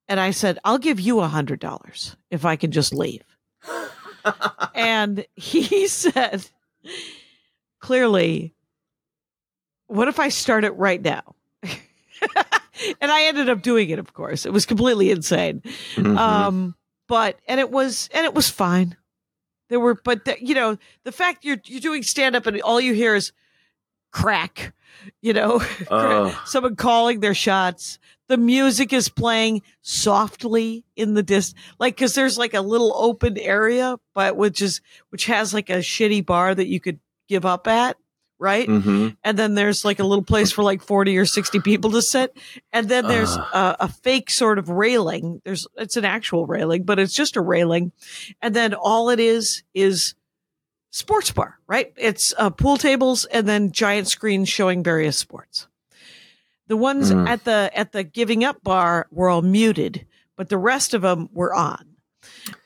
And 0.09 0.19
I 0.19 0.31
said, 0.31 0.59
I'll 0.65 0.79
give 0.79 0.99
you 0.99 1.21
a 1.21 1.29
hundred 1.29 1.61
dollars 1.61 2.17
if 2.31 2.47
I 2.47 2.57
can 2.57 2.71
just 2.71 2.95
leave. 2.95 3.23
and 4.75 5.27
he 5.37 5.87
said, 5.89 6.49
clearly, 7.81 8.55
what 9.87 10.09
if 10.09 10.19
I 10.19 10.31
start 10.31 10.65
it 10.65 10.71
right 10.71 11.03
now? 11.03 11.35
and 11.63 11.75
I 13.03 13.25
ended 13.25 13.51
up 13.51 13.61
doing 13.61 13.91
it, 13.91 13.99
of 13.99 14.15
course. 14.15 14.47
It 14.47 14.55
was 14.55 14.65
completely 14.65 15.11
insane. 15.11 15.61
Mhm. 15.97 16.17
Um, 16.17 16.75
but 17.09 17.39
and 17.47 17.61
it 17.61 17.71
was 17.71 18.09
and 18.15 18.25
it 18.25 18.33
was 18.33 18.49
fine. 18.49 18.97
There 19.69 19.81
were, 19.81 20.01
but 20.03 20.25
the, 20.25 20.43
you 20.43 20.55
know, 20.55 20.79
the 21.03 21.13
fact 21.13 21.45
you're 21.45 21.61
you're 21.67 21.81
doing 21.81 22.03
stand 22.03 22.37
up 22.37 22.47
and 22.47 22.59
all 22.63 22.81
you 22.81 22.95
hear 22.95 23.15
is 23.15 23.33
crack. 24.13 24.73
You 25.23 25.33
know, 25.33 25.63
Oh. 25.91 26.43
someone 26.47 26.77
calling 26.77 27.21
their 27.21 27.35
shots. 27.35 27.99
The 28.29 28.37
music 28.39 28.93
is 28.95 29.09
playing 29.11 29.61
softly 29.83 30.85
in 30.97 31.15
the 31.15 31.23
dis, 31.23 31.55
like 31.79 31.95
because 31.97 32.15
there's 32.15 32.39
like 32.39 32.55
a 32.55 32.61
little 32.61 32.93
open 32.97 33.37
area, 33.39 33.97
but 34.15 34.37
which 34.37 34.63
is 34.63 34.81
which 35.11 35.27
has 35.27 35.53
like 35.55 35.69
a 35.71 35.79
shitty 35.79 36.25
bar 36.25 36.55
that 36.55 36.67
you 36.67 36.81
could 36.81 37.01
give 37.29 37.45
up 37.47 37.67
at, 37.67 37.97
right? 38.39 38.67
Mhm. 38.69 39.17
and 39.25 39.39
then 39.39 39.55
there's 39.55 39.85
like 39.85 39.99
a 39.99 40.05
little 40.05 40.25
place 40.25 40.53
for 40.53 40.63
like 40.63 40.83
40 40.83 41.17
or 41.19 41.25
60 41.27 41.61
people 41.61 41.91
to 41.93 42.03
sit 42.03 42.37
and 42.73 42.89
then 42.89 43.07
there's 43.09 43.35
Ugh. 43.37 43.47
a, 43.55 43.77
a 43.85 43.89
fake 43.89 44.29
sort 44.31 44.59
of 44.59 44.69
railing 44.69 45.41
there's 45.45 45.67
it's 45.77 45.97
an 45.97 46.05
actual 46.05 46.45
railing 46.47 46.83
but 46.83 46.99
it's 46.99 47.15
just 47.15 47.37
a 47.37 47.41
railing 47.41 47.93
and 48.43 48.55
then 48.55 48.75
all 48.75 49.09
it 49.11 49.21
is 49.21 49.63
is 49.73 50.15
sports 50.95 51.31
bar 51.33 51.59
right 51.67 51.93
it's 51.97 52.33
uh, 52.39 52.51
pool 52.51 52.77
tables 52.77 53.25
and 53.27 53.49
then 53.49 53.73
giant 53.73 54.07
screens 54.07 54.49
showing 54.49 54.83
various 54.83 55.17
sports 55.19 55.67
the 56.69 56.77
ones 56.77 57.11
Mm. 57.11 57.29
at 57.29 57.45
the 57.45 57.71
at 57.75 57.91
the 57.93 58.05
giving 58.05 58.45
up 58.45 58.63
bar 58.63 59.07
were 59.11 59.29
all 59.29 59.43
muted 59.43 60.07
but 60.37 60.49
the 60.49 60.59
rest 60.59 60.95
of 60.95 61.03
them 61.03 61.29
were 61.33 61.53
on 61.53 61.97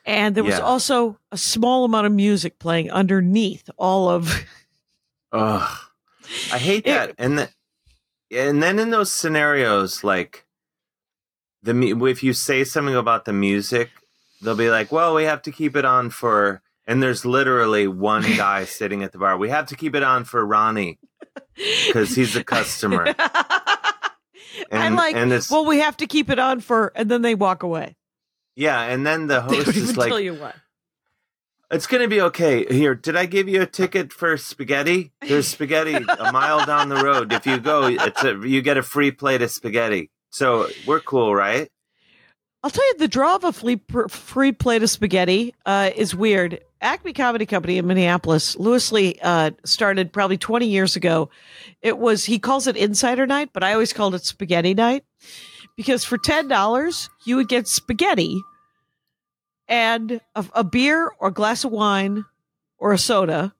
and 0.04 0.34
there 0.34 0.44
was 0.44 0.58
Yeah. 0.58 0.60
also 0.64 1.18
a 1.32 1.38
small 1.38 1.84
amount 1.84 2.06
of 2.06 2.12
music 2.12 2.58
playing 2.58 2.90
underneath 2.90 3.70
all 3.78 4.10
of 4.10 4.44
Ugh. 5.32 5.78
I 6.52 6.58
hate 6.58 6.86
It- 6.86 6.90
that. 6.92 7.14
and 7.18 7.38
the, 7.38 7.48
and 8.30 8.62
then 8.62 8.78
in 8.78 8.90
those 8.90 9.10
scenarios, 9.10 10.04
like 10.04 10.44
the 11.62 11.74
if 12.06 12.22
you 12.22 12.32
say 12.34 12.62
something 12.64 12.94
about 12.94 13.24
the 13.24 13.32
music, 13.32 13.90
they'll 14.42 14.54
be 14.54 14.70
like, 14.70 14.92
"Well, 14.92 15.14
we 15.14 15.24
have 15.24 15.40
to 15.42 15.50
keep 15.52 15.74
it 15.76 15.84
on 15.86 16.10
for." 16.10 16.60
And 16.89 17.01
there's 17.03 17.24
literally 17.24 17.86
one 17.86 18.22
guy 18.36 18.64
sitting 18.64 19.05
at 19.05 19.12
the 19.12 19.18
bar. 19.18 19.36
We 19.39 19.51
have 19.51 19.66
to 19.66 19.76
keep 19.76 19.95
it 19.95 20.03
on 20.03 20.24
for 20.24 20.45
Ronnie 20.45 20.99
because 21.86 22.14
he's 22.16 22.34
a 22.34 22.43
customer. 22.43 23.05
and, 23.07 23.14
I 23.18 24.07
And, 24.70 24.97
like. 24.97 25.14
and 25.14 25.32
it's 25.32 25.51
well, 25.51 25.66
we 25.66 25.78
have 25.80 25.97
to 25.99 26.07
keep 26.07 26.30
it 26.30 26.39
on 26.41 26.61
for, 26.61 26.91
and 26.97 27.11
then 27.11 27.22
they 27.22 27.34
walk 27.36 27.62
away. 27.62 27.95
yeah. 28.57 28.80
And 28.82 29.07
then 29.07 29.26
the 29.28 29.41
host 29.43 29.68
is 29.68 29.97
like, 29.97 30.09
tell 30.09 30.18
you 30.18 30.34
what. 30.34 30.57
It's 31.70 31.86
gonna 31.86 32.09
be 32.09 32.22
okay. 32.22 32.64
Here, 32.64 32.95
did 32.95 33.14
I 33.14 33.26
give 33.26 33.47
you 33.47 33.61
a 33.61 33.66
ticket 33.66 34.11
for 34.11 34.39
spaghetti? 34.39 35.12
There's 35.20 35.47
spaghetti 35.47 35.97
a 35.97 36.32
mile 36.32 36.64
down 36.64 36.89
the 36.89 36.97
road. 37.05 37.30
If 37.34 37.45
you 37.45 37.59
go, 37.59 37.86
it's 37.89 38.24
a 38.24 38.39
you 38.43 38.62
get 38.62 38.78
a 38.78 38.82
free 38.82 39.11
plate 39.11 39.43
of 39.43 39.51
spaghetti. 39.51 40.11
So 40.30 40.68
we're 40.86 41.01
cool, 41.01 41.34
right? 41.34 41.68
I'll 42.62 42.70
tell 42.70 42.86
you, 42.89 42.95
the 42.97 43.07
draw 43.07 43.36
of 43.36 43.45
a 43.45 43.53
free, 43.53 43.78
free 44.09 44.53
plate 44.53 44.82
of 44.82 44.89
spaghetti 44.89 45.55
uh, 45.66 45.91
is 45.95 46.14
weird. 46.14 46.61
Acme 46.80 47.12
Comedy 47.12 47.44
Company 47.46 47.78
in 47.78 47.86
Minneapolis, 47.86 48.56
Louis 48.56 48.92
Lee 48.92 49.18
uh, 49.22 49.50
started 49.64 50.12
probably 50.12 50.38
20 50.38 50.66
years 50.66 50.94
ago. 50.96 51.28
It 51.82 51.98
was, 51.98 52.24
he 52.24 52.38
calls 52.38 52.66
it 52.66 52.76
Insider 52.76 53.26
Night, 53.26 53.50
but 53.52 53.64
I 53.64 53.72
always 53.72 53.92
called 53.92 54.14
it 54.14 54.24
Spaghetti 54.24 54.74
Night 54.74 55.04
because 55.76 56.04
for 56.04 56.18
$10, 56.18 57.08
you 57.24 57.36
would 57.36 57.48
get 57.48 57.66
spaghetti 57.66 58.40
and 59.68 60.20
a, 60.34 60.44
a 60.54 60.64
beer 60.64 61.10
or 61.18 61.28
a 61.28 61.32
glass 61.32 61.64
of 61.64 61.72
wine 61.72 62.24
or 62.78 62.92
a 62.92 62.98
soda 62.98 63.54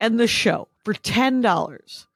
and 0.00 0.18
the 0.18 0.26
show 0.26 0.68
for 0.84 0.94
$10. 0.94 2.06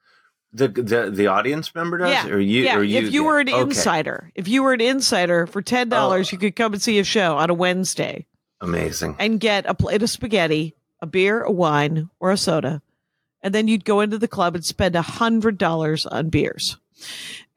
The 0.53 0.69
the 0.69 1.11
the 1.11 1.27
audience 1.27 1.75
member 1.75 1.97
does, 1.99 2.09
Yeah, 2.09 2.27
or 2.29 2.39
you, 2.39 2.63
yeah, 2.63 2.77
or 2.77 2.83
you. 2.83 2.99
if 2.99 3.13
you 3.13 3.25
were 3.25 3.39
an 3.39 3.49
okay. 3.49 3.59
insider, 3.61 4.31
if 4.33 4.47
you 4.47 4.63
were 4.63 4.73
an 4.73 4.79
insider 4.81 5.45
for 5.45 5.61
ten 5.61 5.89
dollars, 5.89 6.29
Oh. 6.29 6.31
you 6.31 6.37
could 6.39 6.55
come 6.55 6.71
and 6.73 6.81
see 6.81 6.97
a 6.99 7.03
show 7.03 7.37
on 7.37 7.49
a 7.49 7.53
Wednesday 7.53 8.25
amazing. 8.61 9.15
and 9.19 9.39
get 9.39 9.65
a 9.65 9.73
plate 9.73 10.01
of 10.03 10.09
spaghetti, 10.09 10.75
a 11.01 11.05
beer, 11.05 11.41
a 11.43 11.51
wine, 11.51 12.09
or 12.19 12.31
a 12.31 12.37
soda, 12.37 12.81
and 13.41 13.53
then 13.53 13.67
you'd 13.67 13.85
go 13.85 14.01
into 14.01 14.17
the 14.17 14.27
club 14.27 14.55
and 14.55 14.65
spend 14.65 14.95
a 14.95 15.01
hundred 15.01 15.57
dollars 15.57 16.05
on 16.05 16.29
beers. 16.29 16.77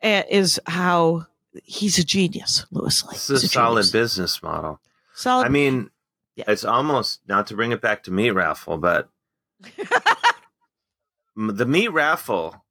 Eh, 0.02 0.22
Is 0.30 0.60
how 0.66 1.26
he's 1.64 1.98
a 1.98 2.04
genius, 2.04 2.66
Louis 2.70 3.04
Lee. 3.04 3.12
This 3.12 3.30
is 3.30 3.42
a 3.42 3.46
He's 3.46 3.52
solid 3.52 3.82
genius. 3.82 3.90
business 3.92 4.42
model. 4.42 4.80
Solid. 5.14 5.46
I 5.46 5.48
mean, 5.48 5.90
Yeah. 6.36 6.44
it's 6.48 6.64
almost 6.64 7.20
not 7.26 7.46
to 7.48 7.54
bring 7.54 7.72
it 7.72 7.80
back 7.80 8.02
to 8.04 8.10
me 8.10 8.30
raffle, 8.30 8.78
but 8.78 9.08
the 11.36 11.66
meat 11.66 11.88
raffle. 11.88 12.64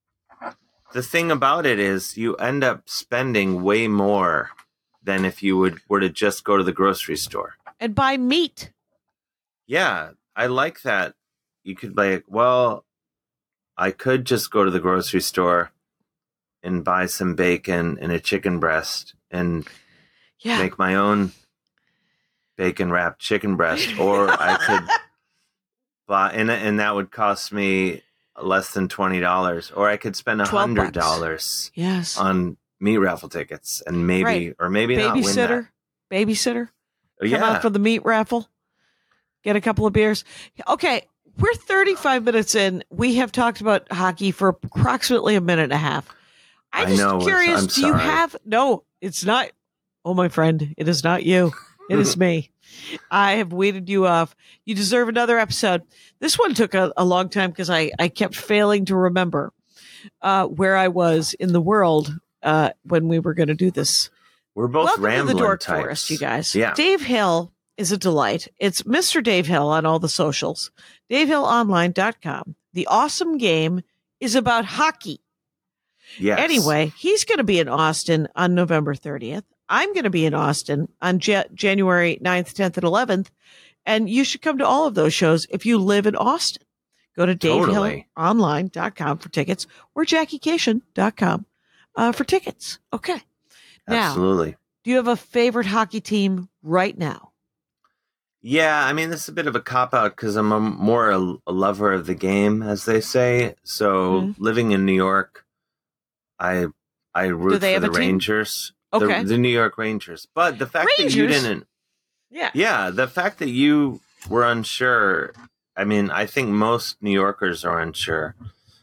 The 0.94 1.04
thing 1.04 1.30
about 1.30 1.68
it 1.68 1.78
is, 1.80 2.18
you 2.18 2.36
end 2.38 2.64
up 2.64 2.90
spending 2.90 3.62
way 3.62 3.88
more 3.88 4.50
than 5.04 5.24
if 5.24 5.44
you 5.44 5.56
would 5.58 5.80
were 5.88 6.00
to 6.00 6.10
just 6.10 6.44
go 6.44 6.58
to 6.58 6.64
the 6.64 6.72
grocery 6.74 7.16
store. 7.16 7.56
And 7.80 7.96
buy 7.96 8.18
meat. 8.18 8.72
Yeah, 9.68 10.12
I 10.36 10.48
like 10.48 10.82
that. 10.82 11.16
You 11.64 11.76
could 11.76 11.96
like, 11.98 12.24
well, 12.28 12.86
I 13.78 13.92
could 13.92 14.26
just 14.26 14.52
go 14.52 14.64
to 14.64 14.72
the 14.72 14.80
grocery 14.80 15.22
store 15.22 15.72
and 16.64 16.84
buy 16.84 17.06
some 17.06 17.36
bacon 17.36 17.98
and 18.02 18.12
a 18.12 18.20
chicken 18.20 18.60
breast 18.60 19.14
and 19.32 19.68
Yeah. 20.40 20.60
make 20.60 20.78
my 20.80 20.96
own 20.96 21.32
bacon 22.58 22.92
wrapped 22.92 23.20
chicken 23.20 23.56
breast, 23.56 23.88
or 24.00 24.30
I 24.30 24.58
could 24.58 24.90
buy, 26.08 26.32
and 26.32 26.50
and 26.52 26.80
that 26.80 26.96
would 26.96 27.12
cost 27.12 27.52
me 27.54 28.02
less 28.42 28.74
than 28.74 28.88
twenty 28.88 29.20
dollars, 29.20 29.72
or 29.72 29.88
I 29.90 29.98
could 29.98 30.16
spend 30.16 30.42
a 30.42 30.46
12 30.46 30.62
hundred 30.62 30.94
bucks. 30.94 31.06
dollars 31.06 31.72
yes. 31.76 32.18
on 32.18 32.58
meat 32.80 32.98
raffle 32.98 33.30
tickets, 33.30 33.82
and 33.86 34.08
maybe 34.08 34.24
Right. 34.24 34.56
or 34.60 34.70
maybe 34.70 34.96
not. 34.98 35.16
Babysitter. 35.16 35.68
Babysitter. 36.12 36.70
Come 37.22 37.44
out 37.44 37.62
for 37.62 37.70
the 37.70 37.80
meat 37.80 38.04
raffle, 38.06 38.48
get 39.44 39.56
a 39.56 39.62
couple 39.62 39.86
of 39.86 39.94
beers. 39.94 40.24
Okay, 40.68 41.08
we're 41.38 41.54
35 41.54 42.24
minutes 42.24 42.56
in. 42.56 42.84
We 42.90 43.16
have 43.16 43.32
talked 43.32 43.62
about 43.62 43.92
hockey 43.92 44.32
for 44.32 44.50
approximately 44.50 45.36
a 45.36 45.42
minute 45.42 45.64
and 45.64 45.74
a 45.74 45.78
half. 45.78 46.08
I'm 46.72 46.88
I 46.88 46.90
just 46.92 47.02
know, 47.02 47.20
curious, 47.20 47.68
do 47.68 47.88
you 47.88 47.94
have 47.94 48.36
no, 48.46 48.84
it's 49.02 49.26
not 49.26 49.50
oh 50.06 50.14
my 50.14 50.30
friend, 50.30 50.74
it 50.78 50.88
is 50.88 51.04
not 51.04 51.24
you. 51.24 51.52
It 51.90 52.00
is 52.00 52.16
me. 52.18 52.52
I 53.12 53.34
have 53.34 53.52
weeded 53.52 53.90
you 53.90 54.06
off. 54.06 54.36
You 54.66 54.76
deserve 54.76 55.10
another 55.10 55.40
episode. 55.40 55.84
This 56.20 56.38
one 56.38 56.54
took 56.54 56.74
a, 56.74 56.94
a 56.96 57.04
long 57.04 57.30
time 57.30 57.50
because 57.50 57.70
I, 57.70 57.92
I 57.98 58.10
kept 58.10 58.36
failing 58.36 58.86
to 58.86 58.96
remember 58.96 59.54
uh, 60.22 60.46
where 60.46 60.76
I 60.76 60.88
was 60.88 61.34
in 61.34 61.52
the 61.52 61.62
world 61.62 62.14
uh, 62.44 62.72
when 62.84 63.08
we 63.08 63.20
were 63.20 63.34
going 63.34 63.48
to 63.50 63.56
do 63.56 63.72
this. 63.72 64.10
We're 64.56 64.68
both 64.68 64.86
Welcome 64.86 65.04
to 65.04 65.08
rambling 65.08 65.38
the 65.38 65.44
Dork 65.44 65.62
types. 65.62 65.82
Forest, 65.82 66.10
you 66.10 66.18
guys. 66.18 66.54
Yeah, 66.56 66.74
Dave 66.74 67.02
Hill 67.02 67.54
is 67.78 67.92
a 67.92 67.98
delight. 67.98 68.48
It's 68.58 68.82
Mr. 68.84 69.24
Dave 69.24 69.48
Hill 69.48 69.70
on 69.70 69.86
all 69.86 70.00
the 70.00 70.10
socials. 70.10 70.72
DaveHillOnline.com. 71.10 72.56
The 72.74 72.88
awesome 72.88 73.38
game 73.38 73.82
is 74.20 74.36
about 74.36 74.66
hockey. 74.66 75.22
yes. 76.18 76.40
Anyway, 76.40 76.92
he's 76.98 77.24
going 77.26 77.38
to 77.38 77.44
be 77.44 77.60
in 77.60 77.70
Austin 77.70 78.28
on 78.36 78.54
November 78.56 78.94
30th. 78.96 79.44
I'm 79.70 79.94
going 79.94 80.04
to 80.04 80.10
be 80.10 80.26
in 80.26 80.34
Austin 80.34 80.90
on 81.02 81.20
Ja- 81.24 81.44
January 81.54 82.20
9th, 82.22 82.54
10th, 82.54 82.78
and 82.78 82.86
11th. 82.86 83.28
And 83.86 84.10
you 84.10 84.24
should 84.24 84.42
come 84.42 84.58
to 84.58 84.68
all 84.68 84.86
of 84.88 84.96
those 84.96 85.14
shows 85.14 85.48
if 85.50 85.66
you 85.66 85.78
live 85.78 86.06
in 86.06 86.16
Austin. 86.16 86.64
Go 87.16 87.26
to 87.26 87.36
Totally. 87.36 88.08
DaveHillOnline.com 88.18 89.18
for 89.20 89.30
tickets 89.30 89.68
or 89.96 90.06
JackieKashian.com 90.06 91.46
uh, 91.96 92.12
for 92.12 92.24
tickets. 92.24 92.80
Okay. 92.94 93.22
Now, 93.90 94.08
absolutely. 94.10 94.56
do 94.84 94.92
you 94.92 94.98
have 94.98 95.08
a 95.08 95.16
favorite 95.16 95.66
hockey 95.68 96.02
team 96.02 96.50
right 96.64 96.98
now? 96.98 97.32
Yeah, 98.42 98.86
I 98.86 98.94
mean, 98.94 99.10
this 99.10 99.24
is 99.24 99.30
a 99.30 99.34
bit 99.34 99.48
of 99.48 99.56
a 99.56 99.60
cop 99.62 99.94
out 99.94 100.16
because 100.16 100.36
I'm 100.38 100.52
a, 100.54 100.60
more 100.60 101.10
a, 101.10 101.36
a 101.48 101.52
lover 101.52 101.92
of 101.92 102.06
the 102.06 102.16
game, 102.16 102.62
as 102.64 102.86
they 102.86 103.02
say. 103.02 103.56
So 103.64 104.22
Mhm. 104.22 104.36
living 104.40 104.72
in 104.72 104.86
New 104.86 104.94
York, 104.96 105.46
I 106.40 106.68
I 107.14 107.26
root 107.26 107.54
for 107.56 107.60
the 107.60 107.88
team? 107.90 107.92
Rangers, 107.94 108.72
Okay. 108.94 109.24
the, 109.24 109.30
the 109.30 109.38
New 109.38 109.50
York 109.50 109.78
Rangers. 109.78 110.28
But 110.34 110.58
the 110.60 110.68
fact 110.68 110.90
that 110.98 111.14
you 111.14 111.28
didn't, 111.28 111.68
Yeah. 112.30 112.52
yeah, 112.54 112.90
the 112.92 113.08
fact 113.08 113.40
that 113.40 113.50
you 113.50 114.00
were 114.30 114.46
unsure. 114.46 115.34
I 115.76 115.84
mean, 115.84 116.10
I 116.10 116.26
think 116.26 116.50
most 116.50 117.02
New 117.02 117.12
Yorkers 117.12 117.66
are 117.66 117.80
unsure 117.82 118.36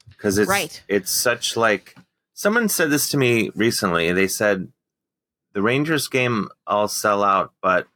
because 0.09 0.37
it's 0.37 0.49
Right. 0.51 0.83
it's 0.89 1.11
such 1.11 1.57
like 1.57 1.97
someone 2.35 2.69
said 2.69 2.91
this 2.91 3.09
to 3.11 3.17
me 3.17 3.51
recently. 3.55 4.13
They 4.13 4.29
said 4.29 4.71
the 5.57 5.63
Rangers 5.63 6.07
game 6.09 6.51
all 6.67 6.87
sell 6.87 7.25
out, 7.25 7.55
but 7.63 7.87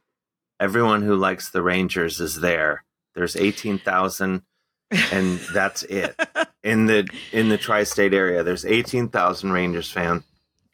everyone 0.59 1.03
who 1.03 1.15
likes 1.15 1.51
the 1.51 1.61
Rangers 1.61 2.19
is 2.19 2.41
there. 2.41 2.83
There's 3.13 3.35
eighteen 3.35 3.77
thousand, 3.77 4.41
and 4.89 5.37
that's 5.53 5.83
it 5.83 6.19
in 6.63 6.87
the 6.87 7.07
in 7.31 7.49
the 7.49 7.59
tri-state 7.59 8.15
area. 8.15 8.41
There's 8.41 8.65
eighteen 8.65 9.09
thousand 9.09 9.51
Rangers 9.51 9.91
fans. 9.91 10.23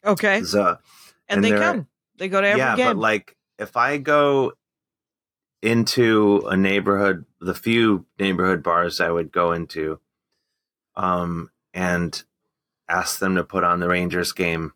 Okay. 0.02 0.42
So, 0.44 0.78
And, 1.28 1.44
and 1.44 1.44
they 1.44 1.50
come. 1.50 1.88
They 2.16 2.28
go 2.28 2.40
to 2.40 2.48
every 2.48 2.58
yeah, 2.58 2.74
game. 2.74 2.86
but 2.86 2.96
like 2.96 3.36
if 3.58 3.76
I 3.76 3.98
go 3.98 4.54
into 5.60 6.46
a 6.48 6.56
neighborhood, 6.56 7.26
the 7.38 7.54
few 7.54 8.06
neighborhood 8.18 8.62
bars 8.62 8.98
I 8.98 9.10
would 9.10 9.30
go 9.30 9.52
into, 9.52 10.00
um, 10.96 11.50
and 11.74 12.22
ask 12.88 13.18
them 13.18 13.34
to 13.34 13.44
put 13.44 13.62
on 13.62 13.78
the 13.78 13.88
Rangers 13.88 14.32
game, 14.32 14.72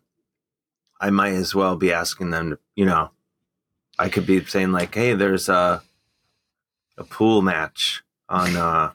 I 0.99 1.09
might 1.09 1.33
as 1.33 1.53
well 1.53 1.75
be 1.75 1.91
asking 1.93 2.29
them 2.31 2.51
to, 2.51 2.59
you 2.75 2.85
know, 2.85 3.11
I 3.99 4.09
could 4.09 4.25
be 4.25 4.43
saying 4.45 4.71
like, 4.71 4.95
"Hey, 4.95 5.13
there's 5.13 5.49
a 5.49 5.81
a 6.97 7.03
pool 7.03 7.41
match 7.41 8.03
on 8.29 8.55
uh, 8.55 8.91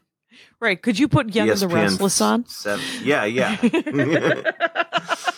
right. 0.61 0.81
Could 0.81 0.99
you 0.99 1.09
put 1.09 1.35
Young 1.35 1.51
and 1.51 1.59
the 1.59 1.67
ESPN 1.67 1.73
Restless 1.75 2.21
on? 2.21 2.47
seven. 2.47 2.85
Yeah, 3.03 3.25
yeah. 3.25 3.57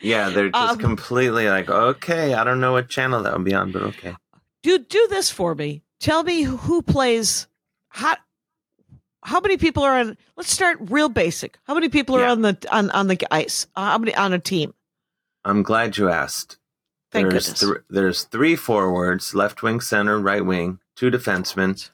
Yeah, 0.00 0.28
they're 0.28 0.48
just 0.50 0.74
Um, 0.74 0.78
completely 0.78 1.48
like, 1.48 1.68
okay, 1.68 2.32
I 2.34 2.44
don't 2.44 2.60
know 2.60 2.70
what 2.70 2.88
channel 2.88 3.20
that 3.24 3.32
would 3.32 3.44
be 3.44 3.52
on, 3.54 3.72
but 3.72 3.82
okay. 3.82 4.14
do 4.62 4.78
do 4.78 5.08
this 5.10 5.28
for 5.28 5.56
me. 5.56 5.82
Tell 5.98 6.22
me 6.22 6.42
who 6.42 6.82
plays 6.82 7.48
how 7.88 8.14
how 9.24 9.40
many 9.40 9.56
people 9.56 9.82
are 9.82 9.98
on 9.98 10.16
let's 10.36 10.52
start 10.52 10.78
real 10.82 11.08
basic. 11.08 11.58
How 11.64 11.74
many 11.74 11.88
people 11.88 12.14
are 12.16 12.20
Yeah. 12.20 12.30
on 12.30 12.42
the 12.42 12.56
on 12.70 12.90
on 12.92 13.08
the 13.08 13.18
ice? 13.32 13.66
Uh, 13.74 13.90
How 13.90 13.98
many 13.98 14.14
on 14.14 14.32
a 14.32 14.38
team? 14.38 14.72
I'm 15.48 15.62
glad 15.62 15.96
you 15.96 16.10
asked. 16.10 16.58
Thank 17.10 17.30
there's 17.30 17.46
goodness. 17.46 17.60
thr- 17.60 17.84
there's 17.88 18.24
three 18.24 18.54
forwards, 18.54 19.34
left 19.34 19.62
wing, 19.62 19.80
center, 19.80 20.18
right 20.18 20.44
wing, 20.44 20.78
two 20.94 21.10
defensemen, 21.10 21.90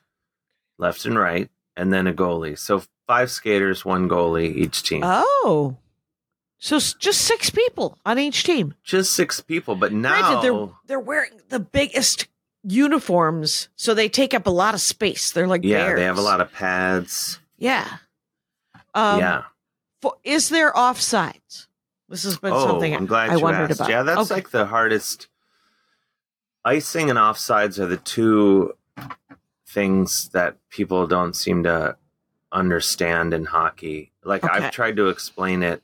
left 0.77 1.05
and 1.05 1.17
right, 1.17 1.49
and 1.77 1.93
then 1.93 2.09
a 2.09 2.13
goalie. 2.13 2.59
So 2.59 2.83
five 3.07 3.31
skaters, 3.31 3.85
one 3.85 4.09
goalie 4.09 4.53
each 4.57 4.83
team. 4.83 5.03
Oh. 5.05 5.77
So 6.59 6.79
just 6.79 7.21
six 7.23 7.51
people 7.51 7.99
on 8.05 8.19
each 8.19 8.43
team. 8.43 8.75
Just 8.83 9.13
six 9.13 9.41
people, 9.41 9.77
but 9.77 9.93
now 9.93 10.41
they're 10.41 10.69
they're 10.87 10.99
wearing 10.99 11.41
the 11.49 11.61
biggest 11.61 12.27
uniforms, 12.65 13.69
so 13.77 13.95
they 13.95 14.09
take 14.09 14.35
up 14.35 14.47
a 14.47 14.51
lot 14.51 14.75
of 14.75 14.81
space. 14.81 15.31
They're 15.31 15.47
like 15.47 15.63
yeah, 15.63 15.87
bears. 15.87 15.99
they 15.99 16.05
have 16.05 16.19
a 16.19 16.23
lot 16.23 16.41
of 16.41 16.53
pads. 16.53 17.39
yeah. 17.59 17.99
Um, 18.95 19.19
yeah. 19.21 19.43
fo- 20.01 20.19
is 20.25 20.49
there 20.49 20.73
offsides? 20.73 21.67
This 22.09 22.25
has 22.25 22.37
been 22.39 22.53
oh, 22.53 22.67
something 22.67 22.95
I'm 22.95 23.07
glad 23.07 23.31
I 23.31 23.37
you 23.37 23.41
wondered 23.41 23.71
asked. 23.71 23.81
about. 23.81 23.91
Yeah, 23.91 24.03
that's 24.03 24.31
Okay. 24.31 24.35
like 24.35 24.51
the 24.51 24.67
hardest. 24.67 25.29
Icing 26.65 27.11
and 27.11 27.19
offsides 27.19 27.79
are 27.79 27.87
the 27.87 27.97
two 27.97 28.73
things 29.67 30.29
that 30.31 30.57
people 30.71 31.07
don't 31.07 31.35
seem 31.35 31.63
to 31.65 31.97
understand 32.53 33.35
in 33.35 33.47
hockey. 33.47 34.13
Like 34.23 34.45
Okay. 34.45 34.53
I've 34.53 34.71
tried 34.73 34.97
to 34.97 35.09
explain 35.09 35.63
it 35.63 35.83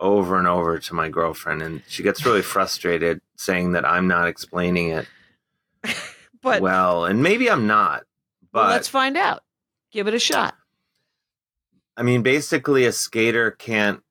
over 0.00 0.38
and 0.38 0.46
over 0.46 0.78
to 0.78 0.94
my 0.94 1.08
girlfriend, 1.08 1.62
and 1.62 1.82
she 1.88 2.02
gets 2.02 2.24
really 2.24 2.42
frustrated 2.42 3.20
saying 3.36 3.72
that 3.72 3.84
I'm 3.84 4.06
not 4.08 4.28
explaining 4.28 4.90
it 4.90 5.06
but 6.42 6.62
well, 6.62 7.04
and 7.04 7.22
maybe 7.22 7.50
I'm 7.50 7.66
not. 7.66 8.04
But 8.52 8.60
well, 8.64 8.70
let's 8.70 8.88
find 8.88 9.16
out. 9.16 9.42
Give 9.90 10.06
it 10.08 10.14
a 10.14 10.18
shot. 10.18 10.54
I 11.96 12.02
mean, 12.02 12.22
basically, 12.22 12.84
a 12.86 12.92
skater 12.92 13.50
can't 13.52 14.02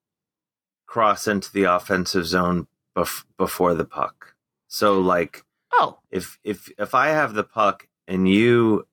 cross 0.93 1.27
into 1.27 1.51
the 1.51 1.63
offensive 1.63 2.27
zone 2.27 2.67
bef- 2.95 3.25
before 3.35 3.73
the 3.73 3.83
puck. 3.83 4.35
So, 4.67 4.99
like, 4.99 5.43
Oh, 5.75 5.97
if 6.11 6.37
if 6.43 6.69
if 6.77 6.93
I 6.93 7.07
have 7.07 7.33
the 7.33 7.43
puck 7.43 7.87
and 8.07 8.29
you, 8.29 8.85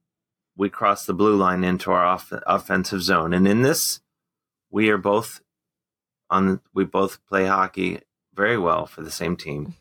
we 0.56 0.70
cross 0.70 1.04
the 1.04 1.12
blue 1.12 1.36
line 1.36 1.62
into 1.62 1.90
our 1.90 2.06
off- 2.06 2.32
offensive 2.46 3.02
zone, 3.02 3.34
and 3.34 3.46
in 3.46 3.60
this, 3.60 4.00
we 4.70 4.88
are 4.88 4.96
both 4.96 5.42
on. 6.30 6.62
We 6.72 6.84
both 6.84 7.22
play 7.26 7.44
hockey 7.44 8.00
very 8.34 8.56
well 8.56 8.86
for 8.86 9.02
the 9.02 9.10
same 9.10 9.36
team, 9.36 9.74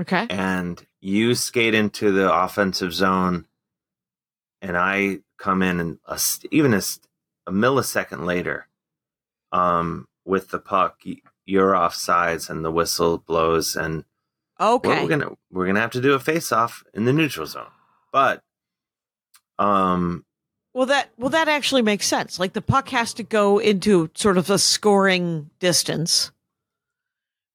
okay. 0.00 0.26
and 0.30 0.84
you 1.00 1.36
skate 1.36 1.74
into 1.76 2.10
the 2.10 2.34
offensive 2.34 2.92
zone, 2.92 3.46
and 4.60 4.76
I 4.76 5.20
come 5.38 5.62
in 5.62 5.78
and 5.78 5.98
a, 6.08 6.18
even 6.50 6.74
a 6.74 6.82
millisecond 7.52 8.24
later, 8.26 8.66
um, 9.52 10.08
with 10.24 10.50
the 10.50 10.58
puck, 10.58 11.02
you're 11.52 11.76
off 11.76 11.94
sides, 11.94 12.48
and 12.50 12.64
the 12.64 12.70
whistle 12.72 13.18
blows, 13.18 13.76
and 13.76 14.04
Okay. 14.60 14.88
we're, 14.88 15.02
we're 15.02 15.08
gonna 15.08 15.30
we're 15.50 15.66
gonna 15.66 15.80
have 15.80 15.90
to 15.92 16.00
do 16.00 16.14
a 16.14 16.18
face 16.20 16.50
off 16.52 16.82
in 16.94 17.04
the 17.04 17.12
neutral 17.12 17.46
zone. 17.46 17.70
But 18.12 18.42
um 19.58 20.24
Well, 20.74 20.86
that 20.86 21.10
well 21.18 21.30
that 21.30 21.48
actually 21.48 21.82
makes 21.82 22.06
sense. 22.06 22.38
Like 22.38 22.52
the 22.54 22.62
puck 22.62 22.88
has 22.90 23.12
to 23.14 23.22
go 23.22 23.58
into 23.58 24.10
sort 24.14 24.38
of 24.38 24.50
a 24.50 24.58
scoring 24.58 25.50
distance 25.58 26.32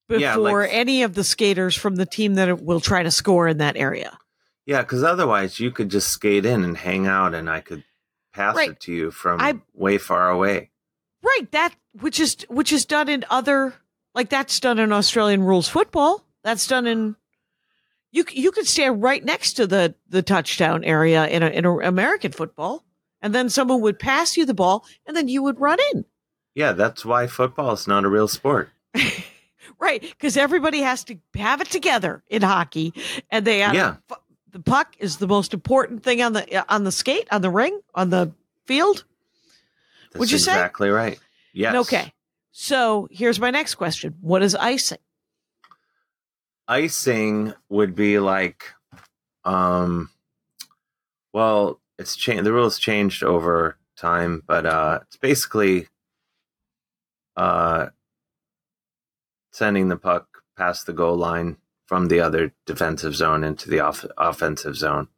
before 0.08 0.20
Yeah, 0.22 0.36
like- 0.36 0.70
any 0.72 1.04
of 1.04 1.16
the 1.16 1.24
skaters 1.24 1.76
from 1.76 1.96
the 1.96 2.06
team 2.06 2.36
that 2.36 2.62
will 2.64 2.80
try 2.80 3.04
to 3.04 3.12
score 3.12 3.48
in 3.48 3.58
that 3.58 3.76
area. 3.78 4.18
yeah, 4.66 4.82
because 4.82 5.04
otherwise 5.04 5.60
you 5.60 5.72
could 5.72 5.90
just 5.90 6.10
skate 6.10 6.46
in 6.46 6.64
and 6.64 6.78
hang 6.78 7.08
out 7.08 7.34
and 7.34 7.50
I 7.50 7.62
could 7.62 7.84
pass 8.34 8.56
Right. 8.56 8.72
it 8.72 8.80
to 8.82 8.94
you 8.94 9.12
from 9.12 9.40
I- 9.42 9.62
way 9.74 9.98
far 9.98 10.30
away. 10.30 10.72
Right. 11.24 11.50
That 11.52 11.74
which 12.00 12.20
is 12.20 12.38
which 12.50 12.72
is 12.72 12.86
done 12.86 13.10
in 13.10 13.26
other 13.30 13.76
like 14.18 14.30
that's 14.30 14.60
done 14.60 14.80
in 14.80 14.92
Australian 14.92 15.44
rules 15.44 15.70
football. 15.70 16.26
That's 16.44 16.68
done 16.68 16.88
in 16.88 17.16
you. 18.12 18.26
You 18.32 18.52
could 18.52 18.68
stand 18.68 19.02
right 19.02 19.24
next 19.24 19.54
to 19.54 19.68
the 19.68 19.96
the 20.10 20.22
touchdown 20.22 20.84
area 20.84 21.28
in 21.28 21.44
a, 21.44 21.48
in 21.48 21.66
a 21.66 21.78
American 21.78 22.32
football, 22.32 22.84
and 23.22 23.34
then 23.34 23.50
someone 23.50 23.80
would 23.82 24.00
pass 24.00 24.36
you 24.36 24.46
the 24.46 24.54
ball, 24.54 24.86
and 25.06 25.16
then 25.16 25.28
you 25.28 25.44
would 25.44 25.60
run 25.60 25.78
in. 25.94 26.04
Yeah, 26.56 26.72
that's 26.74 27.06
why 27.06 27.28
football 27.28 27.72
is 27.74 27.88
not 27.88 28.04
a 28.04 28.10
real 28.10 28.28
sport. 28.28 28.70
Right, 29.80 30.02
because 30.02 30.38
everybody 30.38 30.80
has 30.80 31.04
to 31.04 31.18
have 31.36 31.62
it 31.62 31.70
together 31.70 32.24
in 32.30 32.42
hockey, 32.42 32.94
and 33.30 33.46
they 33.46 33.60
Yeah. 33.60 33.98
the 34.52 34.60
puck 34.60 34.96
is 34.98 35.18
the 35.18 35.28
most 35.28 35.54
important 35.54 36.04
thing 36.04 36.22
on 36.24 36.34
the 36.34 36.66
on 36.74 36.84
the 36.84 36.92
skate 36.92 37.28
on 37.32 37.42
the 37.44 37.52
ring 37.52 37.80
on 37.94 38.10
the 38.10 38.32
field. 38.66 39.04
That's 40.12 40.20
Would 40.20 40.32
you 40.32 40.40
say? 40.40 40.54
exactly 40.54 40.90
right. 40.90 41.20
Yes. 41.54 41.76
Okay, 41.76 42.12
so 42.60 43.08
here's 43.12 43.40
my 43.40 43.52
next 43.52 43.76
question: 43.76 44.16
What 44.20 44.42
is 44.42 44.56
icing? 44.56 44.98
Icing 46.68 47.54
would 47.70 47.94
be 47.94 48.18
like 48.18 48.64
um 49.46 50.10
well, 51.34 51.80
it's 52.00 52.16
changed 52.16 52.46
the 52.46 52.52
rules 52.52 52.80
changed 52.80 53.24
over 53.24 53.78
time, 53.96 54.42
but 54.48 54.66
uh 54.66 55.02
it's 55.04 55.18
basically 55.18 55.88
uh 57.36 57.90
sending 59.52 59.90
the 59.90 59.98
puck 59.98 60.28
past 60.58 60.88
the 60.88 60.94
goal 60.94 61.16
line 61.16 61.58
from 61.86 62.08
the 62.08 62.22
other 62.22 62.54
defensive 62.66 63.16
zone 63.16 63.44
into 63.44 63.70
the 63.70 63.82
off- 63.82 64.06
offensive 64.18 64.76
zone. 64.76 65.10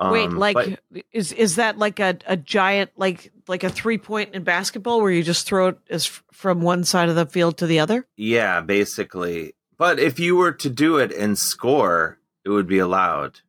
Wait, 0.00 0.26
Um, 0.28 0.38
like 0.38 0.56
but- 0.56 1.04
is 1.12 1.32
is 1.32 1.56
that 1.56 1.76
like 1.78 2.00
a, 2.00 2.16
a 2.26 2.36
giant 2.36 2.90
like 2.96 3.32
like 3.48 3.64
a 3.64 3.68
three 3.68 3.98
point 3.98 4.34
in 4.34 4.42
basketball 4.44 5.00
where 5.02 5.10
you 5.10 5.22
just 5.22 5.46
throw 5.46 5.68
it 5.68 5.78
as 5.90 6.06
f- 6.06 6.24
from 6.32 6.62
one 6.62 6.84
side 6.84 7.08
of 7.10 7.16
the 7.16 7.26
field 7.26 7.58
to 7.58 7.66
the 7.66 7.80
other? 7.80 8.06
yeah, 8.16 8.60
basically. 8.60 9.54
But 9.76 9.98
if 9.98 10.18
you 10.18 10.36
were 10.36 10.52
to 10.52 10.70
do 10.70 10.96
it 10.98 11.12
and 11.12 11.38
score, 11.38 12.18
it 12.44 12.50
would 12.50 12.66
be 12.66 12.78
allowed. 12.78 13.40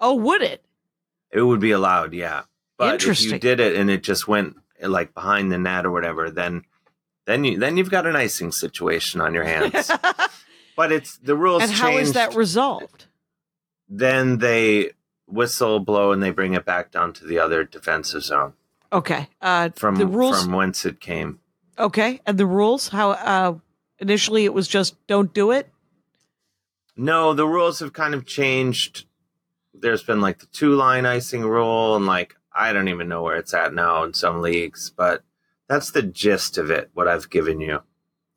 Oh, 0.00 0.14
would 0.14 0.42
it? 0.42 0.64
It 1.32 1.42
would 1.42 1.60
be 1.60 1.70
allowed, 1.72 2.12
yeah. 2.14 2.42
But 2.78 2.88
if 2.96 3.02
Interesting. 3.02 3.32
you 3.32 3.38
did 3.38 3.60
it 3.60 3.76
and 3.76 3.90
it 3.90 4.02
just 4.02 4.26
went 4.26 4.56
like 4.82 5.14
behind 5.14 5.52
the 5.52 5.58
net 5.58 5.84
or 5.86 5.90
whatever, 5.90 6.30
then 6.30 6.64
then 7.26 7.44
you 7.44 7.58
then 7.58 7.76
you've 7.76 7.90
got 7.90 8.06
an 8.06 8.16
icing 8.16 8.50
situation 8.50 9.20
on 9.20 9.32
your 9.34 9.44
hands. 9.44 9.90
but 10.76 10.90
it's 10.90 11.18
the 11.18 11.36
rules 11.36 11.62
and 11.62 11.70
how 11.70 11.90
is 11.90 11.94
changed. 12.08 12.14
that 12.14 12.34
resolved? 12.34 13.06
then 13.88 14.38
they 14.38 14.90
whistle 15.32 15.80
blow 15.80 16.12
and 16.12 16.22
they 16.22 16.30
bring 16.30 16.54
it 16.54 16.64
back 16.64 16.90
down 16.90 17.12
to 17.14 17.24
the 17.26 17.38
other 17.38 17.64
defensive 17.64 18.22
zone 18.22 18.52
Okay, 18.92 19.28
uh, 19.40 19.70
from 19.76 19.96
the 19.96 20.06
rules. 20.06 20.42
from 20.44 20.52
whence 20.52 20.84
it 20.84 21.00
came. 21.00 21.38
okay, 21.78 22.20
and 22.26 22.36
the 22.38 22.46
rules. 22.46 22.88
How 22.88 23.12
uh, 23.12 23.54
initially 23.98 24.44
it 24.44 24.52
was 24.52 24.66
just 24.68 24.96
don't 25.06 25.32
do 25.32 25.50
it. 25.52 25.68
No, 26.96 27.32
the 27.32 27.46
rules 27.46 27.78
have 27.80 27.92
kind 27.92 28.14
of 28.14 28.26
changed 28.26 29.06
there's 29.72 30.02
been 30.02 30.20
like 30.20 30.40
the 30.40 30.46
two 30.46 30.74
line 30.74 31.06
icing 31.06 31.42
rule, 31.42 31.96
and 31.96 32.04
like 32.06 32.34
I 32.52 32.72
don't 32.72 32.88
even 32.88 33.08
know 33.08 33.22
where 33.22 33.36
it's 33.36 33.54
at 33.54 33.72
now 33.72 34.02
in 34.02 34.12
some 34.12 34.42
leagues, 34.42 34.90
but 34.94 35.22
that's 35.68 35.92
the 35.92 36.02
gist 36.02 36.58
of 36.58 36.70
it. 36.70 36.90
What 36.92 37.06
I've 37.08 37.30
given 37.30 37.60
you. 37.60 37.80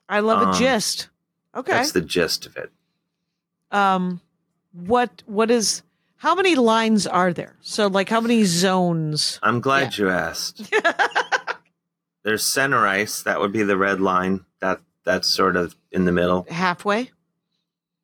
I 0.07 0.19
love 0.19 0.41
a 0.43 0.51
Um, 0.51 0.53
gist. 0.53 1.09
Okay. 1.55 1.71
That's 1.71 1.91
the 1.93 2.01
gist 2.01 2.45
of 2.45 2.55
it. 2.57 2.71
um 3.71 4.21
what 4.71 5.23
what 5.25 5.49
is 5.51 5.81
how 6.23 6.35
many 6.35 6.55
lines 6.55 7.05
are 7.05 7.33
there? 7.33 7.57
So 7.61 7.87
like 7.87 8.07
how 8.07 8.21
many 8.21 8.45
zones? 8.45 9.39
I'm 9.43 9.59
glad 9.59 9.97
you 9.97 10.09
asked. 10.09 10.71
There's 12.23 12.45
center 12.45 12.87
ice. 12.87 13.21
That 13.23 13.41
would 13.41 13.51
be 13.51 13.63
the 13.63 13.75
red 13.75 13.99
line. 13.99 14.45
That 14.61 14.79
that's 15.03 15.27
sort 15.27 15.57
of 15.57 15.75
in 15.91 16.05
the 16.05 16.13
middle. 16.13 16.47
Halfway? 16.49 17.11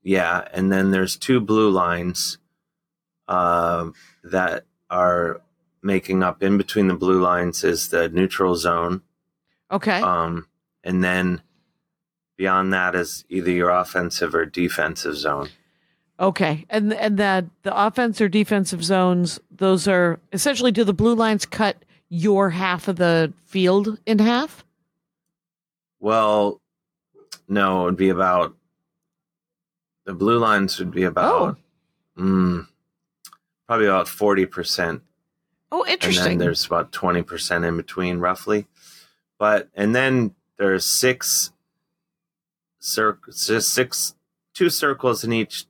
Yeah, 0.04 0.46
and 0.52 0.70
then 0.70 0.92
there's 0.92 1.16
two 1.16 1.40
blue 1.40 1.70
lines 1.70 2.38
um, 3.30 3.94
that 4.26 4.66
are 4.90 5.40
making 5.82 6.22
up. 6.22 6.44
In 6.44 6.58
between 6.58 6.90
the 6.90 6.96
blue 6.96 7.22
lines 7.22 7.64
is 7.64 7.88
the 7.88 8.10
neutral 8.10 8.58
zone, 8.58 9.02
Okay. 9.72 10.02
um, 10.02 10.48
and 10.84 11.02
then 11.02 11.42
beyond 12.36 12.74
that 12.74 12.96
is 12.96 13.24
either 13.30 13.52
your 13.52 13.70
offensive 13.70 14.36
or 14.36 14.46
defensive 14.46 15.16
zone. 15.16 15.50
Okay, 16.20 16.66
and 16.70 16.94
and 16.94 17.18
that 17.18 17.46
the 17.64 17.86
offense 17.86 18.20
or 18.20 18.28
defensive 18.28 18.84
zones, 18.84 19.40
those 19.52 19.88
are 19.88 20.20
essentially 20.34 20.72
do 20.72 20.84
the 20.84 20.94
blue 20.94 21.16
lines 21.16 21.46
cut 21.46 21.78
your 22.10 22.50
half 22.50 22.88
of 22.88 22.98
the 22.98 23.32
field 23.46 24.00
in 24.06 24.20
half? 24.20 24.66
Well, 26.00 26.60
no, 27.48 27.82
it 27.82 27.86
would 27.86 27.98
be 27.98 28.10
about 28.10 28.56
the 30.06 30.14
blue 30.14 30.40
lines 30.40 30.78
would 30.80 30.92
be 30.92 31.04
about 31.04 31.58
mm, 32.18 32.68
probably 33.68 33.86
about 33.86 34.08
forty 34.10 34.46
percent 34.46 35.02
Oh, 35.72 35.84
and 35.84 35.94
interesting. 35.94 36.24
then 36.26 36.38
there's 36.40 36.66
about 36.66 36.92
20% 36.92 37.68
in 37.68 37.78
between 37.78 38.18
roughly 38.18 38.66
but 39.38 39.70
and 39.76 39.96
then 39.96 40.34
there's 40.58 40.84
six 40.84 41.52
circles 42.80 43.68
six 43.68 44.16
two 44.56 44.72
circles 44.72 45.24
in 45.24 45.32
each 45.32 45.66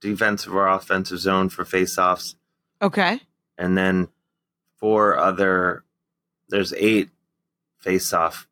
defensive 0.00 0.54
or 0.54 0.66
offensive 0.66 1.18
zone 1.18 1.48
for 1.48 1.64
face-offs 1.64 2.36
okay. 2.80 3.20
and 3.58 3.76
then 3.76 4.08
four 4.76 5.18
other 5.18 5.84
there's 6.48 6.72
eight 6.74 7.10
face-off 7.78 8.48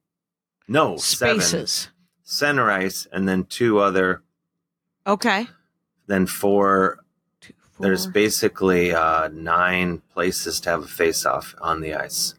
no 0.69 0.97
seven 0.97 1.41
Spaces. 1.41 1.89
center 2.23 2.71
ice 2.71 3.07
and 3.13 3.29
then 3.29 3.45
two 3.45 3.79
other 3.79 4.23
Okay. 5.07 5.47
then 6.07 6.27
four 6.27 6.99
Two, 7.41 7.55
there's 7.81 8.07
basically 8.07 8.93
uh 8.93 9.29
nine 9.29 10.03
places 10.13 10.61
to 10.61 10.71
have 10.71 10.83
a 10.85 10.89
face-off 10.89 11.55
on 11.61 11.81
the 11.81 11.95
ice 11.95 12.35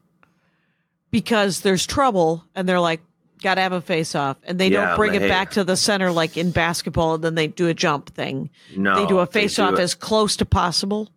because 1.11 1.61
there's 1.61 1.87
trouble 1.87 2.45
and 2.53 2.69
they're 2.69 2.79
like 2.79 3.01
got 3.41 3.55
to 3.55 3.61
have 3.61 3.71
a 3.73 3.81
face 3.81 4.15
off 4.15 4.37
and 4.43 4.59
they 4.59 4.67
Yeah, 4.69 4.87
don't 4.87 4.95
bring 4.97 5.15
it 5.15 5.19
they- 5.19 5.27
back 5.29 5.51
to 5.51 5.63
the 5.63 5.75
center 5.77 6.11
like 6.11 6.37
in 6.37 6.51
basketball 6.51 7.15
and 7.15 7.23
then 7.23 7.35
they 7.35 7.47
do 7.47 7.67
a 7.67 7.73
jump 7.73 8.09
thing. 8.13 8.49
no 8.75 8.95
they 8.95 9.05
do 9.05 9.19
a 9.19 9.25
face 9.25 9.57
off 9.59 9.79
as 9.79 9.95
close 9.95 10.35
to 10.37 10.45
possible. 10.45 11.09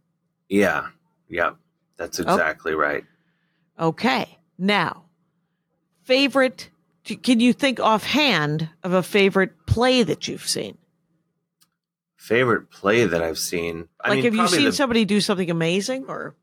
Yeah. 0.48 0.88
Yep. 1.28 1.56
That's 1.96 2.20
Oh. 2.20 2.22
exactly 2.24 2.74
right. 2.74 3.04
Okay. 3.80 4.38
Now, 4.58 5.04
favorite 6.04 6.68
can 7.22 7.40
you 7.40 7.52
think 7.52 7.80
offhand 7.80 8.68
of 8.84 8.92
a 8.92 9.02
favorite 9.02 9.66
play 9.66 10.02
that 10.04 10.28
you've 10.28 10.46
seen? 10.46 10.78
Favorite 12.16 12.70
play 12.70 13.04
that 13.04 13.20
I've 13.22 13.38
seen. 13.38 13.88
I 14.00 14.10
like 14.10 14.16
mean, 14.18 14.24
have 14.26 14.34
you 14.36 14.46
seen 14.48 14.64
the- 14.66 14.72
somebody 14.72 15.04
do 15.04 15.20
something 15.20 15.50
amazing 15.50 16.04
or 16.06 16.36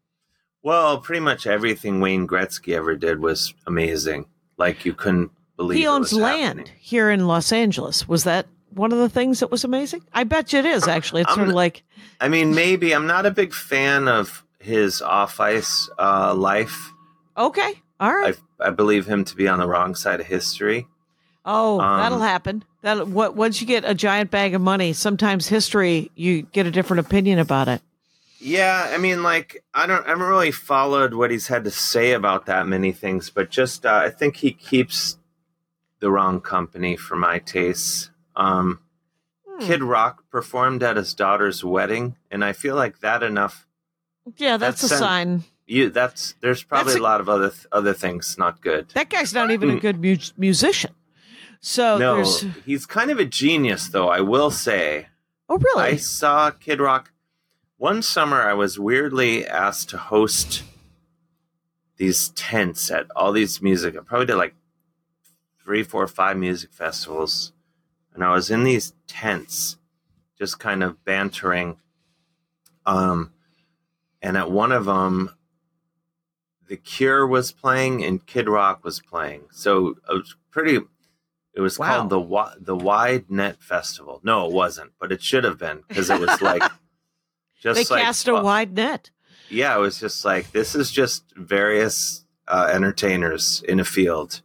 Well, 0.61 0.99
pretty 0.99 1.21
much 1.21 1.47
everything 1.47 2.01
Wayne 2.01 2.27
Gretzky 2.27 2.73
ever 2.75 2.95
did 2.97 3.21
was 3.21 3.53
amazing. 3.65 4.25
Like 4.57 4.83
you 4.83 4.93
couldn't 4.93 5.31
believe 5.59 5.77
he 5.77 5.87
owns 5.87 6.13
land 6.13 6.59
happening. 6.59 6.77
here 6.79 7.09
in 7.11 7.27
Los 7.27 7.51
Angeles. 7.51 8.07
Was 8.07 8.23
that 8.23 8.47
one 8.73 8.91
of 8.91 8.97
the 8.99 9.09
things 9.09 9.39
that 9.41 9.51
was 9.51 9.63
amazing? 9.63 10.01
I 10.13 10.23
bet 10.23 10.53
you 10.53 10.59
it 10.59 10.65
is 10.65 10.87
actually. 10.87 11.21
It's 11.21 11.31
I'm 11.31 11.35
sort 11.37 11.49
of 11.49 11.55
like 11.55 11.83
I 12.21 12.27
mean, 12.29 12.55
maybe 12.55 12.93
I'm 12.95 13.07
not 13.07 13.25
a 13.25 13.31
big 13.31 13.53
fan 13.53 14.07
of 14.07 14.43
his 14.59 15.01
off 15.01 15.39
ice 15.39 15.89
uh, 15.99 16.33
life. 16.33 16.91
okay, 17.37 17.73
all 17.99 18.13
right. 18.13 18.37
I 18.59 18.67
I 18.67 18.69
believe 18.71 19.05
him 19.05 19.23
to 19.25 19.35
be 19.35 19.47
on 19.47 19.59
the 19.59 19.67
wrong 19.67 19.95
side 19.95 20.19
of 20.19 20.25
history. 20.27 20.87
Oh, 21.45 21.79
Um, 21.79 21.99
that'll 21.99 22.19
happen. 22.19 22.63
That 22.81 23.07
what 23.07 23.35
once 23.35 23.59
you 23.61 23.67
get 23.67 23.83
a 23.85 23.93
giant 23.93 24.31
bag 24.31 24.53
of 24.55 24.61
money, 24.61 24.93
sometimes 24.93 25.47
history 25.47 26.11
you 26.15 26.43
get 26.43 26.65
a 26.65 26.71
different 26.71 27.05
opinion 27.05 27.39
about 27.39 27.67
it. 27.67 27.81
Yeah, 28.41 28.91
I 28.93 28.97
mean, 28.97 29.21
like 29.23 29.63
I 29.73 29.85
don't, 29.85 30.05
I 30.05 30.09
haven't 30.09 30.25
really 30.25 30.51
followed 30.51 31.13
what 31.13 31.29
he's 31.31 31.47
had 31.47 31.65
to 31.65 31.71
say 31.71 32.13
about 32.13 32.45
that 32.45 32.67
many 32.67 32.93
things, 32.93 33.29
but 33.29 33.49
just 33.49 33.85
uh, 33.85 34.01
I 34.05 34.09
think 34.09 34.37
he 34.37 34.51
keeps 34.51 35.17
the 35.99 36.11
wrong 36.11 36.41
company 36.41 36.95
for 36.95 37.15
my 37.15 37.39
tastes. 37.39 38.09
Um, 38.35 38.79
Hmm. 39.47 39.65
Kid 39.65 39.83
Rock 39.83 40.23
performed 40.31 40.83
at 40.83 40.95
his 40.95 41.13
daughter's 41.13 41.63
wedding, 41.65 42.15
and 42.31 42.45
I 42.45 42.53
feel 42.53 42.75
like 42.75 42.99
that 43.01 43.21
enough. 43.23 43.67
Yeah, 44.37 44.55
that's, 44.57 44.81
That's 44.81 44.83
a 44.83 44.95
sen- 44.95 44.99
sign. 44.99 45.43
You, 45.67 45.89
that's 45.89 46.33
there's 46.41 46.63
probably 46.63 46.93
That's 46.93 46.99
a, 46.99 47.01
a- 47.01 47.03
lot 47.03 47.19
of 47.21 47.27
other 47.29 47.49
th- 47.49 47.67
other 47.71 47.93
things 47.93 48.37
not 48.37 48.61
good. 48.61 48.89
That 48.95 49.09
guy's 49.09 49.33
not 49.33 49.51
even 49.51 49.69
a 49.69 49.79
good 49.79 49.99
mu- 50.01 50.15
musician. 50.37 50.93
So 51.61 51.97
no, 51.97 52.15
there's 52.15 52.45
he's 52.65 52.85
kind 52.85 53.11
of 53.11 53.19
a 53.19 53.25
genius, 53.25 53.89
though. 53.89 54.07
I 54.07 54.21
will 54.21 54.49
say. 54.51 55.07
oh 55.49 55.57
really? 55.57 55.83
I 55.83 55.95
saw 55.97 56.51
Kid 56.51 56.79
Rock 56.79 57.11
one 57.77 58.01
summer. 58.01 58.41
I 58.41 58.53
was 58.53 58.79
weirdly 58.79 59.45
asked 59.45 59.89
to 59.89 59.97
host 59.97 60.63
these 61.97 62.29
tents 62.29 62.89
at 62.91 63.07
all 63.15 63.31
these 63.33 63.61
music. 63.61 63.95
I 63.97 63.99
probably 63.99 64.25
did 64.27 64.35
like 64.37 64.55
three, 65.69 65.83
four, 65.83 66.07
five 66.07 66.35
music 66.35 66.73
festivals, 66.73 67.53
and 68.15 68.23
I 68.23 68.33
was 68.33 68.49
in 68.49 68.63
these 68.63 68.95
tents, 69.05 69.77
just 70.35 70.57
kind 70.57 70.81
of 70.81 71.05
bantering. 71.05 71.77
Um, 72.87 73.33
and 74.19 74.35
at 74.35 74.49
one 74.49 74.71
of 74.71 74.85
them, 74.85 75.29
The 76.67 76.75
Cure 76.75 77.27
was 77.27 77.51
playing 77.51 78.03
and 78.03 78.25
Kid 78.25 78.49
Rock 78.49 78.83
was 78.83 78.99
playing. 78.99 79.43
So 79.51 79.89
it 80.09 80.13
was 80.13 80.35
pretty. 80.49 80.79
It 81.53 81.61
was 81.61 81.77
Wow. 81.77 82.07
called 82.07 82.09
the 82.09 82.55
the 82.65 82.75
Wide 82.75 83.29
Net 83.29 83.61
Festival. 83.61 84.21
No, 84.23 84.47
it 84.47 84.51
wasn't, 84.51 84.93
but 84.99 85.11
it 85.11 85.21
should 85.21 85.43
have 85.43 85.59
been 85.59 85.83
because 85.87 86.09
it 86.09 86.19
was 86.19 86.41
like 86.41 86.63
just 87.61 87.87
they 87.87 87.93
like 87.95 88.05
cast 88.05 88.27
a 88.27 88.33
uh, 88.35 88.41
wide 88.41 88.73
net. 88.73 89.11
yeah, 89.49 89.75
it 89.75 89.79
was 89.79 89.99
just 89.99 90.25
like 90.25 90.51
this 90.51 90.73
is 90.73 90.91
just 90.91 91.25
various 91.35 92.25
uh, 92.47 92.71
entertainers 92.73 93.63
in 93.67 93.79
a 93.79 93.85
field. 93.85 94.41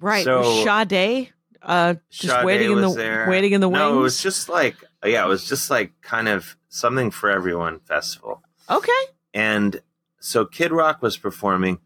Right. 0.00 0.24
so- 0.24 0.64
Sade 0.64 1.32
uh 1.62 1.94
just 2.10 2.32
Sade 2.34 2.44
waiting 2.44 2.72
in 2.72 2.80
the 2.80 2.90
there. 2.94 3.26
waiting 3.28 3.52
in 3.52 3.60
the 3.60 3.68
wings. 3.68 3.78
No, 3.80 3.98
it 3.98 4.02
was 4.02 4.22
just 4.22 4.48
like 4.48 4.76
yeah, 5.04 5.24
it 5.24 5.28
was 5.28 5.48
just 5.48 5.70
like 5.70 5.92
kind 6.02 6.28
of 6.28 6.56
something 6.68 7.10
for 7.10 7.30
everyone 7.30 7.80
festival. 7.80 8.42
okay. 8.70 8.92
And 9.34 9.80
so 10.20 10.44
Kid 10.46 10.72
Rock 10.72 11.02
was 11.02 11.16
performing. 11.18 11.78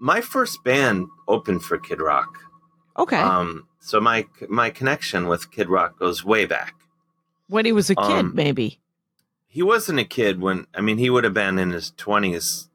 My 0.00 0.20
first 0.20 0.62
band 0.64 1.06
opened 1.26 1.62
for 1.62 1.78
Kid 1.78 2.00
Rock. 2.00 2.38
Okay. 2.98 3.16
Um, 3.18 3.68
so 3.80 4.00
my 4.00 4.26
my 4.48 4.70
connection 4.70 5.26
with 5.28 5.50
Kid 5.50 5.68
Rock 5.68 5.98
goes 5.98 6.24
way 6.24 6.44
back. 6.46 6.74
when 7.48 7.64
he 7.64 7.72
was 7.72 7.90
a 7.90 7.94
kid, 7.94 8.04
um, 8.26 8.34
maybe. 8.34 8.80
He 9.46 9.62
wasn't 9.62 9.98
a 10.00 10.04
kid 10.04 10.40
when 10.40 10.66
I 10.74 10.80
mean 10.80 10.98
he 10.98 11.08
would 11.10 11.24
have 11.24 11.34
been 11.34 11.58
in 11.58 11.70
his 11.70 11.90
twenties. 11.96 12.68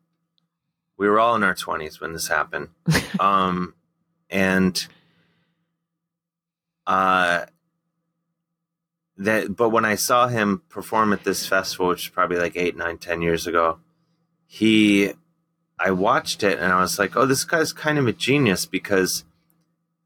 We 0.97 1.07
were 1.07 1.19
all 1.19 1.35
in 1.35 1.43
our 1.43 1.55
twenties 1.55 1.99
when 2.01 2.13
this 2.13 2.27
happened. 2.27 2.69
um, 3.19 3.73
and 4.29 4.87
uh, 6.87 7.45
that 9.17 9.55
but 9.55 9.69
when 9.69 9.85
I 9.85 9.95
saw 9.95 10.27
him 10.27 10.61
perform 10.69 11.13
at 11.13 11.23
this 11.23 11.45
festival, 11.47 11.87
which 11.89 12.05
is 12.05 12.09
probably 12.09 12.37
like 12.37 12.55
eight, 12.55 12.75
nine, 12.77 12.97
ten 12.97 13.21
years 13.21 13.47
ago, 13.47 13.79
he 14.45 15.13
I 15.79 15.91
watched 15.91 16.43
it 16.43 16.59
and 16.59 16.71
I 16.73 16.79
was 16.81 16.99
like, 16.99 17.15
oh, 17.15 17.25
this 17.25 17.43
guy's 17.45 17.73
kind 17.73 17.97
of 17.97 18.07
a 18.07 18.13
genius 18.13 18.65
because 18.65 19.23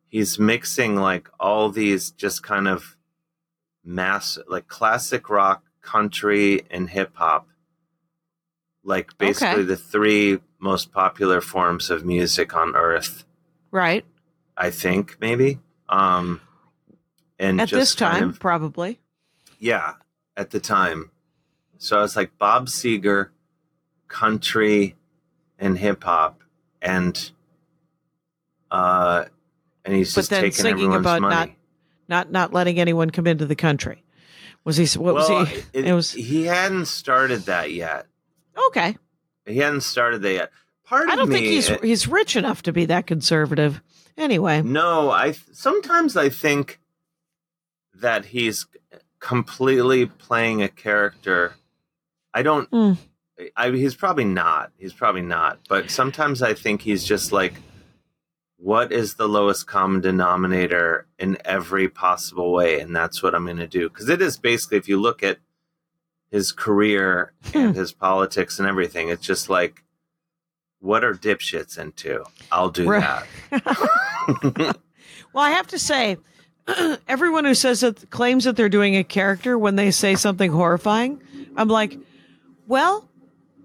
he's 0.07 0.37
mixing 0.37 0.95
like 0.95 1.29
all 1.39 1.69
these 1.69 2.11
just 2.11 2.43
kind 2.43 2.67
of 2.67 2.95
mass 3.83 4.37
like 4.47 4.67
classic 4.67 5.29
rock, 5.29 5.63
country, 5.81 6.61
and 6.69 6.89
hip 6.89 7.11
hop. 7.15 7.47
Like 8.83 9.17
basically 9.17 9.59
Okay. 9.61 9.63
the 9.63 9.77
three 9.77 10.39
most 10.59 10.91
popular 10.91 11.39
forms 11.41 11.89
of 11.89 12.05
music 12.05 12.55
on 12.55 12.75
earth, 12.75 13.23
Right. 13.71 14.05
I 14.57 14.69
think, 14.69 15.17
maybe. 15.19 15.59
Um 15.89 16.41
and 17.39 17.59
At 17.59 17.69
this 17.69 17.95
kind 17.95 18.19
time, 18.19 18.29
of- 18.29 18.39
probably. 18.39 18.99
yeah, 19.59 19.93
at 20.37 20.51
the 20.51 20.59
time. 20.59 21.11
So 21.77 21.97
I 21.97 22.01
was 22.01 22.15
like 22.15 22.37
Bob 22.37 22.67
Seger, 22.67 23.29
country, 24.07 24.95
and 25.59 25.77
hip 25.77 26.03
hop, 26.03 26.41
and 26.81 27.31
uh, 28.71 29.25
and 29.85 29.93
he's 29.95 30.13
But 30.13 30.21
just 30.21 30.29
then 30.29 30.51
singing 30.51 30.73
everyone's 30.85 31.01
about 31.01 31.21
money. 31.21 31.35
not 31.35 31.49
not 32.07 32.31
not 32.31 32.53
letting 32.53 32.79
anyone 32.79 33.09
come 33.09 33.27
into 33.27 33.45
the 33.45 33.55
country. 33.55 34.03
Was 34.63 34.77
he? 34.77 34.85
What 34.97 35.15
well, 35.15 35.39
was 35.39 35.49
he? 35.49 35.55
It, 35.73 35.85
It, 35.87 35.93
was 35.93 36.11
he 36.13 36.43
hadn't 36.45 36.85
started 36.85 37.41
that 37.47 37.71
yet. 37.73 38.05
okay. 38.67 38.97
He 39.45 39.57
hadn't 39.57 39.81
started 39.81 40.21
that 40.21 40.33
yet. 40.33 40.51
Part 40.85 41.09
I 41.09 41.15
don't 41.17 41.27
me, 41.29 41.35
think 41.35 41.47
he's 41.47 41.69
uh, 41.69 41.77
he's 41.81 42.07
rich 42.07 42.35
enough 42.37 42.61
to 42.63 42.71
be 42.71 42.85
that 42.85 43.07
conservative. 43.07 43.81
Anyway, 44.17 44.61
No, 44.61 45.09
I 45.09 45.31
sometimes 45.51 46.15
I 46.17 46.29
think 46.29 46.79
that 47.95 48.25
he's 48.25 48.67
completely 49.19 50.05
playing 50.05 50.61
a 50.61 50.69
character. 50.69 51.55
I 52.33 52.41
don't. 52.43 52.67
Hmm. 52.69 52.93
I, 53.57 53.71
he's 53.71 53.95
probably 53.95 54.25
not. 54.25 54.71
He's 54.77 54.93
probably 54.93 55.21
not. 55.23 55.59
But 55.67 55.89
sometimes 55.89 56.41
I 56.43 56.53
think 56.53 56.81
he's 56.81 57.03
just 57.03 57.31
like, 57.31 57.55
what 58.57 58.91
is 58.91 59.15
the 59.15 59.27
lowest 59.27 59.65
common 59.67 60.01
denominator 60.01 61.07
in 61.17 61.37
every 61.43 61.89
possible 61.89 62.51
way, 62.53 62.79
and 62.79 62.95
that's 62.95 63.23
what 63.23 63.33
I'm 63.33 63.45
going 63.45 63.57
to 63.57 63.67
do. 63.67 63.89
Because 63.89 64.09
it 64.09 64.21
is 64.21 64.37
basically, 64.37 64.77
if 64.77 64.87
you 64.87 64.99
look 65.01 65.23
at 65.23 65.39
his 66.31 66.51
career 66.51 67.33
and 67.53 67.75
his 67.75 67.91
politics 67.91 68.59
and 68.59 68.67
everything, 68.67 69.09
it's 69.09 69.25
just 69.25 69.49
like, 69.49 69.83
what 70.79 71.03
are 71.03 71.13
dipshits 71.15 71.77
into? 71.77 72.23
I'll 72.51 72.69
do 72.69 72.87
Right. 72.89 73.23
that. 73.51 73.89
well, 75.33 75.43
I 75.43 75.51
have 75.51 75.67
to 75.67 75.79
say, 75.79 76.17
everyone 77.07 77.45
who 77.45 77.53
says 77.53 77.81
that 77.81 78.09
claims 78.09 78.43
that 78.45 78.55
they're 78.55 78.69
doing 78.69 78.95
a 78.95 79.03
character 79.03 79.57
when 79.57 79.75
they 79.75 79.91
say 79.91 80.15
something 80.15 80.51
horrifying, 80.51 81.21
I'm 81.55 81.67
like, 81.67 81.97
well, 82.67 83.09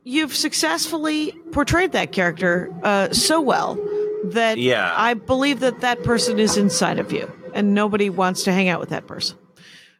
you've 0.05 0.35
successfully 0.35 1.33
portrayed 1.53 1.93
that 1.93 2.13
character 2.13 2.73
uh, 2.83 3.13
so 3.13 3.41
well 3.41 3.79
that 4.25 4.59
Yeah. 4.59 4.93
I 4.97 5.15
believe 5.15 5.61
that 5.61 5.81
that 5.81 6.03
person 6.03 6.39
is 6.39 6.57
inside 6.57 6.99
of 6.99 7.13
you, 7.13 7.31
and 7.55 7.75
nobody 7.75 8.11
wants 8.11 8.43
to 8.45 8.53
hang 8.53 8.69
out 8.69 8.81
with 8.81 8.89
that 8.89 9.07
person. 9.07 9.39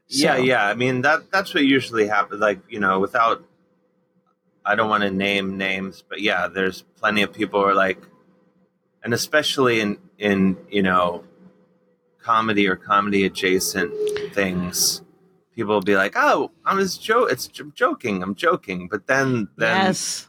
Yeah, 0.09 0.39
yeah. 0.39 0.67
I 0.67 0.75
mean 0.75 1.03
that 1.03 1.31
that's 1.31 1.53
what 1.55 1.65
usually 1.65 2.07
happens. 2.07 2.41
Like 2.41 2.61
you 2.69 2.81
know, 2.81 2.99
without 2.99 3.45
I 4.65 4.75
don't 4.75 4.89
want 4.89 5.03
to 5.03 5.11
name 5.11 5.57
names, 5.57 6.03
but 6.07 6.21
yeah, 6.21 6.49
there's 6.49 6.83
plenty 6.83 7.23
of 7.23 7.33
people 7.33 7.61
who 7.61 7.67
are 7.67 7.75
like, 7.75 7.99
and 9.03 9.15
especially 9.15 9.81
in 9.81 9.99
in 10.19 10.57
you 10.71 10.83
know, 10.83 11.25
comedy 12.23 12.67
or 12.69 12.77
comedy 12.77 13.25
adjacent 13.25 13.93
things, 14.35 15.03
people 15.55 15.75
will 15.75 15.81
be 15.81 15.97
like, 15.97 16.15
"Oh, 16.17 16.51
I'm 16.65 16.79
just 16.79 17.03
jo- 17.03 17.25
It's 17.27 17.47
joking. 17.75 18.23
I'm 18.23 18.35
joking." 18.35 18.89
But 18.89 19.07
then 19.07 19.49
then 19.57 19.77
Yes. 19.83 20.29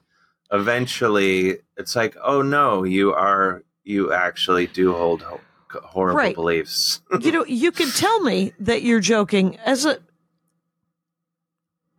eventually, 0.51 1.57
it's 1.77 1.95
like, 1.95 2.15
"Oh 2.23 2.41
no, 2.41 2.83
you 2.83 3.13
are 3.13 3.63
you 3.83 4.13
actually 4.13 4.67
do 4.67 4.93
hold 4.93 5.23
ho- 5.23 5.41
horrible 5.71 6.17
Right. 6.17 6.35
beliefs." 6.35 7.01
you 7.21 7.31
know, 7.31 7.45
you 7.45 7.71
can 7.71 7.89
tell 7.89 8.19
me 8.21 8.53
that 8.59 8.83
you're 8.83 8.99
joking 9.01 9.57
as 9.65 9.85
a 9.85 9.99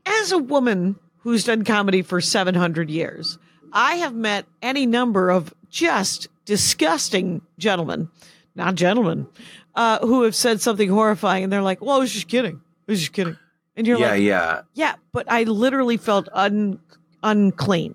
as 0.06 0.32
a 0.32 0.38
woman 0.38 0.96
who's 1.18 1.44
done 1.44 1.64
comedy 1.64 2.02
for 2.02 2.20
700 2.20 2.90
years. 2.90 3.38
I 3.72 3.96
have 3.96 4.14
met 4.14 4.46
any 4.62 4.86
number 4.86 5.30
of 5.30 5.54
just 5.68 6.28
disgusting 6.50 7.40
gentlemen, 7.58 8.08
not 8.56 8.74
gentlemen, 8.74 9.28
uh, 9.76 10.00
who 10.00 10.24
have 10.24 10.34
said 10.34 10.60
something 10.60 10.88
horrifying, 10.90 11.44
and 11.44 11.52
they're 11.52 11.62
like, 11.62 11.80
"Well, 11.80 11.94
I 11.94 11.98
was 12.00 12.12
just 12.12 12.26
kidding. 12.26 12.56
I 12.56 12.90
was 12.90 12.98
just 12.98 13.12
kidding," 13.12 13.36
and 13.76 13.86
you're 13.86 14.00
yeah, 14.00 14.10
like, 14.10 14.22
yeah. 14.22 14.54
"Yeah, 14.74 14.88
Yeah, 14.88 14.94
but 15.12 15.30
I 15.30 15.44
literally 15.44 15.96
felt 15.96 16.28
un 16.32 16.80
unclean, 17.22 17.94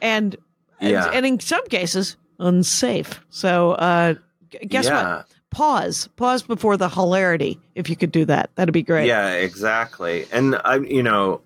and 0.00 0.36
Yeah. 0.80 1.06
and, 1.06 1.14
and 1.16 1.26
in 1.26 1.40
some 1.40 1.66
cases 1.66 2.16
unsafe." 2.38 3.20
So, 3.28 3.72
uh, 3.72 4.14
g- 4.50 4.66
guess 4.68 4.88
what? 4.88 5.26
pause 5.50 6.08
pause 6.16 6.42
before 6.44 6.76
the 6.76 6.88
hilarity 6.88 7.60
if 7.76 7.88
you 7.88 7.94
could 7.96 8.10
do 8.10 8.24
that 8.24 8.50
that'd 8.56 8.72
be 8.72 8.82
great 8.82 9.06
Yeah, 9.06 9.34
exactly. 9.34 10.26
And 10.32 10.56
I, 10.64 10.76
you 10.78 11.02
know, 11.02 11.42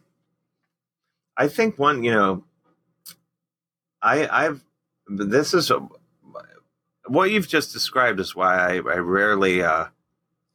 I 1.38 1.48
think 1.48 1.78
one, 1.78 2.02
you 2.04 2.12
know, 2.12 2.42
I, 4.02 4.26
I've, 4.46 4.64
this 5.08 5.52
is 5.54 5.70
what 7.08 7.30
you've 7.30 7.48
just 7.48 7.72
described 7.72 8.20
is 8.20 8.34
why 8.34 8.56
I, 8.56 8.74
I 8.76 8.98
rarely 8.98 9.62
uh, 9.62 9.86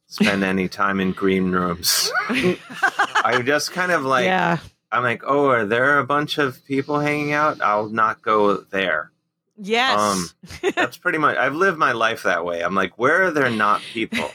spend 0.06 0.44
any 0.44 0.68
time 0.68 1.00
in 1.00 1.12
green 1.12 1.50
rooms. 1.52 2.10
I 2.28 3.42
just 3.44 3.72
kind 3.72 3.92
of 3.92 4.04
like, 4.04 4.24
yeah 4.24 4.58
I'm 4.94 5.02
like, 5.02 5.22
oh, 5.26 5.48
are 5.48 5.66
there 5.66 5.98
a 5.98 6.06
bunch 6.06 6.38
of 6.38 6.64
people 6.66 7.00
hanging 7.00 7.32
out? 7.32 7.60
I'll 7.60 7.88
not 7.88 8.22
go 8.22 8.58
there. 8.58 9.10
yes 9.58 9.98
Um, 9.98 10.70
That's 10.76 10.96
pretty 10.96 11.18
much. 11.18 11.36
I've 11.36 11.54
lived 11.54 11.78
my 11.78 11.92
life 11.92 12.22
that 12.22 12.44
way. 12.44 12.60
I'm 12.60 12.76
like, 12.76 12.96
where 12.96 13.24
are 13.24 13.30
there 13.32 13.50
not 13.50 13.80
people? 13.80 14.30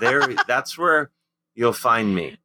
There. 0.00 0.26
That's 0.48 0.76
where 0.76 1.10
you'll 1.54 1.72
find 1.72 2.12
me. 2.12 2.38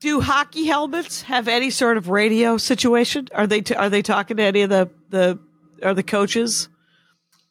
do 0.00 0.20
hockey 0.20 0.64
helmets 0.64 1.22
have 1.22 1.48
any 1.48 1.68
sort 1.70 1.96
of 1.96 2.08
radio 2.08 2.56
situation 2.58 3.28
are 3.34 3.46
they 3.46 3.62
t- 3.62 3.74
are 3.74 3.88
they 3.88 4.02
talking 4.02 4.36
to 4.36 4.42
any 4.42 4.60
of 4.60 4.68
the 4.68 4.90
the 5.08 5.38
are 5.82 5.94
the 5.94 6.02
coaches 6.02 6.68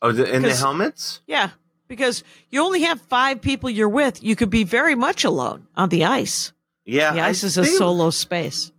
Oh, 0.06 0.12
the, 0.12 0.32
in 0.36 0.42
the 0.42 0.54
helmets? 0.56 1.22
yeah 1.28 1.50
because 1.88 2.24
you 2.50 2.64
only 2.64 2.82
have 2.82 3.00
five 3.02 3.42
people 3.42 3.70
you're 3.70 3.90
with 3.90 4.24
you 4.24 4.36
could 4.36 4.50
be 4.50 4.64
very 4.64 4.96
much 4.96 5.24
alone 5.24 5.68
on 5.76 5.90
the 5.90 6.06
ice 6.06 6.54
Yeah, 6.86 7.14
the 7.14 7.22
I 7.22 7.28
ice 7.30 7.44
is 7.44 7.58
a 7.58 7.64
think- 7.64 7.78
solo 7.78 8.10
space 8.12 8.72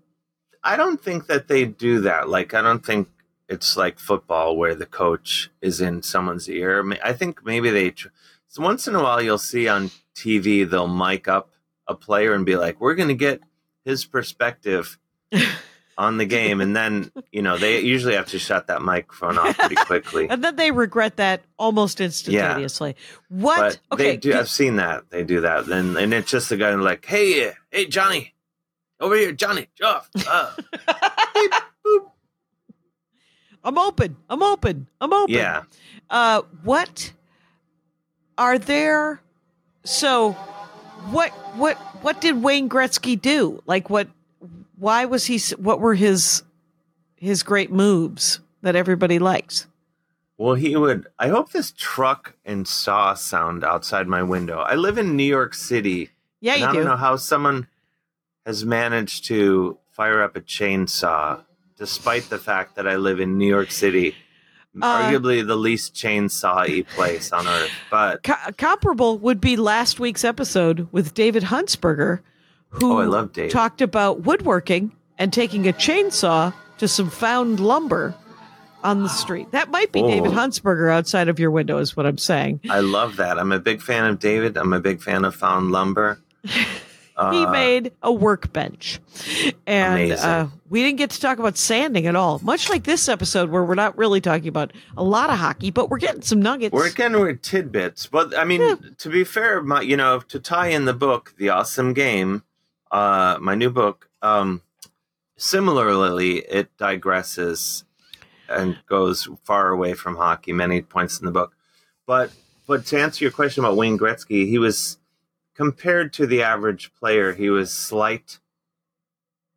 I 0.64 0.76
don't 0.76 1.00
think 1.00 1.28
that 1.28 1.46
they 1.46 1.64
do 1.64 2.00
that. 2.00 2.28
Like, 2.28 2.52
I 2.52 2.60
don't 2.60 2.84
think 2.84 3.06
it's 3.48 3.76
like 3.76 4.00
football 4.00 4.56
where 4.56 4.74
the 4.74 4.84
coach 4.86 5.48
is 5.62 5.80
in 5.80 6.02
someone's 6.02 6.48
ear. 6.48 6.82
I 6.82 7.10
I 7.10 7.12
think 7.12 7.44
maybe 7.46 7.70
they. 7.70 7.92
Tr- 7.92 8.08
so 8.48 8.62
once 8.64 8.88
in 8.88 8.96
a 8.96 9.02
while, 9.02 9.22
you'll 9.22 9.38
see 9.38 9.68
on 9.68 9.92
TV 10.16 10.68
they'll 10.68 10.88
mic 10.88 11.28
up 11.28 11.52
a 11.86 11.94
player 11.94 12.34
and 12.34 12.44
be 12.44 12.56
like, 12.56 12.80
"We're 12.80 12.96
going 12.96 13.14
to 13.16 13.24
get 13.28 13.42
his 13.84 14.04
perspective 14.04 14.98
on 15.98 16.18
the 16.18 16.26
game," 16.26 16.60
and 16.60 16.76
then 16.76 17.10
you 17.32 17.42
know 17.42 17.56
they 17.56 17.80
usually 17.80 18.14
have 18.14 18.28
to 18.28 18.38
shut 18.38 18.66
that 18.66 18.82
microphone 18.82 19.38
off 19.38 19.56
pretty 19.58 19.74
quickly. 19.76 20.26
and 20.30 20.42
then 20.42 20.56
they 20.56 20.70
regret 20.70 21.16
that 21.16 21.42
almost 21.58 22.00
instantaneously 22.00 22.96
what 23.28 23.78
But 23.90 23.94
okay 23.94 24.10
they 24.12 24.16
do. 24.16 24.34
I've 24.34 24.50
seen 24.50 24.76
that 24.76 25.10
they 25.10 25.24
do 25.24 25.40
that. 25.40 25.66
Then 25.66 25.96
and 25.96 26.12
it's 26.14 26.30
just 26.30 26.48
the 26.48 26.56
guy 26.56 26.74
like, 26.74 27.04
"Hey, 27.04 27.52
hey, 27.70 27.86
Johnny, 27.86 28.34
over 29.00 29.16
here, 29.16 29.32
Johnny, 29.32 29.68
Jeff." 29.74 30.08
Uh, 30.28 30.52
beep. 31.34 31.52
I'm 33.64 33.78
open. 33.78 34.16
I'm 34.30 34.42
open. 34.44 34.86
I'm 35.00 35.12
open. 35.12 35.34
Yeah. 35.34 35.64
Uh, 36.08 36.42
what 36.62 37.12
are 38.38 38.58
there? 38.58 39.20
So, 39.82 40.32
what 41.10 41.30
what 41.56 41.76
what 42.02 42.20
did 42.20 42.42
Wayne 42.42 42.68
Gretzky 42.68 43.20
do? 43.20 43.62
Like, 43.66 43.90
what? 43.90 44.08
Why 44.78 45.04
was 45.04 45.26
he? 45.26 45.38
What 45.56 45.80
were 45.80 45.94
his 45.94 46.42
his 47.16 47.42
great 47.42 47.70
moves 47.72 48.40
that 48.62 48.76
everybody 48.76 49.18
likes? 49.18 49.66
Well, 50.38 50.54
he 50.54 50.76
would. 50.76 51.06
I 51.18 51.28
hope 51.28 51.52
this 51.52 51.72
truck 51.72 52.34
and 52.44 52.68
saw 52.68 53.14
sound 53.14 53.64
outside 53.64 54.06
my 54.06 54.22
window. 54.22 54.58
I 54.58 54.74
live 54.74 54.98
in 54.98 55.16
New 55.16 55.24
York 55.24 55.54
City. 55.54 56.10
Yeah, 56.40 56.56
you 56.56 56.66
I 56.66 56.72
do. 56.72 56.78
don't 56.78 56.86
know 56.86 56.96
how 56.96 57.16
someone 57.16 57.68
has 58.44 58.64
managed 58.64 59.24
to 59.26 59.78
fire 59.92 60.22
up 60.22 60.36
a 60.36 60.42
chainsaw, 60.42 61.40
despite 61.78 62.28
the 62.28 62.38
fact 62.38 62.76
that 62.76 62.86
I 62.86 62.96
live 62.96 63.18
in 63.18 63.38
New 63.38 63.48
York 63.48 63.70
City, 63.70 64.14
Uh, 64.80 64.84
arguably 65.10 65.44
the 65.44 65.56
least 65.56 65.94
chainsaw-y 65.94 66.84
place 66.94 67.32
on 67.32 67.48
earth. 67.48 67.70
But 67.90 68.22
Co- 68.22 68.52
comparable 68.58 69.16
would 69.18 69.40
be 69.40 69.56
last 69.56 69.98
week's 69.98 70.22
episode 70.22 70.86
with 70.92 71.14
David 71.14 71.44
Huntsberger, 71.44 72.20
who 72.70 72.92
Oh, 72.94 72.98
I 72.98 73.04
love 73.04 73.32
Dave. 73.32 73.50
talked 73.50 73.80
about 73.80 74.22
woodworking 74.24 74.92
and 75.18 75.32
taking 75.32 75.66
a 75.68 75.72
chainsaw 75.72 76.52
to 76.78 76.88
some 76.88 77.08
found 77.10 77.58
lumber 77.60 78.14
on 78.84 79.02
the 79.02 79.08
street. 79.08 79.50
That 79.52 79.70
might 79.70 79.90
be 79.92 80.02
Oh. 80.02 80.08
David 80.08 80.32
Huntsberger 80.32 80.92
outside 80.92 81.28
of 81.28 81.38
your 81.38 81.50
window, 81.50 81.78
is 81.78 81.96
what 81.96 82.06
I'm 82.06 82.18
saying. 82.18 82.60
I 82.68 82.80
love 82.80 83.16
that. 83.16 83.38
I'm 83.38 83.50
a 83.52 83.58
big 83.58 83.80
fan 83.82 84.04
of 84.04 84.18
David. 84.18 84.56
I'm 84.56 84.72
a 84.72 84.80
big 84.80 85.00
fan 85.02 85.24
of 85.24 85.34
found 85.34 85.72
lumber. 85.72 86.20
he 86.44 86.64
Uh, 87.16 87.50
made 87.50 87.92
a 88.02 88.12
workbench. 88.12 89.00
And 89.66 90.12
uh, 90.12 90.48
we 90.68 90.82
didn't 90.82 90.98
get 90.98 91.10
to 91.12 91.20
talk 91.20 91.38
about 91.38 91.56
sanding 91.56 92.06
at 92.06 92.14
all, 92.14 92.38
much 92.44 92.68
like 92.68 92.84
this 92.84 93.08
episode 93.08 93.48
where 93.50 93.64
we're 93.64 93.74
not 93.74 93.96
really 93.96 94.20
talking 94.20 94.48
about 94.48 94.72
a 94.98 95.02
lot 95.02 95.30
of 95.30 95.38
hockey, 95.38 95.70
but 95.70 95.88
we're 95.88 95.96
getting 95.98 96.20
some 96.20 96.40
nuggets. 96.42 96.74
We're 96.74 96.90
getting 96.90 97.38
tidbits, 97.38 98.06
but 98.06 98.36
I 98.36 98.44
mean, 98.44 98.60
Yeah. 98.60 98.74
to 98.98 99.08
be 99.08 99.24
fair, 99.24 99.62
my 99.62 99.80
you 99.80 99.96
know, 99.96 100.20
to 100.28 100.38
tie 100.38 100.68
in 100.68 100.84
the 100.84 100.92
book, 100.92 101.32
the 101.38 101.48
awesome 101.48 101.94
game, 101.94 102.42
uh, 102.90 103.38
my 103.40 103.54
new 103.54 103.70
book, 103.70 104.08
um, 104.22 104.62
similarly, 105.36 106.38
it 106.38 106.76
digresses 106.78 107.84
and 108.48 108.78
goes 108.86 109.28
far 109.44 109.70
away 109.70 109.94
from 109.94 110.16
hockey 110.16 110.52
many 110.52 110.82
points 110.82 111.18
in 111.18 111.26
the 111.26 111.32
book. 111.32 111.54
But 112.06 112.30
but 112.66 112.86
to 112.86 113.00
answer 113.00 113.24
your 113.24 113.32
question 113.32 113.64
about 113.64 113.76
Wayne 113.76 113.98
Gretzky, 113.98 114.48
he 114.48 114.58
was 114.58 114.98
compared 115.54 116.12
to 116.14 116.26
the 116.26 116.42
average 116.42 116.92
player, 116.94 117.32
he 117.32 117.50
was 117.50 117.72
slight 117.72 118.38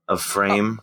of 0.08 0.22
frame. 0.22 0.82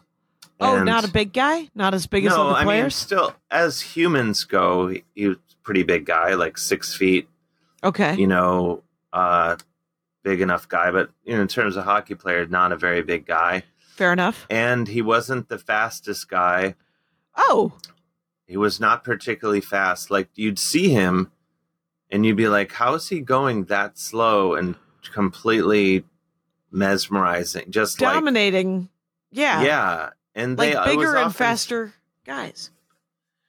oh, 0.60 0.76
and- 0.76 0.84
not 0.84 1.04
a 1.04 1.10
big 1.10 1.32
guy? 1.32 1.68
Not 1.74 1.94
as 1.94 2.06
big 2.06 2.24
as 2.26 2.30
no, 2.30 2.48
other 2.48 2.54
I 2.54 2.58
mean, 2.60 2.66
players? 2.66 2.94
still, 2.94 3.34
as 3.50 3.80
humans 3.80 4.44
go, 4.44 4.88
he, 4.88 5.04
he 5.14 5.28
was 5.28 5.36
a 5.36 5.64
pretty 5.64 5.82
big 5.82 6.04
guy, 6.04 6.34
like 6.34 6.58
six 6.58 6.94
feet 6.94 7.28
okay. 7.86 8.14
you 8.16 8.26
know, 8.26 8.82
uh, 9.12 9.56
big 10.26 10.40
enough 10.40 10.68
guy, 10.68 10.90
but 10.90 11.08
you 11.24 11.36
know, 11.36 11.42
in 11.42 11.46
terms 11.46 11.76
of 11.76 11.84
hockey 11.84 12.16
player, 12.16 12.44
not 12.48 12.72
a 12.72 12.76
very 12.76 13.00
big 13.00 13.24
guy. 13.26 13.62
Fair 13.94 14.12
enough. 14.12 14.44
And 14.50 14.88
he 14.88 15.00
wasn't 15.00 15.48
the 15.48 15.56
fastest 15.58 16.28
guy. 16.28 16.74
Oh, 17.36 17.74
He 18.48 18.56
was 18.56 18.80
not 18.80 19.04
particularly 19.04 19.60
fast. 19.60 20.10
Like 20.10 20.28
you'd 20.34 20.58
see 20.58 20.88
him 20.88 21.30
and 22.10 22.26
you'd 22.26 22.36
be 22.36 22.48
like, 22.48 22.72
how 22.72 22.94
is 22.94 23.08
he 23.08 23.20
going 23.20 23.66
that 23.66 23.98
slow 23.98 24.54
and 24.54 24.74
completely 25.12 26.04
mesmerizing? 26.72 27.70
Just 27.70 28.00
like 28.00 28.14
dominating. 28.14 28.88
yeah. 29.30 29.62
yeah. 29.62 30.10
And 30.34 30.58
Like 30.58 30.84
bigger 30.84 31.14
and 31.14 31.26
often- 31.26 31.32
faster 31.32 31.94
guys. 32.24 32.70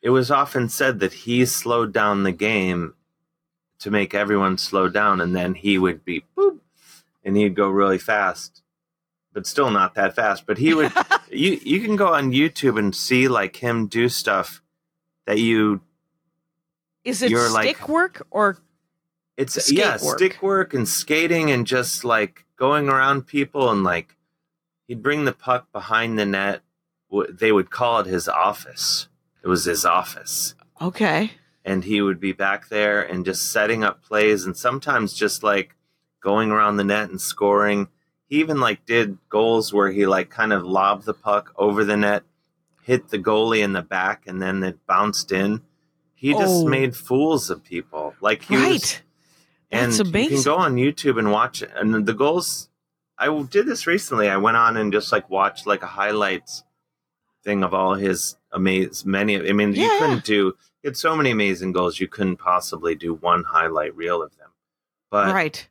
It 0.01 0.11
was 0.11 0.29
often 0.31 0.69
said 0.69 0.99
that 0.99 1.11
he 1.11 1.43
slowed 1.45 1.91
down 1.91 2.21
the 2.23 2.31
game 2.31 2.93
to 3.79 3.91
make 3.91 4.13
everyone 4.13 4.57
slow 4.57 4.87
down, 4.89 5.19
and 5.21 5.35
then 5.35 5.53
he 5.53 5.77
would 5.77 6.05
be 6.05 6.23
boop, 6.37 6.59
and 7.27 7.35
he'd 7.37 7.53
go 7.55 7.69
really 7.69 7.97
fast, 7.99 8.63
but 9.33 9.45
still 9.45 9.69
not 9.69 9.93
that 9.95 10.15
fast. 10.15 10.47
But 10.47 10.57
he 10.57 10.73
would. 10.73 10.91
you 11.31 11.59
you 11.61 11.81
can 11.81 11.95
go 11.95 12.13
on 12.13 12.31
YouTube 12.31 12.79
and 12.79 12.95
see 12.95 13.27
like 13.27 13.57
him 13.57 13.85
do 13.87 14.07
stuff 14.09 14.61
that 15.25 15.37
you 15.37 15.81
Is 17.03 17.21
it 17.21 17.29
stick 17.29 17.51
like- 17.53 17.89
work 17.89 18.25
or 18.31 18.57
It's 19.35 19.71
yeah, 19.71 19.97
work. 20.03 20.17
stick 20.17 20.41
work 20.41 20.73
and 20.73 20.87
skating 20.87 21.51
and 21.51 21.67
just 21.67 22.03
like 22.05 22.45
going 22.55 22.89
around 22.89 23.27
people 23.27 23.69
and 23.69 23.83
like 23.83 24.15
he'd 24.87 25.03
bring 25.03 25.25
the 25.25 25.33
puck 25.33 25.71
behind 25.71 26.17
the 26.17 26.25
net. 26.25 26.61
They 27.29 27.51
would 27.51 27.69
call 27.69 27.99
it 27.99 28.05
his 28.07 28.27
office. 28.27 29.07
It 29.43 29.47
was 29.47 29.63
his 29.65 29.85
office, 29.85 30.55
okay? 30.81 31.31
and 31.63 31.83
he 31.83 32.01
would 32.01 32.19
be 32.19 32.31
back 32.33 32.67
there 32.69 33.01
and 33.01 33.23
just 33.25 33.51
setting 33.51 33.83
up 33.83 34.01
plays 34.03 34.45
and 34.45 34.55
sometimes 34.57 35.13
just 35.13 35.43
like 35.43 35.75
going 36.21 36.51
around 36.51 36.77
the 36.77 36.83
net 36.83 37.09
and 37.09 37.19
scoring. 37.21 37.87
He 38.27 38.39
even 38.39 38.59
like 38.59 38.85
did 38.85 39.17
goals 39.29 39.71
where 39.73 39.91
he 39.91 40.05
like 40.05 40.29
kind 40.29 40.51
of 40.53 40.63
lobbed 40.63 41.05
the 41.05 41.13
puck 41.13 41.53
over 41.57 41.83
the 41.85 41.97
net, 41.97 42.23
hit 42.83 43.09
the 43.09 43.19
goalie 43.19 43.63
in 43.63 43.73
the 43.73 43.81
back, 43.81 44.23
and 44.27 44.41
then 44.41 44.63
it 44.63 44.85
bounced 44.85 45.31
in. 45.31 45.61
He 46.13 46.33
just 46.33 46.65
Oh. 46.65 46.67
made 46.67 46.95
fools 46.95 47.49
of 47.49 47.63
people. 47.63 48.15
Like 48.21 48.41
he 48.43 48.55
was 48.55 48.63
Right. 48.65 49.03
and 49.71 49.91
That's 49.93 50.09
you 50.09 50.29
can 50.29 50.43
go 50.43 50.55
on 50.55 50.75
YouTube 50.75 51.19
and 51.19 51.31
watch 51.31 51.61
it. 51.61 51.71
And 51.75 52.05
the 52.05 52.13
goals, 52.13 52.69
I 53.17 53.27
did 53.43 53.65
this 53.65 53.87
recently. 53.87 54.27
I 54.29 54.37
went 54.37 54.57
on 54.57 54.77
and 54.77 54.91
just 54.91 55.11
like 55.11 55.29
watched 55.29 55.65
like 55.67 55.83
a 55.83 55.87
highlights 55.87 56.63
thing 57.43 57.63
of 57.63 57.73
all 57.73 57.93
his 57.93 58.35
amazing 58.51 59.09
many. 59.11 59.37
I 59.37 59.53
mean, 59.53 59.73
you 59.73 59.87
couldn't 59.99 60.25
do. 60.25 60.53
He 60.81 60.87
had 60.89 60.97
so 60.97 61.15
many 61.15 61.31
amazing 61.31 61.71
goals. 61.71 61.99
You 61.99 62.07
couldn't 62.07 62.37
possibly 62.37 62.93
do 62.95 63.13
one 63.13 63.43
highlight 63.43 63.95
reel 63.95 64.21
of 64.21 64.35
them. 64.37 64.49
But 65.09 65.33
right. 65.33 65.67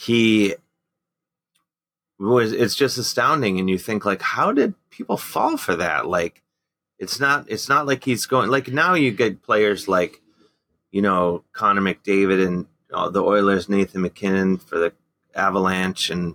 He 0.00 0.54
was. 2.18 2.52
It's 2.52 2.74
just 2.74 2.96
astounding, 2.96 3.58
and 3.60 3.68
you 3.68 3.76
think 3.76 4.04
like, 4.04 4.22
how 4.22 4.52
did 4.52 4.74
people 4.90 5.16
fall 5.16 5.56
for 5.56 5.76
that? 5.76 6.06
Like, 6.06 6.42
it's 6.98 7.20
not. 7.20 7.44
It's 7.48 7.68
not 7.68 7.86
like 7.86 8.04
he's 8.04 8.24
going. 8.24 8.50
Like 8.50 8.68
now, 8.68 8.94
you 8.94 9.10
get 9.10 9.42
players 9.42 9.88
like, 9.88 10.22
you 10.90 11.02
know, 11.02 11.44
Connor 11.52 11.82
McDavid 11.82 12.46
and 12.46 12.66
uh, 12.92 13.10
the 13.10 13.22
Oilers, 13.22 13.68
Nathan 13.68 14.02
MacKinnon 14.02 14.56
for 14.56 14.78
the 14.78 14.92
Avalanche, 15.34 16.08
and 16.08 16.34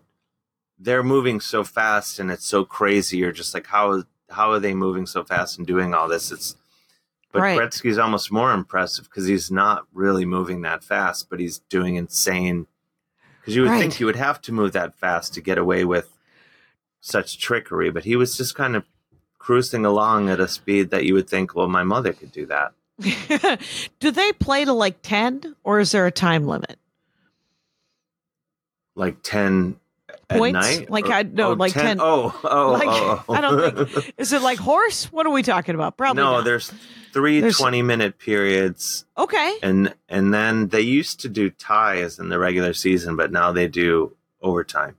they're 0.78 1.04
moving 1.04 1.40
so 1.40 1.64
fast, 1.64 2.20
and 2.20 2.30
it's 2.30 2.46
so 2.46 2.66
crazy. 2.66 3.18
You're 3.18 3.32
just 3.32 3.56
like, 3.56 3.66
how 3.66 4.04
how 4.30 4.52
are 4.52 4.60
they 4.60 4.76
moving 4.76 5.08
so 5.08 5.24
fast 5.24 5.58
and 5.58 5.66
doing 5.66 5.94
all 5.94 6.08
this? 6.08 6.32
It's 6.32 6.56
but 7.32 7.42
Right. 7.42 7.60
Gretzky's 7.60 7.98
almost 7.98 8.32
more 8.32 8.54
impressive 8.54 9.06
because 9.06 9.26
he's 9.26 9.52
not 9.52 9.88
really 9.92 10.26
moving 10.26 10.62
that 10.62 10.84
fast, 10.84 11.30
but 11.30 11.40
he's 11.40 11.60
doing 11.68 11.96
insane. 11.96 12.68
Because 13.46 13.56
you 13.56 13.62
would 13.62 13.72
Right. 13.72 13.80
think 13.80 14.00
you 14.00 14.08
would 14.08 14.16
have 14.16 14.42
to 14.42 14.52
move 14.52 14.72
that 14.74 14.96
fast 14.96 15.36
to 15.36 15.42
get 15.42 15.60
away 15.60 15.86
with 15.86 16.10
such 17.00 17.38
trickery, 17.38 17.92
but 17.92 18.04
he 18.04 18.16
was 18.16 18.36
just 18.36 18.56
kind 18.56 18.76
of 18.76 18.84
cruising 19.38 19.86
along 19.86 20.30
at 20.30 20.40
a 20.40 20.48
speed 20.48 20.90
that 20.90 21.06
you 21.06 21.14
would 21.14 21.30
think, 21.30 21.54
well, 21.54 21.68
my 21.68 21.84
mother 21.84 22.12
could 22.12 22.32
do 22.32 22.48
that. 22.48 22.74
Do 24.00 24.10
they 24.10 24.32
play 24.34 24.66
to 24.66 24.74
like 24.74 25.04
10 25.04 25.56
or 25.64 25.80
is 25.80 25.92
there 25.92 26.08
a 26.08 26.12
time 26.12 26.48
limit? 26.48 26.80
Like 28.96 29.22
ten 29.22 29.76
at 29.76 29.85
Points? 30.30 30.82
Like 30.90 31.06
Or- 31.08 31.14
I- 31.14 31.24
no, 31.24 31.52
oh, 31.52 31.54
like 31.54 31.74
10 31.74 32.00
Oh, 32.02 32.38
oh, 32.44 32.72
Like, 32.74 32.88
oh, 32.90 33.24
oh. 33.30 33.34
I 33.34 33.42
don't 33.42 33.88
think 33.94 34.14
is 34.18 34.34
it 34.34 34.42
like 34.42 34.58
horse? 34.60 35.06
What 35.12 35.26
are 35.26 35.32
we 35.32 35.44
talking 35.44 35.76
about? 35.76 35.98
Probably 35.98 36.22
no, 36.24 36.34
not. 36.38 36.46
there's 36.46 36.72
three 37.14 37.40
There's- 37.42 37.58
20 37.58 37.82
minute 37.82 38.18
periods 38.20 39.06
Okay. 39.18 39.58
and 39.64 39.94
and 40.10 40.34
then 40.34 40.68
they 40.70 40.82
used 40.82 41.20
to 41.22 41.30
do 41.30 41.50
ties 41.50 42.20
in 42.20 42.30
the 42.30 42.38
regular 42.40 42.74
season 42.74 43.16
but 43.16 43.32
now 43.32 43.52
they 43.52 43.68
do 43.68 44.16
overtime 44.42 44.96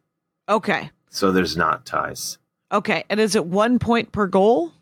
Okay. 0.49 0.91
so 1.11 1.33
there's 1.33 1.57
not 1.57 1.85
ties 1.87 2.39
Okay. 2.73 3.05
And 3.11 3.21
is 3.21 3.35
it 3.37 3.47
1 3.47 3.79
point 3.79 4.13
per 4.13 4.27
goal? 4.27 4.73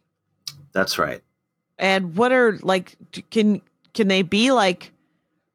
that's 0.72 0.98
right 0.98 1.22
And 1.78 2.16
what 2.16 2.32
are 2.32 2.58
like 2.62 2.96
can 3.30 3.60
can 3.94 4.08
they 4.08 4.22
be 4.22 4.50
like 4.52 4.90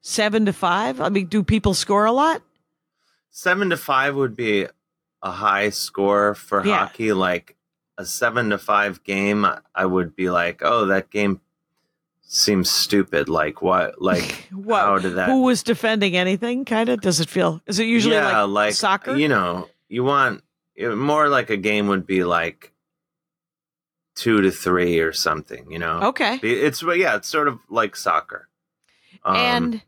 7 0.02 0.46
to 0.46 0.54
5? 0.54 1.02
I 1.02 1.10
mean, 1.10 1.26
do 1.28 1.44
people 1.44 1.74
score 1.74 2.06
a 2.06 2.12
lot? 2.12 2.42
seven 3.32 3.70
to 3.70 3.78
five 3.78 4.16
would 4.16 4.36
be 4.36 4.66
a 5.22 5.32
high 5.32 5.70
score 5.70 6.34
for 6.36 6.66
Yeah. 6.66 6.78
hockey 6.80 7.14
like 7.14 7.56
a 7.98 8.06
seven 8.06 8.50
to 8.52 8.58
five 8.58 9.04
game 9.04 9.46
i 9.76 9.86
would 9.86 10.16
be 10.16 10.30
like 10.30 10.62
oh 10.64 10.86
that 10.86 11.10
game 11.10 11.42
seems 12.22 12.70
stupid 12.70 13.28
like 13.28 13.62
what 13.62 14.02
like 14.02 14.48
What? 14.54 14.82
how 14.82 14.98
did 15.00 15.16
that 15.16 15.28
Who 15.30 15.42
was 15.42 15.64
defending 15.64 16.16
anything? 16.16 16.64
Kind 16.64 16.88
of. 16.90 17.02
Does 17.02 17.20
it 17.20 17.28
feel? 17.30 17.62
Is 17.66 17.80
it 17.80 17.86
usually 17.86 18.16
yeah, 18.16 18.44
like, 18.44 18.74
soccer? 18.76 19.16
You 19.18 19.28
know, 19.28 19.68
you 19.90 20.04
want 20.04 20.44
it- 20.76 20.96
more 20.96 21.28
like 21.28 21.50
a 21.50 21.58
game 21.58 21.88
would 21.88 22.06
be 22.06 22.24
like 22.24 22.72
two 24.16 24.42
to 24.42 24.52
three 24.52 25.00
or 25.00 25.12
something. 25.12 25.72
You 25.72 25.80
know, 25.80 26.02
okay. 26.10 26.36
It's 26.44 26.84
yeah, 26.84 27.16
it's 27.16 27.28
sort 27.28 27.48
of 27.48 27.58
like 27.70 27.96
soccer. 27.96 28.48
Um, 29.26 29.36
and 29.36 29.82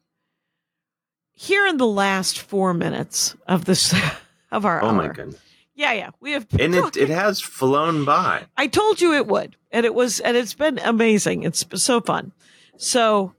here 1.31 1.67
in 1.67 1.77
the 1.77 1.87
last 1.87 2.39
four 2.39 2.73
minutes 2.73 3.35
of 3.47 3.65
this 3.65 3.93
of 4.51 4.65
our 4.65 4.83
oh 4.83 4.93
my 4.93 5.07
goodness, 5.07 5.39
yeah, 5.75 5.93
yeah, 5.93 6.09
we 6.19 6.33
have. 6.33 6.47
and 6.59 6.75
it 6.75 6.97
it 6.97 7.09
has 7.09 7.39
flown 7.41 8.05
by. 8.05 8.45
I 8.57 8.67
told 8.67 9.01
you 9.01 9.13
it 9.13 9.27
would, 9.27 9.55
and 9.71 9.85
it 9.85 9.93
was, 9.93 10.19
and 10.19 10.35
it's 10.37 10.53
been 10.53 10.79
amazing. 10.79 11.43
It's 11.43 11.65
so 11.75 12.01
fun. 12.01 12.31
So, 12.77 13.33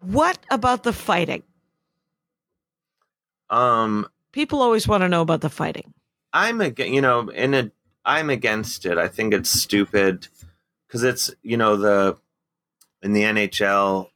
what 0.00 0.38
about 0.50 0.82
the 0.82 0.92
fighting? 0.92 1.42
Um, 3.50 4.08
People 4.32 4.62
always 4.62 4.88
want 4.88 5.02
to 5.02 5.08
know 5.08 5.20
about 5.20 5.42
the 5.42 5.50
fighting. 5.50 5.92
I'm 6.32 6.60
again, 6.60 6.92
you 6.92 7.00
know, 7.02 7.28
in 7.28 7.54
a 7.54 7.70
I'm 8.04 8.30
against 8.30 8.86
it. 8.86 8.98
I 8.98 9.08
think 9.08 9.34
it's 9.34 9.50
stupid 9.50 10.28
because 10.86 11.02
it's 11.02 11.30
you 11.42 11.56
know 11.56 11.76
the 11.76 12.16
in 13.02 13.12
the 13.12 13.22
NHL 13.22 14.08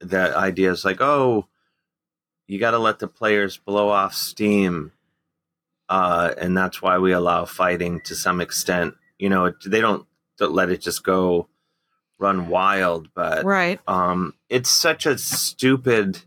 the 0.00 0.36
idea 0.36 0.70
is 0.70 0.84
like 0.84 1.00
oh 1.00 1.46
you 2.46 2.58
got 2.58 2.72
to 2.72 2.78
let 2.78 2.98
the 2.98 3.08
players 3.08 3.56
blow 3.56 3.88
off 3.88 4.14
steam, 4.14 4.92
uh, 5.88 6.34
and 6.38 6.56
that's 6.56 6.80
why 6.80 6.98
we 6.98 7.12
allow 7.12 7.44
fighting 7.44 8.00
to 8.02 8.14
some 8.14 8.40
extent. 8.40 8.94
You 9.18 9.28
know, 9.28 9.52
they 9.66 9.80
don't, 9.80 10.06
let 10.40 10.70
it 10.70 10.80
just 10.80 11.04
go 11.04 11.48
run 12.18 12.48
wild, 12.48 13.08
but 13.14 13.44
Right. 13.44 13.80
um, 13.86 14.34
it's 14.48 14.70
such 14.70 15.06
a 15.06 15.16
stupid 15.18 16.20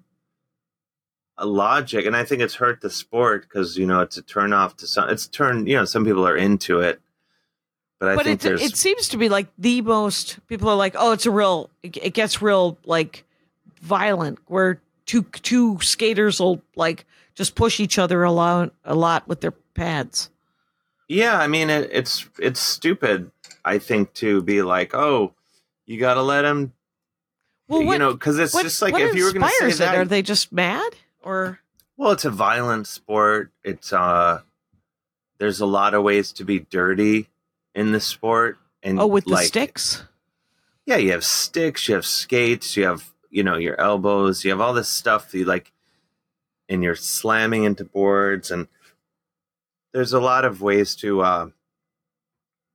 logic, 1.40 2.06
and 2.06 2.16
I 2.16 2.24
think 2.24 2.42
it's 2.42 2.56
hurt 2.56 2.82
the 2.82 2.90
sport 2.90 3.44
because 3.44 3.78
you 3.78 3.86
know 3.86 4.02
it's 4.02 4.18
a 4.18 4.22
turn 4.22 4.54
off 4.54 4.76
to 4.78 4.88
some. 4.88 5.10
It's 5.10 5.28
turned, 5.28 5.68
you 5.68 5.76
know, 5.76 5.86
some 5.86 6.06
people 6.06 6.28
are 6.28 6.38
into 6.38 6.80
it, 6.80 7.00
but 8.00 8.10
I 8.10 8.16
but 8.16 8.26
think 8.26 8.46
it, 8.46 8.62
it 8.62 8.76
seems 8.78 9.10
to 9.10 9.18
be 9.18 9.30
like 9.30 9.48
the 9.58 9.82
most 9.82 10.40
people 10.48 10.70
are 10.70 10.76
like, 10.76 10.96
oh, 10.98 11.12
it's 11.12 11.26
a 11.26 11.32
real. 11.32 11.70
It, 11.84 11.98
it 11.98 12.14
gets 12.14 12.42
real 12.42 12.78
like 12.86 13.24
violent 13.82 14.40
where 14.48 14.82
two 15.06 15.24
two 15.24 15.80
skaters 15.82 16.40
will 16.40 16.62
like 16.76 17.06
just 17.38 17.56
push 17.56 17.80
each 17.80 17.98
other 17.98 18.24
a 18.24 18.32
lot 18.32 18.74
a 18.84 18.96
lot 18.96 19.26
with 19.28 19.40
their 19.42 19.52
pads. 19.52 20.30
yeah. 21.08 21.38
I 21.38 21.48
mean, 21.48 21.70
it, 21.70 21.90
it's 21.94 22.28
it's 22.40 22.60
stupid. 22.60 23.32
I 23.64 23.78
think 23.80 24.14
to 24.16 24.42
be 24.42 24.62
like, 24.62 24.94
oh, 24.94 25.34
you 25.86 26.00
got 26.00 26.16
to 26.16 26.22
let 26.22 26.44
him, 26.46 26.74
Well, 27.68 27.84
what, 27.86 27.94
you 27.94 28.00
know, 28.00 28.12
because 28.14 28.40
it's 28.40 28.54
what, 28.54 28.64
just 28.64 28.82
like 28.82 28.96
if 28.96 29.16
you 29.16 29.24
were 29.26 29.32
going 29.34 29.44
to 29.46 29.52
say 29.60 29.68
it? 29.70 29.78
that, 29.78 29.96
Are 29.96 30.06
they 30.06 30.22
just 30.22 30.52
mad 30.52 30.96
or? 31.22 31.60
Well, 31.96 32.12
it's 32.12 32.26
a 32.26 32.30
violent 32.32 32.88
sport. 32.88 33.52
It's 33.64 33.94
uh 33.94 34.42
there's 35.38 35.60
a 35.62 35.66
lot 35.68 35.94
of 35.94 36.02
ways 36.04 36.32
to 36.34 36.44
be 36.44 36.60
dirty 36.60 37.30
in 37.76 37.92
the 37.92 38.00
sport. 38.00 38.58
And 38.82 39.00
Oh, 39.00 39.06
with 39.08 39.26
the 39.26 39.38
sticks. 39.38 40.04
Yeah, 40.86 40.98
you 40.98 41.12
have 41.12 41.26
sticks, 41.26 41.88
you 41.88 41.96
have 41.96 42.06
skates, 42.06 42.78
you 42.78 42.86
have, 42.86 43.12
you 43.30 43.44
know, 43.44 43.58
your 43.58 43.80
elbows, 43.80 44.44
you 44.46 44.52
have 44.52 44.62
all 44.62 44.74
this 44.74 44.88
stuff 44.90 45.30
that 45.32 45.38
you 45.38 45.46
like 45.46 45.72
and 46.70 46.84
you're 46.84 46.96
slamming 46.96 47.64
into 47.64 47.84
boards 47.84 48.52
and 48.52 48.68
there's 49.94 50.14
a 50.14 50.20
lot 50.20 50.46
of 50.46 50.62
ways 50.62 50.96
to 50.98 51.22
uh 51.22 51.50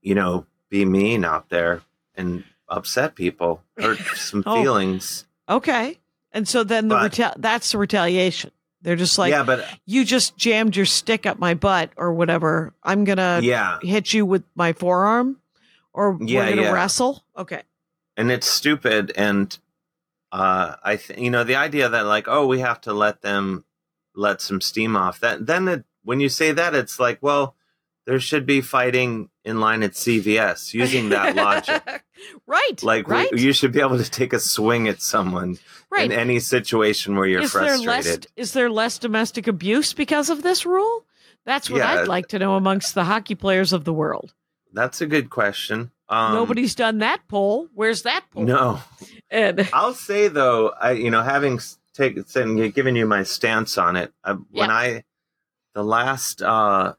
you 0.00 0.14
know, 0.14 0.46
be 0.68 0.84
mean 0.84 1.24
out 1.24 1.48
there 1.48 1.82
and 2.16 2.42
upset 2.68 3.14
people, 3.14 3.62
hurt 3.78 3.98
some 4.16 4.42
Oh. 4.46 4.60
feelings. 4.60 5.26
Okay, 5.48 5.98
and 6.32 6.48
so 6.48 6.64
then 6.64 6.88
the 6.88 6.94
But- 6.96 7.12
reta- 7.12 7.34
that's 7.36 7.72
the 7.72 7.78
retaliation. 7.78 8.50
They're 8.80 8.96
just 8.96 9.16
like, 9.16 9.30
yeah, 9.30 9.44
but 9.44 9.64
you 9.86 10.04
just 10.04 10.36
jammed 10.36 10.74
your 10.74 10.86
stick 10.86 11.24
up 11.24 11.38
my 11.38 11.54
butt 11.54 11.90
or 11.96 12.12
whatever. 12.14 12.72
I'm 12.82 13.04
gonna 13.04 13.38
yeah, 13.40 13.78
hit 13.80 14.12
you 14.12 14.26
with 14.26 14.42
my 14.56 14.72
forearm, 14.72 15.38
or 15.92 16.18
Yeah, 16.20 16.40
we're 16.40 16.48
gonna 16.50 16.62
yeah. 16.62 16.72
wrestle. 16.72 17.22
Okay. 17.36 17.62
and 18.16 18.32
it's 18.32 18.46
stupid. 18.48 19.12
And 19.14 19.56
uh, 20.32 20.74
I, 20.82 20.96
th- 20.96 21.18
you 21.18 21.30
know, 21.30 21.44
the 21.44 21.54
idea 21.56 21.88
that 21.88 22.06
like, 22.06 22.26
oh, 22.26 22.46
we 22.48 22.58
have 22.58 22.80
to 22.82 22.92
let 22.92 23.22
them 23.22 23.64
let 24.14 24.40
some 24.40 24.60
steam 24.60 24.96
off. 24.96 25.20
That 25.20 25.46
then 25.46 25.68
it, 25.68 25.84
when 26.04 26.20
you 26.20 26.28
say 26.28 26.52
that, 26.52 26.74
it's 26.74 26.98
like, 27.00 27.18
well, 27.22 27.54
there 28.06 28.18
should 28.20 28.46
be 28.46 28.60
fighting 28.60 29.28
in 29.44 29.60
line 29.60 29.82
at 29.82 29.92
CVS 29.92 30.74
using 30.74 31.10
that 31.10 31.36
logic. 31.36 32.04
right. 32.46 32.82
Like 32.82 33.06
we- 33.08 33.30
you 33.34 33.52
should 33.52 33.72
be 33.72 33.80
able 33.80 33.98
to 33.98 34.10
take 34.10 34.32
a 34.32 34.40
swing 34.40 34.88
at 34.88 35.00
someone 35.00 35.58
right. 35.90 36.04
in 36.10 36.12
any 36.12 36.40
situation 36.40 37.16
where 37.16 37.26
you're 37.26 37.42
is 37.42 37.52
there 37.52 37.62
less 37.78 37.84
frustrated. 37.84 38.26
is 38.36 38.52
there 38.52 38.70
less 38.70 38.98
domestic 38.98 39.46
abuse 39.46 39.92
because 39.92 40.30
of 40.30 40.42
this 40.42 40.66
rule? 40.66 41.04
That's 41.44 41.68
what 41.70 41.78
Yeah. 41.78 42.00
I'd 42.02 42.08
like 42.08 42.28
to 42.28 42.38
know 42.38 42.54
amongst 42.56 42.94
the 42.94 43.04
hockey 43.04 43.34
players 43.34 43.72
of 43.72 43.84
the 43.84 43.92
world. 43.92 44.34
That's 44.72 45.00
a 45.00 45.06
good 45.06 45.28
question. 45.30 45.90
Um, 46.08 46.34
Nobody's 46.34 46.74
done 46.74 46.98
that 46.98 47.20
poll. 47.28 47.68
Where's 47.74 48.02
that 48.02 48.24
poll? 48.30 48.44
No, 48.44 48.80
And 49.30 49.68
I'll 49.72 49.94
say 49.94 50.28
though, 50.28 50.72
I 50.80 50.92
you 50.92 51.10
know 51.10 51.22
having 51.22 51.60
taken 51.94 52.24
and 52.34 52.74
giving 52.74 52.96
you 52.96 53.06
my 53.06 53.22
stance 53.22 53.78
on 53.78 53.96
it, 53.96 54.12
I, 54.24 54.32
when 54.32 54.68
Yeah. 54.68 54.74
I 54.74 55.04
the 55.74 55.84
last 55.84 56.42
uh 56.42 56.94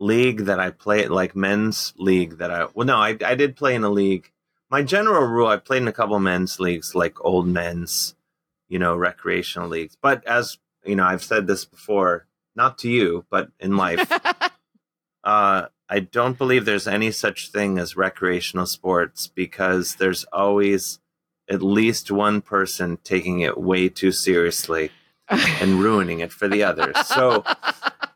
league 0.00 0.40
that 0.46 0.58
I 0.58 0.70
played, 0.70 1.08
like 1.10 1.36
men's 1.36 1.94
league 1.96 2.38
that 2.38 2.50
I 2.50 2.66
well 2.74 2.86
no, 2.86 2.96
I 2.96 3.16
I 3.24 3.34
did 3.34 3.56
play 3.56 3.74
in 3.74 3.84
a 3.84 3.90
league. 3.90 4.30
My 4.70 4.82
general 4.82 5.26
rule, 5.26 5.48
I 5.48 5.58
played 5.58 5.82
in 5.82 5.88
a 5.88 5.92
couple 5.92 6.18
men's 6.18 6.58
leagues, 6.58 6.94
like 6.94 7.22
old 7.24 7.46
men's, 7.46 8.14
you 8.68 8.78
know, 8.78 8.96
recreational 8.96 9.68
leagues. 9.68 9.96
But 10.00 10.26
as 10.26 10.58
you 10.84 10.96
know, 10.96 11.04
I've 11.04 11.22
said 11.22 11.46
this 11.46 11.64
before, 11.64 12.26
not 12.56 12.78
to 12.78 12.88
you, 12.90 13.24
but 13.30 13.50
in 13.60 13.76
life. 13.76 14.10
uh, 15.24 15.66
I 15.88 16.00
don't 16.00 16.38
believe 16.38 16.64
there's 16.64 16.88
any 16.88 17.10
such 17.10 17.50
thing 17.50 17.78
as 17.78 17.96
recreational 17.98 18.64
sports 18.66 19.26
because 19.26 19.96
there's 19.96 20.24
always 20.32 21.00
at 21.52 21.62
least 21.62 22.10
one 22.10 22.40
person 22.40 22.98
taking 23.04 23.40
it 23.40 23.58
way 23.58 23.86
too 23.86 24.10
seriously 24.10 24.90
and 25.28 25.74
ruining 25.82 26.20
it 26.20 26.32
for 26.32 26.48
the 26.48 26.64
others. 26.64 26.96
So, 27.06 27.44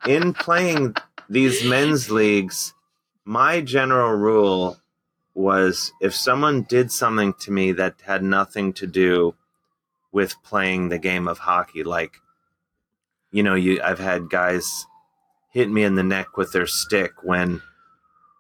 in 0.08 0.32
playing 0.32 0.96
these 1.28 1.62
men's 1.62 2.10
leagues, 2.10 2.72
my 3.26 3.60
general 3.60 4.12
rule 4.12 4.78
was 5.34 5.92
if 6.00 6.14
someone 6.14 6.62
did 6.62 6.90
something 6.90 7.34
to 7.40 7.50
me 7.50 7.72
that 7.72 7.96
had 8.06 8.22
nothing 8.22 8.72
to 8.72 8.86
do 8.86 9.34
with 10.12 10.42
playing 10.42 10.88
the 10.88 10.98
game 10.98 11.28
of 11.28 11.38
hockey, 11.38 11.84
like, 11.84 12.14
you 13.32 13.42
know, 13.42 13.54
you 13.54 13.82
I've 13.82 13.98
had 13.98 14.30
guys 14.30 14.86
hit 15.52 15.68
me 15.68 15.82
in 15.82 15.94
the 15.94 16.02
neck 16.02 16.38
with 16.38 16.52
their 16.52 16.66
stick 16.66 17.22
when 17.22 17.60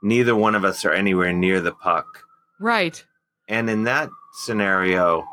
neither 0.02 0.34
one 0.34 0.54
of 0.54 0.64
us 0.64 0.86
are 0.86 0.92
anywhere 0.92 1.34
near 1.34 1.60
the 1.60 1.72
puck. 1.72 2.22
right. 2.58 3.04
And 3.48 3.70
in 3.70 3.84
that 3.84 4.10
scenario, 4.32 5.24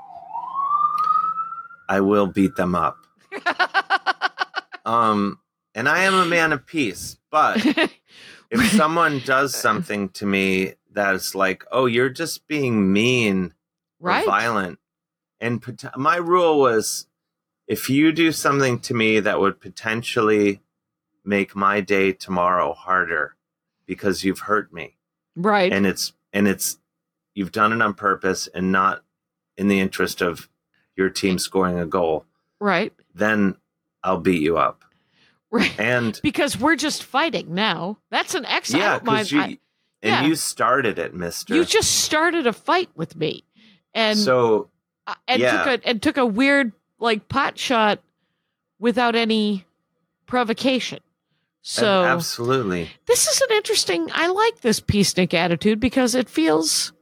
I 1.90 2.02
will 2.02 2.28
beat 2.28 2.56
them 2.56 2.76
up. 2.76 2.98
Um, 4.86 5.40
and 5.74 5.88
I 5.88 6.04
am 6.04 6.14
a 6.14 6.26
man 6.26 6.52
of 6.52 6.66
peace, 6.66 7.18
but 7.32 7.66
if 8.52 8.72
someone 8.76 9.20
does 9.26 9.56
something 9.56 10.10
to 10.10 10.26
me 10.26 10.74
that's 10.92 11.34
like, 11.34 11.64
oh, 11.72 11.86
you're 11.86 12.10
just 12.10 12.48
being 12.50 12.92
mean 12.92 13.54
or 14.02 14.10
right. 14.10 14.26
violent, 14.26 14.80
and 15.40 15.62
pot- 15.62 15.98
my 15.98 16.18
rule 16.18 16.60
was 16.60 17.08
if 17.66 17.90
you 17.90 18.12
do 18.12 18.34
something 18.34 18.78
to 18.80 18.94
me 18.94 19.22
that 19.22 19.40
would 19.40 19.62
potentially 19.62 20.62
make 21.24 21.56
my 21.56 21.80
day 21.80 22.12
tomorrow 22.12 22.74
harder 22.74 23.36
because 23.86 24.26
you've 24.26 24.40
hurt 24.40 24.74
me 24.74 24.98
Right. 25.38 25.72
and 25.72 25.88
it's 25.88 26.12
and 26.34 26.46
it's 26.46 26.78
you've 27.36 27.52
done 27.52 27.74
it 27.74 27.82
on 27.82 27.94
purpose 27.94 28.48
and 28.54 28.72
not 28.72 29.04
in 29.58 29.68
the 29.68 29.80
interest 29.80 30.22
of 30.22 30.50
your 30.96 31.10
team 31.10 31.38
scoring 31.40 31.80
a 31.80 31.86
goal 31.86 32.26
right. 32.60 32.94
then 33.16 33.56
i'll 34.04 34.20
beat 34.20 34.42
you 34.42 34.58
up 34.58 34.84
Right. 35.52 35.80
and 35.80 36.20
Because 36.24 36.58
we're 36.60 36.76
just 36.76 37.04
fighting 37.04 37.54
now. 37.54 38.00
That's 38.10 38.34
an. 38.34 38.44
I 38.44 38.60
yeah 38.70 38.98
because 38.98 39.32
you 39.32 39.40
I- 39.40 39.60
and 40.02 40.12
yeah. 40.12 40.24
you 40.26 40.34
started 40.36 40.98
it 40.98 41.14
mister 41.14 41.54
you 41.54 41.64
just 41.64 41.92
started 42.04 42.48
a 42.48 42.54
fight 42.54 42.90
with 42.96 43.16
me, 43.16 43.44
and 43.94 44.18
so 44.18 44.72
uh, 45.06 45.14
and 45.28 45.40
yeah. 45.40 45.64
took 45.64 45.68
a 45.84 45.88
and 45.88 46.02
took 46.02 46.18
a 46.18 46.26
weird 46.26 46.72
like 47.00 47.30
pot 47.30 47.60
shot 47.60 48.00
without 48.80 49.14
any 49.16 49.64
provocation. 50.26 51.00
So 51.62 52.04
absolutely 52.04 52.90
this 53.06 53.28
is 53.28 53.40
an 53.42 53.56
interesting. 53.56 54.10
I 54.12 54.30
like 54.30 54.62
this 54.62 54.82
peacenik 54.82 55.36
attitude 55.36 55.80
because 55.80 56.16
it 56.16 56.30
feels, 56.30 56.94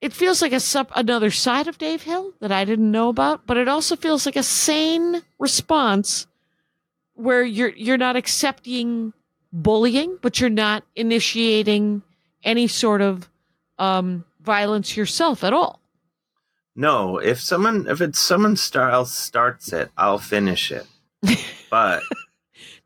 it 0.00 0.12
feels 0.12 0.40
like 0.42 0.52
a 0.52 0.60
sub, 0.60 0.90
another 0.94 1.30
side 1.30 1.66
of 1.68 1.78
Dave 1.78 2.02
Hill 2.02 2.32
that 2.40 2.52
I 2.52 2.64
didn't 2.64 2.90
know 2.90 3.08
about, 3.08 3.46
but 3.46 3.56
it 3.56 3.68
also 3.68 3.96
feels 3.96 4.26
like 4.26 4.36
a 4.36 4.42
sane 4.42 5.22
response 5.38 6.26
where 7.14 7.42
you're 7.42 7.70
you're 7.70 7.98
not 7.98 8.16
accepting 8.16 9.12
bullying, 9.52 10.18
but 10.22 10.40
you're 10.40 10.50
not 10.50 10.84
initiating 10.94 12.02
any 12.44 12.68
sort 12.68 13.00
of 13.02 13.28
um, 13.78 14.24
violence 14.40 14.96
yourself 14.96 15.42
at 15.44 15.52
all. 15.52 15.80
no 16.76 17.18
if 17.18 17.40
someone 17.40 17.86
if 17.88 18.00
it's 18.00 18.18
someone 18.20 18.56
star- 18.56 19.04
starts 19.06 19.72
it 19.72 19.90
i'll 19.96 20.18
finish 20.18 20.70
it 20.70 20.86
but 21.70 22.02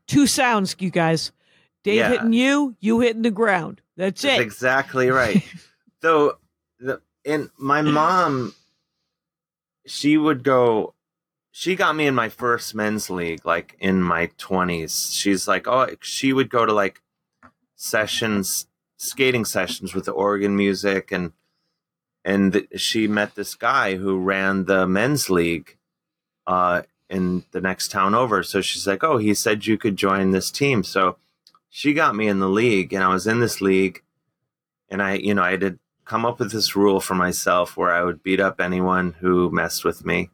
Two 0.05 0.27
sounds, 0.27 0.75
you 0.79 0.89
guys. 0.89 1.31
Dave 1.83 1.95
Yeah. 1.95 2.09
hitting 2.09 2.33
you, 2.33 2.75
you 2.81 2.99
hitting 2.99 3.21
the 3.21 3.31
ground. 3.31 3.79
That's 3.95 4.21
That's 4.21 4.39
it. 4.39 4.41
exactly 4.41 5.09
right. 5.09 5.41
Though, 6.01 6.37
the, 6.83 7.01
and 7.25 7.49
my 7.57 7.81
mom, 7.81 8.53
she 9.85 10.17
would 10.17 10.43
go. 10.43 10.93
She 11.51 11.75
got 11.75 11.95
me 11.95 12.07
in 12.07 12.15
my 12.15 12.29
first 12.29 12.73
men's 12.73 13.09
league, 13.09 13.45
like 13.45 13.75
in 13.79 14.01
my 14.01 14.31
twenties. 14.37 15.11
She's 15.13 15.47
like, 15.47 15.67
oh, 15.67 15.89
she 16.01 16.33
would 16.33 16.49
go 16.49 16.65
to 16.65 16.73
like 16.73 17.01
sessions, 17.75 18.67
skating 18.97 19.45
sessions 19.45 19.93
with 19.93 20.05
the 20.05 20.11
organ 20.11 20.55
music, 20.55 21.11
and 21.11 21.31
and 22.25 22.53
th- 22.53 22.81
she 22.81 23.07
met 23.07 23.35
this 23.35 23.55
guy 23.55 23.95
who 23.95 24.17
ran 24.17 24.65
the 24.65 24.87
men's 24.87 25.29
league, 25.29 25.77
uh, 26.47 26.83
in 27.09 27.45
the 27.51 27.61
next 27.61 27.91
town 27.91 28.15
over. 28.15 28.41
So 28.43 28.61
she's 28.61 28.87
like, 28.87 29.03
oh, 29.03 29.17
he 29.17 29.33
said 29.33 29.67
you 29.67 29.77
could 29.77 29.95
join 29.95 30.31
this 30.31 30.49
team. 30.49 30.83
So 30.83 31.17
she 31.69 31.93
got 31.93 32.15
me 32.15 32.27
in 32.27 32.39
the 32.39 32.49
league, 32.49 32.93
and 32.93 33.03
I 33.03 33.09
was 33.09 33.27
in 33.27 33.39
this 33.39 33.61
league 33.61 34.01
and 34.93 35.01
I, 35.01 35.15
you 35.15 35.33
know, 35.33 35.43
I 35.43 35.57
to 35.57 35.79
come 36.05 36.25
up 36.25 36.39
with 36.39 36.51
this 36.51 36.75
rule 36.75 36.99
for 36.99 37.15
myself 37.15 37.77
where 37.77 37.91
I 37.91 38.03
would 38.03 38.23
beat 38.23 38.39
up 38.39 38.59
anyone 38.59 39.13
who 39.19 39.49
messed 39.51 39.83
with 39.85 40.05
me. 40.05 40.29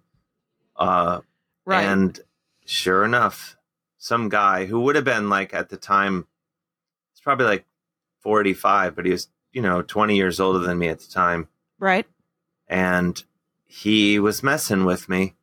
Uh, 0.76 1.22
right. 1.66 1.84
And 1.84 2.20
sure 2.66 3.04
enough, 3.04 3.58
some 3.98 4.30
guy 4.30 4.66
who 4.66 4.80
would 4.82 4.96
have 4.96 5.06
been 5.06 5.30
like 5.30 5.54
at 5.54 5.70
the 5.70 5.78
time, 5.78 6.28
it's 7.12 7.22
probably 7.22 7.46
like 7.46 7.66
45, 8.20 8.96
but 8.96 9.06
he 9.06 9.12
was, 9.12 9.28
you 9.52 9.62
know, 9.62 9.82
20 9.82 10.16
years 10.16 10.40
older 10.40 10.60
than 10.60 10.80
me 10.80 10.88
at 10.90 11.00
the 11.00 11.12
time. 11.12 11.48
right. 11.80 12.06
And 12.68 13.24
he 13.66 14.20
was 14.20 14.44
messing 14.44 14.86
with 14.86 15.10
me. 15.10 15.36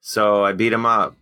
So 0.00 0.44
I 0.44 0.52
beat 0.52 0.72
him 0.72 0.86
up 0.86 1.16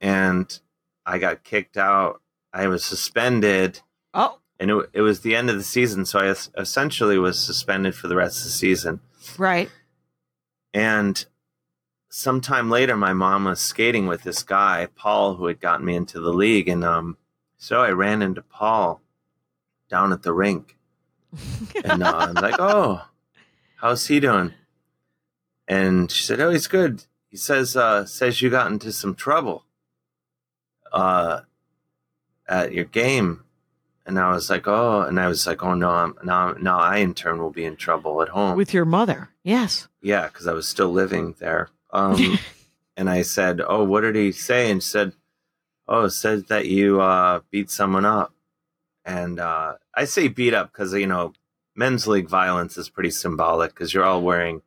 and 0.00 0.58
I 1.06 1.18
got 1.18 1.44
kicked 1.44 1.76
out. 1.78 2.20
I 2.52 2.68
was 2.68 2.84
suspended 2.84 3.80
Oh, 4.12 4.38
and 4.58 4.70
it, 4.70 4.90
it 4.92 5.00
was 5.00 5.20
the 5.20 5.34
end 5.34 5.50
of 5.50 5.56
the 5.56 5.64
season, 5.64 6.04
so 6.04 6.20
I 6.20 6.60
essentially 6.60 7.18
was 7.18 7.38
suspended 7.38 7.94
for 7.94 8.08
the 8.08 8.16
rest 8.16 8.38
of 8.38 8.44
the 8.44 8.50
season. 8.50 9.00
right. 9.38 9.70
And 10.72 11.24
sometime 12.08 12.70
later, 12.70 12.96
my 12.96 13.12
mom 13.12 13.44
was 13.44 13.60
skating 13.60 14.06
with 14.06 14.22
this 14.22 14.42
guy, 14.42 14.88
Paul, 14.94 15.34
who 15.34 15.46
had 15.46 15.60
gotten 15.60 15.86
me 15.86 15.96
into 15.96 16.20
the 16.20 16.32
league, 16.32 16.68
and 16.68 16.84
um, 16.84 17.16
so 17.56 17.80
I 17.80 17.90
ran 17.90 18.22
into 18.22 18.42
Paul 18.42 19.00
down 19.88 20.12
at 20.12 20.22
the 20.22 20.32
rink, 20.32 20.76
and 21.84 22.02
uh, 22.02 22.16
I'm 22.16 22.34
like, 22.34 22.56
"Oh, 22.58 23.02
how's 23.76 24.06
he 24.06 24.20
doing?" 24.20 24.52
And 25.68 26.10
she 26.10 26.24
said, 26.24 26.40
"Oh, 26.40 26.50
he's 26.50 26.66
good." 26.66 27.04
He 27.28 27.36
says, 27.36 27.76
uh, 27.76 28.04
"Says 28.04 28.42
you 28.42 28.50
got 28.50 28.70
into 28.70 28.92
some 28.92 29.14
trouble, 29.14 29.64
uh, 30.92 31.42
at 32.48 32.72
your 32.72 32.84
game." 32.84 33.43
And 34.06 34.18
I 34.18 34.30
was 34.32 34.50
like, 34.50 34.68
"Oh," 34.68 35.00
and 35.02 35.18
I 35.18 35.28
was 35.28 35.46
like, 35.46 35.62
"Oh 35.62 35.74
no, 35.74 35.88
I'm 35.88 36.14
now 36.22 36.52
now 36.60 36.78
I 36.78 36.98
in 36.98 37.14
turn 37.14 37.38
will 37.38 37.50
be 37.50 37.64
in 37.64 37.76
trouble 37.76 38.20
at 38.20 38.28
home." 38.28 38.56
With 38.56 38.74
your 38.74 38.84
mother. 38.84 39.30
Yes. 39.42 39.88
Yeah, 40.02 40.26
because 40.26 40.46
I 40.46 40.52
was 40.52 40.68
still 40.68 40.90
living 40.90 41.34
there. 41.38 41.70
Um, 41.90 42.38
and 42.98 43.08
I 43.08 43.22
said, 43.22 43.62
"Oh, 43.66 43.82
what 43.84 44.02
did 44.02 44.14
he 44.16 44.30
say?" 44.32 44.70
And 44.70 44.82
she 44.82 44.88
said, 44.90 45.12
"Oh, 45.88 46.08
said 46.08 46.48
that 46.48 46.66
you 46.66 47.00
uh, 47.00 47.40
beat 47.50 47.70
someone 47.70 48.04
up." 48.04 48.34
And 49.06 49.40
uh, 49.40 49.74
I 49.94 50.04
say 50.04 50.28
beat 50.28 50.52
up 50.52 50.70
because 50.72 50.92
you 50.92 51.06
know 51.06 51.32
men's 51.74 52.06
league 52.06 52.28
violence 52.28 52.76
is 52.76 52.90
pretty 52.90 53.10
symbolic 53.10 53.72
because 53.74 53.94
you're 53.94 54.04
all 54.04 54.20
wearing 54.22 54.60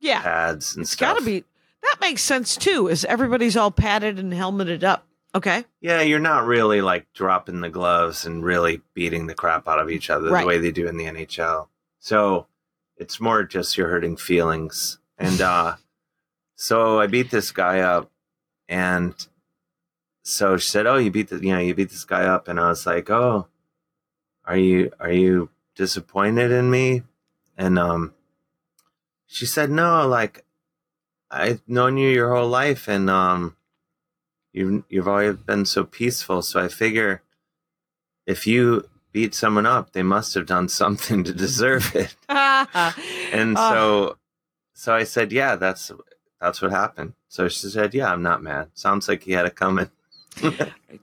Yeah. 0.00 0.20
pads 0.22 0.76
and 0.76 0.82
It's 0.82 0.92
stuff. 0.92 1.14
got 1.14 1.18
to 1.20 1.24
be. 1.24 1.44
That 1.82 1.96
makes 2.00 2.22
sense 2.22 2.56
too, 2.56 2.90
as 2.90 3.04
everybody's 3.06 3.56
all 3.56 3.70
padded 3.70 4.18
and 4.18 4.34
helmeted 4.34 4.84
up. 4.84 5.05
Okay. 5.34 5.64
Yeah, 5.80 6.00
you're 6.00 6.18
not 6.18 6.46
really 6.46 6.80
like 6.80 7.06
dropping 7.12 7.60
the 7.60 7.68
gloves 7.68 8.24
and 8.24 8.42
really 8.44 8.80
beating 8.94 9.26
the 9.26 9.34
crap 9.34 9.68
out 9.68 9.78
of 9.78 9.90
each 9.90 10.08
other 10.08 10.30
Right. 10.30 10.40
the 10.42 10.46
way 10.46 10.58
they 10.58 10.70
do 10.70 10.88
in 10.88 10.96
the 10.96 11.04
NHL. 11.04 11.68
So 11.98 12.46
it's 12.96 13.20
more 13.20 13.42
just 13.44 13.76
you're 13.76 13.88
hurting 13.90 14.16
feelings. 14.16 14.98
And 15.18 15.40
uh 15.40 15.76
so 16.54 16.98
I 17.00 17.06
beat 17.06 17.30
this 17.30 17.50
guy 17.52 17.80
up 17.80 18.10
and 18.68 19.14
so 20.22 20.56
she 20.56 20.68
said, 20.68 20.86
Oh, 20.86 20.96
you 20.96 21.10
beat 21.10 21.28
the 21.28 21.36
you 21.36 21.52
know, 21.52 21.60
you 21.60 21.74
beat 21.74 21.90
this 21.90 22.04
guy 22.04 22.24
up 22.24 22.48
and 22.48 22.58
I 22.58 22.68
was 22.68 22.86
like, 22.86 23.10
Oh, 23.10 23.48
are 24.46 24.56
you 24.56 24.90
are 24.98 25.12
you 25.12 25.50
disappointed 25.74 26.50
in 26.50 26.70
me? 26.70 27.02
And 27.58 27.78
um 27.78 28.14
she 29.26 29.44
said, 29.44 29.70
No, 29.70 30.06
like 30.08 30.44
I've 31.30 31.60
known 31.68 31.96
you 31.98 32.08
your 32.08 32.34
whole 32.34 32.48
life 32.48 32.88
and 32.88 33.10
um 33.10 33.56
you've 34.56 34.82
you've 34.88 35.06
always 35.08 35.36
been 35.36 35.64
so 35.66 35.84
peaceful. 35.84 36.42
So 36.42 36.58
I 36.60 36.68
figure 36.68 37.22
if 38.26 38.46
you 38.46 38.88
beat 39.12 39.34
someone 39.34 39.66
up, 39.66 39.92
they 39.92 40.02
must 40.02 40.34
have 40.34 40.46
done 40.46 40.68
something 40.68 41.22
to 41.24 41.32
deserve 41.32 41.94
it. 41.94 42.14
And 43.32 43.56
Uh, 43.56 43.70
so 43.70 44.16
so 44.74 44.94
I 44.94 45.04
said, 45.04 45.32
Yeah, 45.32 45.56
that's 45.56 45.90
that's 46.40 46.60
what 46.62 46.70
happened. 46.70 47.12
So 47.28 47.48
she 47.48 47.68
said, 47.68 47.94
Yeah, 47.94 48.12
I'm 48.12 48.22
not 48.22 48.42
mad. 48.42 48.68
Sounds 48.74 49.08
like 49.08 49.22
he 49.22 49.32
had 49.32 49.46
it 49.46 49.54
coming. 49.56 49.90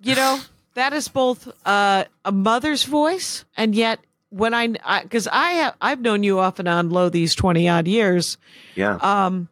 you 0.04 0.16
know 0.16 0.40
that 0.76 0.94
is 0.94 1.08
both 1.08 1.48
uh, 1.66 2.04
a 2.26 2.32
mother's 2.32 2.84
voice 2.84 3.46
and 3.58 3.74
yet 3.76 4.00
when 4.30 4.54
i 4.54 4.68
because 5.04 5.28
I, 5.28 5.52
have 5.54 5.76
i've 5.82 6.02
known 6.02 6.24
you 6.24 6.40
off 6.40 6.60
and 6.60 6.68
on 6.68 6.90
low 6.92 7.10
these 7.10 7.34
20 7.36 7.68
odd 7.70 7.88
years 7.88 8.38
Yeah. 8.76 8.96
um 9.02 9.50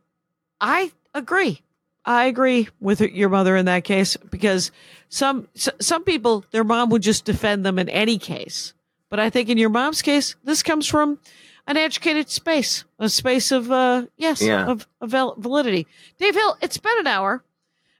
i 0.59 0.91
agree 1.15 1.61
i 2.05 2.25
agree 2.25 2.67
with 2.79 3.01
your 3.01 3.29
mother 3.29 3.55
in 3.55 3.65
that 3.65 3.83
case 3.83 4.17
because 4.29 4.71
some 5.09 5.47
some 5.55 6.03
people 6.03 6.43
their 6.51 6.63
mom 6.63 6.89
would 6.89 7.01
just 7.01 7.25
defend 7.25 7.65
them 7.65 7.77
in 7.79 7.87
any 7.89 8.17
case 8.17 8.73
but 9.09 9.19
i 9.19 9.29
think 9.29 9.49
in 9.49 9.57
your 9.57 9.69
mom's 9.69 10.01
case 10.01 10.35
this 10.43 10.63
comes 10.63 10.87
from 10.87 11.19
an 11.67 11.77
educated 11.77 12.29
space 12.29 12.83
a 12.99 13.07
space 13.09 13.51
of 13.51 13.71
uh 13.71 14.05
yes 14.17 14.41
Yeah. 14.41 14.65
of, 14.67 14.87
of 14.99 15.11
validity 15.37 15.85
dave 16.17 16.33
hill 16.35 16.57
it's 16.61 16.77
been 16.77 16.97
an 16.99 17.07
hour 17.07 17.43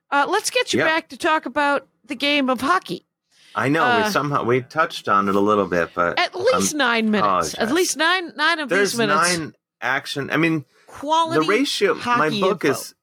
uh, 0.10 0.26
let's 0.28 0.50
get 0.50 0.74
you 0.74 0.80
Yeah. 0.80 0.86
back 0.88 1.10
to 1.10 1.18
talk 1.18 1.46
about 1.46 1.88
the 2.06 2.16
game 2.16 2.50
of 2.50 2.60
hockey 2.62 3.06
I 3.54 3.68
know 3.70 3.84
uh, 3.84 4.04
we 4.06 4.12
somehow 4.12 4.44
we 4.46 4.62
touched 4.62 5.10
on 5.10 5.28
it 5.28 5.36
a 5.36 5.40
little 5.42 5.66
bit, 5.68 5.90
but 5.94 6.18
At 6.18 6.34
least 6.36 6.72
I'm- 6.74 6.78
nine 6.78 7.12
minutes. 7.12 7.54
At 7.58 7.70
least 7.74 7.98
nine 7.98 8.32
nine 8.38 8.60
of 8.60 8.70
there's 8.70 8.94
these 8.94 8.98
minutes. 8.98 9.38
nine 9.38 9.54
action. 9.82 10.30
I 10.32 10.38
mean, 10.38 10.64
quality 10.88 11.46
the 11.46 11.52
ratio. 11.52 11.96
My 11.96 12.30
book 12.30 12.64
info. 12.64 12.80
is, 12.80 12.96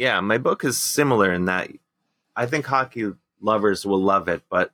yeah, 0.00 0.18
my 0.20 0.38
book 0.38 0.64
is 0.64 0.78
similar 0.80 1.30
in 1.32 1.44
that 1.44 1.68
I 2.34 2.46
think 2.46 2.64
hockey 2.64 3.12
lovers 3.42 3.84
will 3.84 4.00
love 4.02 4.28
it, 4.28 4.42
but 4.48 4.72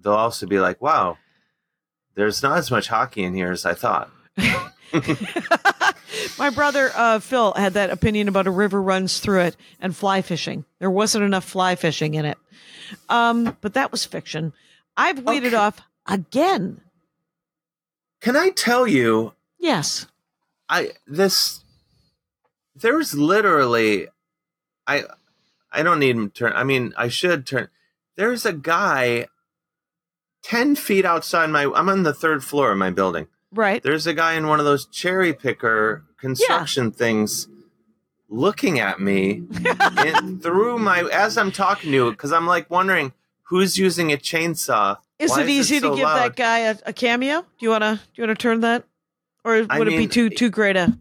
they'll 0.00 0.12
also 0.14 0.46
be 0.46 0.58
like, 0.58 0.82
"Wow, 0.82 1.18
there's 2.16 2.42
not 2.42 2.58
as 2.58 2.68
much 2.70 2.88
hockey 2.88 3.22
in 3.22 3.32
here 3.34 3.52
as 3.52 3.64
I 3.64 3.74
thought." 3.74 4.10
My 6.38 6.50
brother 6.50 6.90
uh, 6.94 7.18
Phil 7.20 7.52
had 7.54 7.74
that 7.74 7.90
opinion 7.90 8.28
about 8.28 8.46
a 8.46 8.50
river 8.50 8.80
runs 8.82 9.20
through 9.20 9.40
it 9.42 9.56
and 9.80 9.94
fly 9.94 10.22
fishing. 10.22 10.64
There 10.78 10.90
wasn't 10.90 11.24
enough 11.24 11.44
fly 11.44 11.76
fishing 11.76 12.14
in 12.14 12.24
it. 12.24 12.38
Um, 13.08 13.56
but 13.60 13.74
that 13.74 13.90
was 13.92 14.04
fiction. 14.04 14.52
I've 14.96 15.24
weeded 15.24 15.54
Okay. 15.54 15.56
off 15.56 15.80
again. 16.06 16.80
Can 18.20 18.36
I 18.36 18.50
tell 18.50 18.86
you? 18.86 19.32
Yes. 19.58 20.06
I 20.68 20.92
this 21.06 21.62
there's 22.74 23.14
literally 23.14 24.08
I 24.86 25.04
I 25.72 25.82
don't 25.82 25.98
need 25.98 26.16
him 26.16 26.30
turn 26.30 26.52
I 26.54 26.64
mean 26.64 26.94
I 26.96 27.08
should 27.08 27.46
turn 27.46 27.68
there's 28.16 28.46
a 28.46 28.52
guy 28.52 29.26
10 30.42 30.76
feet 30.76 31.04
outside 31.04 31.50
my 31.50 31.70
I'm 31.74 31.88
on 31.88 32.02
the 32.02 32.14
third 32.14 32.44
floor 32.44 32.72
of 32.72 32.78
my 32.78 32.90
building. 32.90 33.26
Right. 33.52 33.82
There's 33.82 34.06
a 34.06 34.14
guy 34.14 34.34
in 34.34 34.46
one 34.46 34.58
of 34.58 34.64
those 34.64 34.86
cherry 34.86 35.32
picker 35.32 36.04
construction 36.18 36.92
things 36.92 37.48
looking 38.28 38.78
at 38.80 39.00
me 39.00 39.42
in, 40.04 40.40
through 40.40 40.78
my 40.78 41.08
as 41.12 41.36
I'm 41.38 41.52
talking 41.52 41.90
to 41.90 41.96
you 41.96 42.10
because 42.10 42.32
I'm 42.32 42.46
like 42.46 42.70
wondering 42.70 43.12
who's 43.44 43.78
using 43.78 44.12
a 44.12 44.16
chainsaw. 44.16 44.98
Is 45.18 45.30
Why 45.30 45.42
it 45.42 45.48
easy 45.48 45.78
so 45.78 45.90
to 45.90 45.96
give 45.96 46.04
loud? 46.04 46.18
that 46.18 46.36
guy 46.36 46.58
a, 46.60 46.76
a 46.86 46.92
cameo? 46.92 47.40
Do 47.40 47.46
you 47.60 47.70
wanna 47.70 47.96
do 47.96 48.22
you 48.22 48.22
wanna 48.22 48.34
turn 48.34 48.60
that? 48.60 48.84
Or 49.44 49.54
would 49.54 49.70
I 49.70 49.80
it 49.80 49.86
be 49.86 50.06
too 50.08 50.28
too 50.28 50.50
great 50.50 50.76
a 50.76 50.96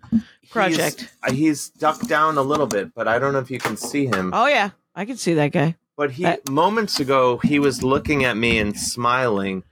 project? 0.50 1.00
He's, 1.00 1.10
uh, 1.24 1.32
he's 1.34 1.70
ducked 1.70 2.08
down 2.08 2.38
a 2.38 2.42
little 2.42 2.68
bit, 2.68 2.94
but 2.94 3.08
I 3.08 3.20
don't 3.20 3.34
know 3.34 3.40
if 3.40 3.52
you 3.52 3.60
can 3.60 3.78
see 3.78 4.06
him. 4.06 4.32
Oh 4.34 4.48
yeah. 4.48 4.72
I 4.96 5.06
can 5.06 5.18
see 5.18 5.34
that 5.36 5.52
guy. 5.52 5.76
But 5.98 6.12
he 6.12 6.24
That- 6.24 6.50
moments 6.50 7.00
ago 7.00 7.38
he 7.44 7.60
was 7.60 7.84
looking 7.84 8.24
at 8.24 8.38
me 8.38 8.58
and 8.60 8.78
smiling. 8.78 9.64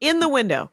In 0.00 0.20
the 0.20 0.28
window. 0.28 0.70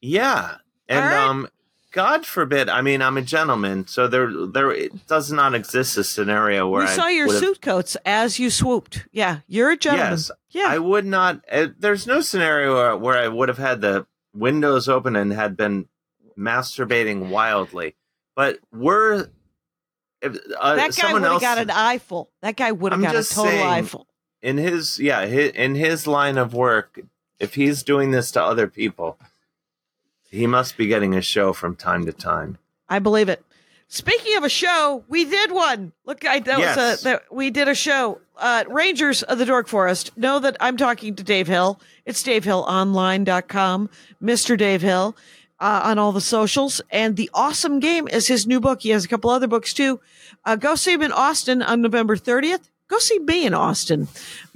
Yeah. 0.00 0.56
And 0.88 1.04
right. 1.04 1.16
um 1.16 1.48
God 1.92 2.24
forbid, 2.24 2.68
I 2.68 2.82
mean 2.82 3.02
I'm 3.02 3.16
a 3.16 3.22
gentleman, 3.22 3.86
so 3.86 4.06
there 4.06 4.30
there 4.46 4.70
it 4.70 5.06
does 5.06 5.32
not 5.32 5.54
exist 5.54 5.96
a 5.96 6.04
scenario 6.04 6.68
where 6.68 6.84
we 6.84 6.90
I 6.90 6.94
saw 6.94 7.08
your 7.08 7.28
suit 7.28 7.60
coats 7.60 7.96
as 8.06 8.38
you 8.38 8.48
swooped. 8.50 9.08
Yeah, 9.12 9.40
you're 9.48 9.70
a 9.70 9.76
gentleman. 9.76 10.12
Yes. 10.12 10.30
yeah. 10.50 10.66
I 10.68 10.78
would 10.78 11.04
not 11.04 11.44
uh, 11.50 11.68
there's 11.78 12.06
no 12.06 12.20
scenario 12.20 12.96
where 12.96 13.18
I 13.18 13.28
would 13.28 13.48
have 13.48 13.58
had 13.58 13.80
the 13.80 14.06
windows 14.32 14.88
open 14.88 15.16
and 15.16 15.32
had 15.32 15.56
been 15.56 15.88
masturbating 16.38 17.28
wildly. 17.28 17.96
But 18.40 18.58
we're 18.72 19.28
if, 20.22 20.34
uh, 20.58 20.74
that 20.76 20.96
guy 20.96 21.12
would 21.12 21.22
have 21.22 21.42
got 21.42 21.58
an 21.58 21.68
eyeful. 21.68 22.30
That 22.40 22.56
guy 22.56 22.72
would 22.72 22.90
have 22.92 23.02
got 23.02 23.14
a 23.14 23.22
total 23.22 23.44
saying, 23.44 23.66
eyeful. 23.66 24.06
in 24.40 24.56
his 24.56 24.98
yeah 24.98 25.26
his, 25.26 25.50
in 25.50 25.74
his 25.74 26.06
line 26.06 26.38
of 26.38 26.54
work 26.54 27.00
if 27.38 27.52
he's 27.52 27.82
doing 27.82 28.12
this 28.12 28.30
to 28.30 28.42
other 28.42 28.66
people 28.66 29.18
he 30.30 30.46
must 30.46 30.78
be 30.78 30.86
getting 30.86 31.14
a 31.14 31.20
show 31.20 31.52
from 31.52 31.76
time 31.76 32.06
to 32.06 32.14
time 32.14 32.56
I 32.88 32.98
believe 32.98 33.28
it. 33.28 33.44
Speaking 33.88 34.36
of 34.38 34.44
a 34.44 34.48
show, 34.48 35.04
we 35.08 35.26
did 35.26 35.52
one. 35.52 35.92
Look, 36.06 36.24
I, 36.24 36.38
that 36.38 36.58
Yes. 36.60 36.76
was 36.76 37.00
a 37.02 37.04
that 37.04 37.22
we 37.30 37.50
did 37.50 37.68
a 37.68 37.74
show. 37.74 38.22
Uh, 38.38 38.64
Rangers 38.68 39.22
of 39.24 39.36
the 39.36 39.44
Dork 39.44 39.68
Forest. 39.68 40.16
Know 40.16 40.38
that 40.38 40.56
I'm 40.60 40.78
talking 40.78 41.14
to 41.16 41.22
Dave 41.22 41.46
Hill. 41.46 41.78
It's 42.06 42.22
DaveHillOnline.com. 42.22 43.90
Mr. 44.22 44.56
Dave 44.56 44.80
Hill 44.80 45.14
uh, 45.60 45.82
on 45.84 45.98
all 45.98 46.12
the 46.12 46.20
socials. 46.20 46.80
And 46.90 47.16
the 47.16 47.30
awesome 47.34 47.80
game 47.80 48.08
is 48.08 48.26
his 48.26 48.46
new 48.46 48.60
book. 48.60 48.82
He 48.82 48.90
has 48.90 49.04
a 49.04 49.08
couple 49.08 49.30
other 49.30 49.46
books 49.46 49.72
too. 49.74 50.00
Uh, 50.44 50.56
go 50.56 50.74
see 50.74 50.92
him 50.92 51.02
in 51.02 51.12
Austin 51.12 51.62
on 51.62 51.80
November 51.82 52.16
30th. 52.16 52.68
Go 52.88 52.98
see 52.98 53.18
me 53.20 53.46
in 53.46 53.54
Austin 53.54 54.08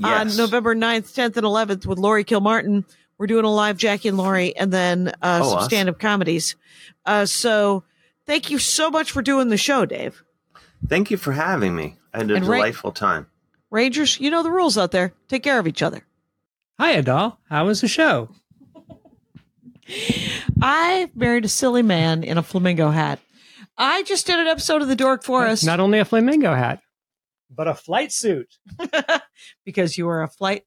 on 0.02 0.36
November 0.36 0.74
9th, 0.74 1.14
10th, 1.14 1.36
and 1.36 1.46
11th 1.46 1.86
with 1.86 1.98
Laurie 1.98 2.24
Kilmartin. 2.24 2.84
We're 3.16 3.28
doing 3.28 3.44
a 3.44 3.50
live 3.52 3.76
Jackie 3.76 4.08
and 4.08 4.16
Laurie 4.18 4.56
and 4.56 4.72
then 4.72 5.08
uh, 5.22 5.40
Oh, 5.42 5.48
some 5.48 5.58
awesome. 5.58 5.68
stand 5.68 5.88
up 5.88 6.00
comedies. 6.00 6.56
Uh, 7.06 7.26
so 7.26 7.84
thank 8.26 8.50
you 8.50 8.58
so 8.58 8.90
much 8.90 9.12
for 9.12 9.22
doing 9.22 9.50
the 9.50 9.56
show, 9.56 9.84
Dave. 9.86 10.24
thank 10.88 11.10
you 11.12 11.16
for 11.16 11.32
having 11.32 11.76
me 11.76 11.96
i 12.12 12.18
had 12.18 12.30
a 12.30 12.34
And 12.34 12.46
Ray- 12.46 12.58
delightful 12.58 12.90
time 12.92 13.26
Rangers, 13.70 14.18
you 14.20 14.30
know 14.30 14.42
the 14.42 14.50
rules 14.50 14.78
out 14.78 14.90
there. 14.92 15.12
Take 15.28 15.42
care 15.42 15.58
of 15.58 15.66
each 15.66 15.82
other. 15.82 16.04
Hi, 16.78 17.00
Adal. 17.00 17.36
How 17.50 17.66
was 17.66 17.80
the 17.80 17.88
show? 17.88 18.28
I 20.60 21.10
married 21.14 21.44
a 21.44 21.48
silly 21.48 21.82
man 21.82 22.24
in 22.24 22.38
a 22.38 22.42
flamingo 22.42 22.90
hat. 22.90 23.20
I 23.76 24.02
just 24.04 24.26
did 24.26 24.38
an 24.38 24.46
episode 24.46 24.82
of 24.82 24.88
the 24.88 24.96
Dork 24.96 25.24
Forest 25.24 25.64
Not 25.64 25.80
only 25.80 25.98
a 25.98 26.04
flamingo 26.04 26.54
hat, 26.54 26.80
but 27.50 27.68
a 27.68 27.74
flight 27.74 28.12
suit. 28.12 28.48
because 29.64 29.98
you 29.98 30.08
are 30.08 30.22
a 30.22 30.28
flight. 30.28 30.62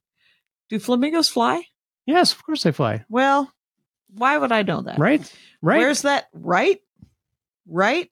Do 0.69 0.79
flamingos 0.79 1.29
fly? 1.29 1.63
Yes, 2.05 2.33
of 2.33 2.43
course 2.43 2.63
they 2.63 2.71
fly. 2.71 3.05
Well, 3.09 3.51
why 4.09 4.37
would 4.37 4.51
I 4.51 4.63
know 4.63 4.81
that? 4.81 4.99
Right? 4.99 5.21
Right? 5.61 5.79
Where's 5.79 6.03
that? 6.03 6.27
Right? 6.33 6.79
Right? 7.67 8.11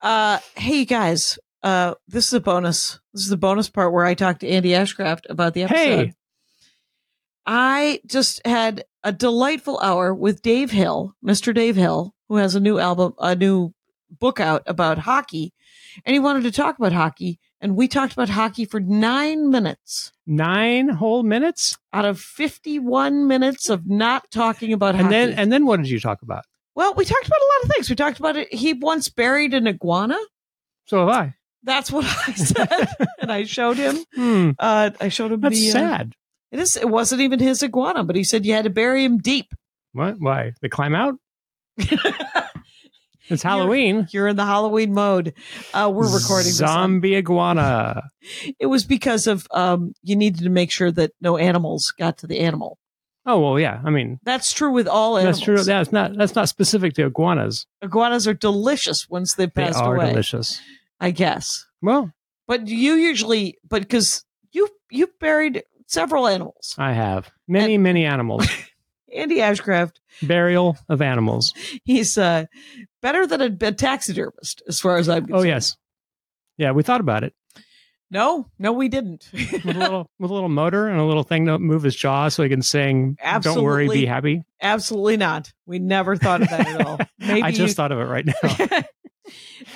Uh, 0.00 0.38
hey, 0.56 0.80
you 0.80 0.86
guys. 0.86 1.38
Uh, 1.62 1.94
this 2.06 2.26
is 2.28 2.34
a 2.34 2.40
bonus. 2.40 3.00
This 3.12 3.22
is 3.22 3.28
the 3.28 3.36
bonus 3.36 3.68
part 3.68 3.92
where 3.92 4.04
I 4.04 4.14
talked 4.14 4.40
to 4.40 4.48
Andy 4.48 4.70
Ashcraft 4.70 5.28
about 5.28 5.54
the 5.54 5.64
episode. 5.64 6.06
Hey. 6.06 6.14
I 7.46 8.00
just 8.06 8.44
had 8.46 8.84
a 9.06 9.12
delightful 9.12 9.78
hour 9.80 10.12
with 10.12 10.42
Dave 10.42 10.70
Hill, 10.70 11.14
Mr. 11.24 11.54
Dave 11.54 11.76
Hill, 11.76 12.14
who 12.28 12.36
has 12.36 12.54
a 12.54 12.60
new 12.60 12.78
album, 12.78 13.14
a 13.18 13.34
new 13.36 13.72
book 14.10 14.40
out 14.40 14.62
about 14.66 14.98
hockey, 14.98 15.52
and 16.04 16.12
he 16.12 16.18
wanted 16.18 16.42
to 16.42 16.50
talk 16.52 16.78
about 16.78 16.92
hockey. 16.92 17.38
And 17.60 17.74
we 17.76 17.88
talked 17.88 18.12
about 18.12 18.28
hockey 18.28 18.64
for 18.66 18.80
nine 18.80 19.48
minutes 19.50 20.12
Nine 20.26 20.88
whole 20.90 21.22
minutes? 21.22 21.76
out 21.92 22.04
of 22.04 22.20
51 22.20 23.26
minutes 23.26 23.70
of 23.70 23.86
not 23.86 24.30
talking 24.30 24.72
about 24.72 24.94
And 24.94 25.04
hockey. 25.04 25.14
then 25.14 25.32
and 25.38 25.52
then 25.52 25.64
what 25.66 25.78
did 25.78 25.88
you 25.88 25.98
talk 26.00 26.20
about? 26.22 26.44
well, 26.74 26.92
we 26.94 27.04
talked 27.06 27.26
about 27.26 27.40
a 27.40 27.50
lot 27.54 27.64
of 27.64 27.70
things. 27.70 27.88
We 27.88 27.96
talked 27.96 28.18
about 28.18 28.36
it. 28.36 28.52
He 28.52 28.74
once 28.74 29.08
buried 29.08 29.54
an 29.54 29.66
iguana. 29.66 30.18
So 30.86 30.98
have 31.00 31.08
I. 31.08 31.34
That's 31.62 31.90
what 31.90 32.04
I 32.04 32.32
said. 32.34 32.88
and 33.20 33.32
I 33.32 33.44
showed 33.44 33.76
him, 33.78 33.96
Hmm. 34.14 34.50
uh, 34.58 34.90
I 35.00 35.08
showed 35.08 35.32
him 35.32 35.40
That's 35.40 35.58
the, 35.58 35.70
uh, 35.70 35.72
sad. 35.72 36.14
It 36.58 36.88
wasn't 36.88 37.20
even 37.22 37.38
his 37.38 37.62
iguana, 37.62 38.04
but 38.04 38.16
he 38.16 38.24
said 38.24 38.44
you 38.46 38.52
had 38.54 38.64
to 38.64 38.70
bury 38.70 39.04
him 39.04 39.18
deep. 39.18 39.52
What? 39.92 40.16
Why? 40.18 40.52
They 40.62 40.68
climb 40.68 40.94
out? 40.94 41.14
It's 43.28 43.42
Halloween. 43.42 44.06
You're 44.12 44.28
in 44.28 44.36
the 44.36 44.44
Halloween 44.44 44.94
mode. 44.94 45.34
Uh, 45.74 45.90
we're 45.92 46.04
recording 46.14 46.46
this. 46.46 46.58
Zombie 46.58 47.16
iguana. 47.16 48.04
It 48.60 48.66
was 48.66 48.84
because 48.84 49.26
of 49.26 49.46
um, 49.52 49.94
you 50.02 50.14
needed 50.16 50.42
to 50.44 50.48
make 50.50 50.70
sure 50.70 50.90
that 50.92 51.10
no 51.20 51.36
animals 51.36 51.92
got 51.98 52.18
to 52.18 52.26
the 52.28 52.38
animal. 52.40 52.78
Oh 53.24 53.40
well, 53.40 53.58
yeah. 53.58 53.80
I 53.84 53.90
mean, 53.90 54.18
That's 54.24 54.52
true 54.52 54.70
with 54.72 54.86
all 54.88 55.16
animals. 55.16 55.38
that's 55.38 55.44
true. 55.44 55.62
That's 55.62 55.90
not 55.92 56.16
that's 56.16 56.34
not 56.36 56.48
specific 56.48 56.94
to 56.94 57.06
iguanas. 57.06 57.66
Iguanas 57.82 58.28
are 58.28 58.34
delicious 58.34 59.08
once 59.08 59.34
they've 59.34 59.52
They 59.52 59.64
passed 59.64 59.78
are 59.78 59.96
away. 59.96 60.10
delicious. 60.10 60.60
I 61.00 61.10
guess. 61.10 61.64
Well, 61.82 62.12
But 62.46 62.68
you 62.68 62.94
usually, 62.94 63.58
but 63.68 63.82
because 63.82 64.24
you 64.52 64.68
you 64.90 65.08
buried 65.20 65.64
several 65.86 66.26
animals. 66.26 66.74
I 66.78 66.92
have 66.92 67.30
many 67.48 67.78
many 67.78 68.04
animals. 68.04 68.46
Andy 69.14 69.36
Ashcraft, 69.36 69.92
Burial 70.22 70.76
of 70.88 71.00
animals. 71.00 71.54
he's 71.84 72.18
uh, 72.18 72.44
better 73.00 73.26
than 73.26 73.40
a, 73.40 73.66
a 73.68 73.72
taxidermist, 73.72 74.62
as 74.68 74.78
far 74.80 74.96
as 74.98 75.08
I'm 75.08 75.26
concerned. 75.26 75.40
Oh 75.40 75.42
yes, 75.46 75.76
yeah. 76.58 76.72
We 76.72 76.82
thought 76.82 77.00
about 77.00 77.24
it 77.24 77.32
No, 78.10 78.50
no, 78.58 78.72
we 78.72 78.88
didn't. 78.88 79.28
with 79.32 79.64
a 79.64 79.72
little 79.78 80.10
with 80.18 80.30
a 80.30 80.34
little 80.34 80.48
motor 80.50 80.88
and 80.88 81.00
a 81.00 81.04
little 81.04 81.22
thing 81.22 81.46
to 81.46 81.58
move 81.58 81.82
his 81.84 81.96
jaw 81.96 82.28
so 82.28 82.42
he 82.42 82.48
can 82.48 82.62
sing. 82.62 83.16
Don't 83.40 83.62
worry, 83.62 83.88
be 83.88 84.04
happy. 84.06 84.42
Absolutely 84.60 85.16
not. 85.16 85.52
We 85.66 85.78
never 85.78 86.16
thought 86.16 86.42
of 86.42 86.50
that 86.50 86.66
at 86.68 86.86
all. 86.86 86.98
Maybe 87.18 87.42
I 87.42 87.50
just 87.52 87.60
you- 87.70 87.74
thought 87.74 87.92
of 87.92 87.98
it 87.98 88.04
right 88.04 88.26
now. 88.26 88.82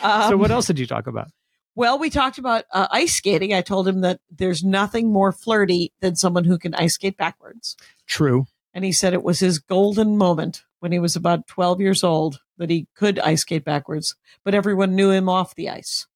Um, 0.03 0.31
so 0.31 0.37
what 0.37 0.51
else 0.51 0.67
did 0.67 0.79
you 0.79 0.87
talk 0.87 1.07
about? 1.07 1.29
Well, 1.75 1.99
we 1.99 2.11
talked 2.11 2.39
about 2.39 2.65
uh, 2.73 2.89
ice 2.91 3.15
skating. 3.15 3.55
I 3.55 3.63
told 3.63 3.87
him 3.87 4.01
that 4.01 4.21
there's 4.31 4.63
nothing 4.65 5.13
more 5.13 5.33
flirty 5.33 5.93
than 6.01 6.17
someone 6.17 6.45
who 6.45 6.59
can 6.59 6.75
ice 6.75 6.95
skate 6.95 7.17
backwards. 7.17 7.77
True. 8.07 8.47
And 8.75 8.85
he 8.85 8.93
said 8.93 9.13
it 9.15 9.23
was 9.23 9.41
his 9.41 9.59
golden 9.59 10.17
moment 10.17 10.65
when 10.81 10.93
he 10.93 10.99
was 10.99 11.17
about 11.17 11.47
12 11.47 11.81
years 11.81 12.03
old 12.05 12.41
that 12.59 12.71
he 12.71 12.87
could 12.95 13.19
ice 13.21 13.43
skate 13.43 13.65
backwards, 13.65 14.17
but 14.45 14.55
everyone 14.55 14.95
knew 14.95 15.11
him 15.11 15.29
off 15.29 15.55
the 15.55 15.69
ice. 15.71 16.07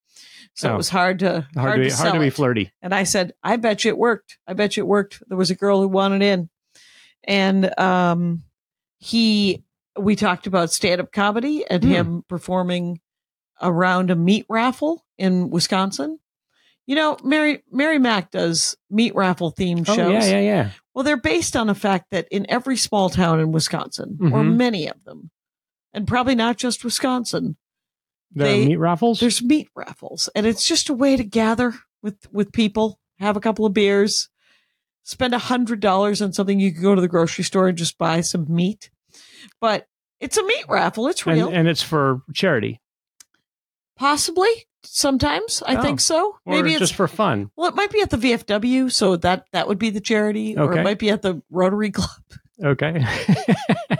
So 0.54 0.70
Oh. 0.70 0.74
it 0.74 0.76
was 0.76 0.88
hard 0.90 1.18
to 1.20 1.30
Hard, 1.30 1.56
hard, 1.56 1.76
to 1.78 1.84
be, 1.84 1.90
to, 1.90 1.96
hard 1.96 2.12
to 2.14 2.20
be 2.20 2.26
it. 2.28 2.34
flirty. 2.34 2.72
And 2.82 2.94
I 2.94 3.02
said, 3.04 3.32
I 3.42 3.56
bet 3.56 3.84
you 3.84 3.90
it 3.90 3.98
worked. 3.98 4.38
I 4.46 4.52
bet 4.52 4.76
you 4.76 4.82
it 4.82 4.86
worked. 4.88 5.22
There 5.28 5.36
was 5.38 5.50
a 5.50 5.54
girl 5.56 5.80
who 5.80 5.88
wanted 5.88 6.22
in. 6.22 6.48
And 7.24 7.76
um, 7.78 8.42
he, 8.98 9.64
we 9.98 10.14
talked 10.16 10.46
about 10.46 10.72
stand 10.72 11.00
up 11.00 11.12
comedy 11.12 11.64
and 11.68 11.82
Hmm. 11.82 11.90
him 11.90 12.24
performing 12.28 13.00
around 13.62 14.10
a 14.10 14.16
meat 14.16 14.46
raffle 14.48 15.03
in 15.18 15.50
Wisconsin. 15.50 16.18
You 16.86 16.96
know, 16.96 17.16
Mary 17.24 17.62
Mary 17.70 17.98
Mack 17.98 18.30
does 18.30 18.76
meat 18.90 19.14
raffle 19.14 19.52
themed 19.52 19.88
Oh 19.88 19.94
shows. 19.96 20.12
yeah, 20.28 20.32
yeah, 20.36 20.40
yeah. 20.40 20.70
Well, 20.94 21.02
they're 21.04 21.16
based 21.16 21.56
on 21.56 21.66
the 21.66 21.74
fact 21.74 22.06
that 22.10 22.28
in 22.30 22.44
every 22.50 22.76
small 22.76 23.08
town 23.10 23.40
in 23.40 23.52
Wisconsin, 23.52 24.18
or 24.20 24.42
Mhm. 24.42 24.56
many 24.56 24.86
of 24.88 25.02
them, 25.04 25.30
and 25.92 26.06
probably 26.06 26.34
not 26.34 26.56
just 26.58 26.84
Wisconsin, 26.84 27.56
The 28.36 28.44
They- 28.44 28.66
meat 28.66 28.76
raffles. 28.76 29.20
there's 29.20 29.42
meat 29.42 29.68
raffles, 29.76 30.28
and 30.34 30.44
it's 30.46 30.66
just 30.66 30.88
a 30.88 30.94
way 30.94 31.16
to 31.16 31.24
gather 31.24 31.74
with 32.02 32.26
with 32.32 32.52
people, 32.52 32.98
have 33.18 33.36
a 33.36 33.40
couple 33.40 33.64
of 33.64 33.72
beers, 33.72 34.28
spend 35.04 35.32
a 35.34 35.38
hundred 35.38 35.80
dollars 35.80 36.20
on 36.20 36.32
something 36.32 36.58
you 36.60 36.72
could 36.72 36.82
go 36.82 36.94
to 36.94 37.00
the 37.00 37.08
grocery 37.08 37.44
store 37.44 37.68
and 37.68 37.78
just 37.78 37.96
buy 37.96 38.20
some 38.20 38.44
meat. 38.48 38.90
But 39.60 39.86
it's 40.20 40.36
a 40.36 40.42
meat 40.42 40.64
raffle. 40.68 41.06
It's 41.06 41.24
and, 41.24 41.34
real. 41.36 41.48
and 41.48 41.66
it's 41.68 41.82
for 41.82 42.22
charity, 42.34 42.80
Possibly 43.96 44.66
sometimes. 44.84 45.62
I 45.66 45.76
Oh. 45.76 45.82
think 45.82 46.00
so. 46.00 46.36
Maybe 46.46 46.70
it's 46.72 46.80
just 46.80 46.94
for 46.94 47.08
fun. 47.08 47.50
well, 47.56 47.68
it 47.68 47.74
might 47.74 47.90
be 47.90 48.00
at 48.00 48.10
the 48.10 48.16
VFW, 48.16 48.90
so 48.92 49.16
that 49.16 49.46
that 49.52 49.68
would 49.68 49.78
be 49.78 49.90
the 49.90 50.00
charity, 50.00 50.56
okay. 50.56 50.62
or 50.62 50.78
it 50.80 50.84
might 50.84 50.98
be 50.98 51.10
at 51.10 51.22
the 51.22 51.42
Rotary 51.50 51.90
Club. 51.90 52.08
Okay. 52.62 53.04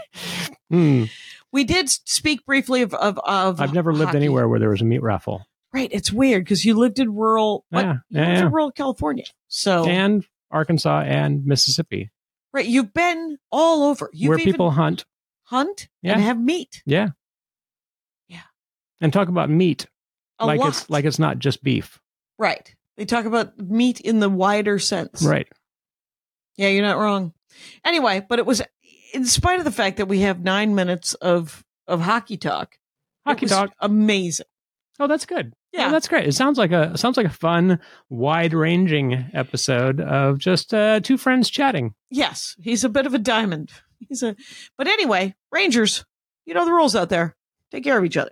Hmm. 0.71 1.03
We 1.51 1.63
did 1.63 1.89
speak 1.89 2.45
briefly 2.45 2.81
of 2.81 2.93
of, 2.93 3.19
of 3.19 3.61
I've 3.61 3.73
never 3.73 3.93
lived 3.93 4.05
hockey. 4.07 4.17
anywhere 4.17 4.47
where 4.47 4.59
there 4.59 4.69
was 4.69 4.81
a 4.81 4.85
meat 4.85 5.01
raffle. 5.03 5.45
Right, 5.73 5.89
it's 5.91 6.11
weird 6.11 6.43
because 6.45 6.63
you 6.65 6.73
lived 6.75 6.99
in 6.99 7.13
rural? 7.13 7.65
Yeah, 7.71 7.79
you 7.79 7.85
yeah, 7.85 8.21
lived 8.21 8.37
yeah. 8.39 8.45
in 8.45 8.51
rural 8.51 8.71
California. 8.71 9.25
So 9.47 9.85
And 9.85 10.25
Arkansas 10.51 11.01
and 11.01 11.45
Mississippi, 11.45 12.11
right, 12.53 12.65
you've 12.65 12.93
been 12.93 13.37
all 13.51 13.83
over. 13.83 14.09
You've 14.13 14.29
where 14.29 14.37
people 14.37 14.71
hunt. 14.71 15.05
hunt 15.43 15.87
Yeah. 16.01 16.13
and 16.13 16.21
have 16.21 16.39
meat. 16.39 16.81
Yeah. 16.85 17.09
Yeah. 18.27 18.41
And 19.01 19.11
talk 19.13 19.27
about 19.27 19.49
meat 19.49 19.87
A 20.39 20.45
like 20.45 20.59
lot. 20.59 20.69
it's 20.69 20.89
like 20.89 21.05
it's 21.05 21.19
not 21.19 21.39
just 21.39 21.63
beef. 21.63 21.99
right. 22.37 22.73
They 22.97 23.03
talk 23.03 23.25
about 23.25 23.59
meat 23.59 23.99
in 23.99 24.21
the 24.21 24.29
wider 24.29 24.79
sense. 24.79 25.21
Right. 25.21 25.47
Yeah, 26.55 26.69
you're 26.69 26.81
not 26.85 26.97
wrong. 26.97 27.33
Anyway, 27.83 28.25
but 28.27 28.39
it 28.39 28.45
was 28.45 28.61
in 29.13 29.25
spite 29.25 29.59
of 29.59 29.65
the 29.65 29.71
fact 29.71 29.97
that 29.97 30.07
we 30.07 30.21
have 30.21 30.41
nine 30.41 30.75
minutes 30.75 31.13
of 31.15 31.63
of 31.87 31.99
hockey 31.99 32.37
talk. 32.37 32.77
Hockey 33.25 33.47
talk. 33.47 33.73
amazing. 33.79 34.45
Oh, 34.97 35.07
that's 35.07 35.25
good. 35.25 35.53
Yeah. 35.73 35.87
Oh, 35.87 35.91
that's 35.91 36.07
great. 36.07 36.25
It 36.25 36.31
sounds 36.33 36.57
like 36.57 36.71
a 36.71 36.93
it 36.93 36.99
sounds 36.99 37.17
like 37.17 37.25
a 37.25 37.29
fun, 37.29 37.79
wide-ranging 38.09 39.31
episode 39.33 39.99
of 39.99 40.37
just 40.39 40.73
uh, 40.73 41.01
two 41.01 41.17
friends 41.17 41.49
chatting. 41.49 41.93
Yes, 42.09 42.55
he's 42.61 42.85
a 42.85 42.89
bit 42.89 43.05
of 43.05 43.13
a 43.13 43.19
diamond. 43.19 43.71
He's 44.07 44.23
a, 44.23 44.35
but 44.77 44.87
anyway, 44.87 45.35
Rangers, 45.51 46.05
you 46.45 46.53
know 46.53 46.63
the 46.63 46.71
rules 46.71 46.95
out 46.95 47.09
there. 47.09 47.35
Take 47.71 47.83
care 47.83 47.97
of 47.97 48.05
each 48.05 48.15
other. 48.17 48.31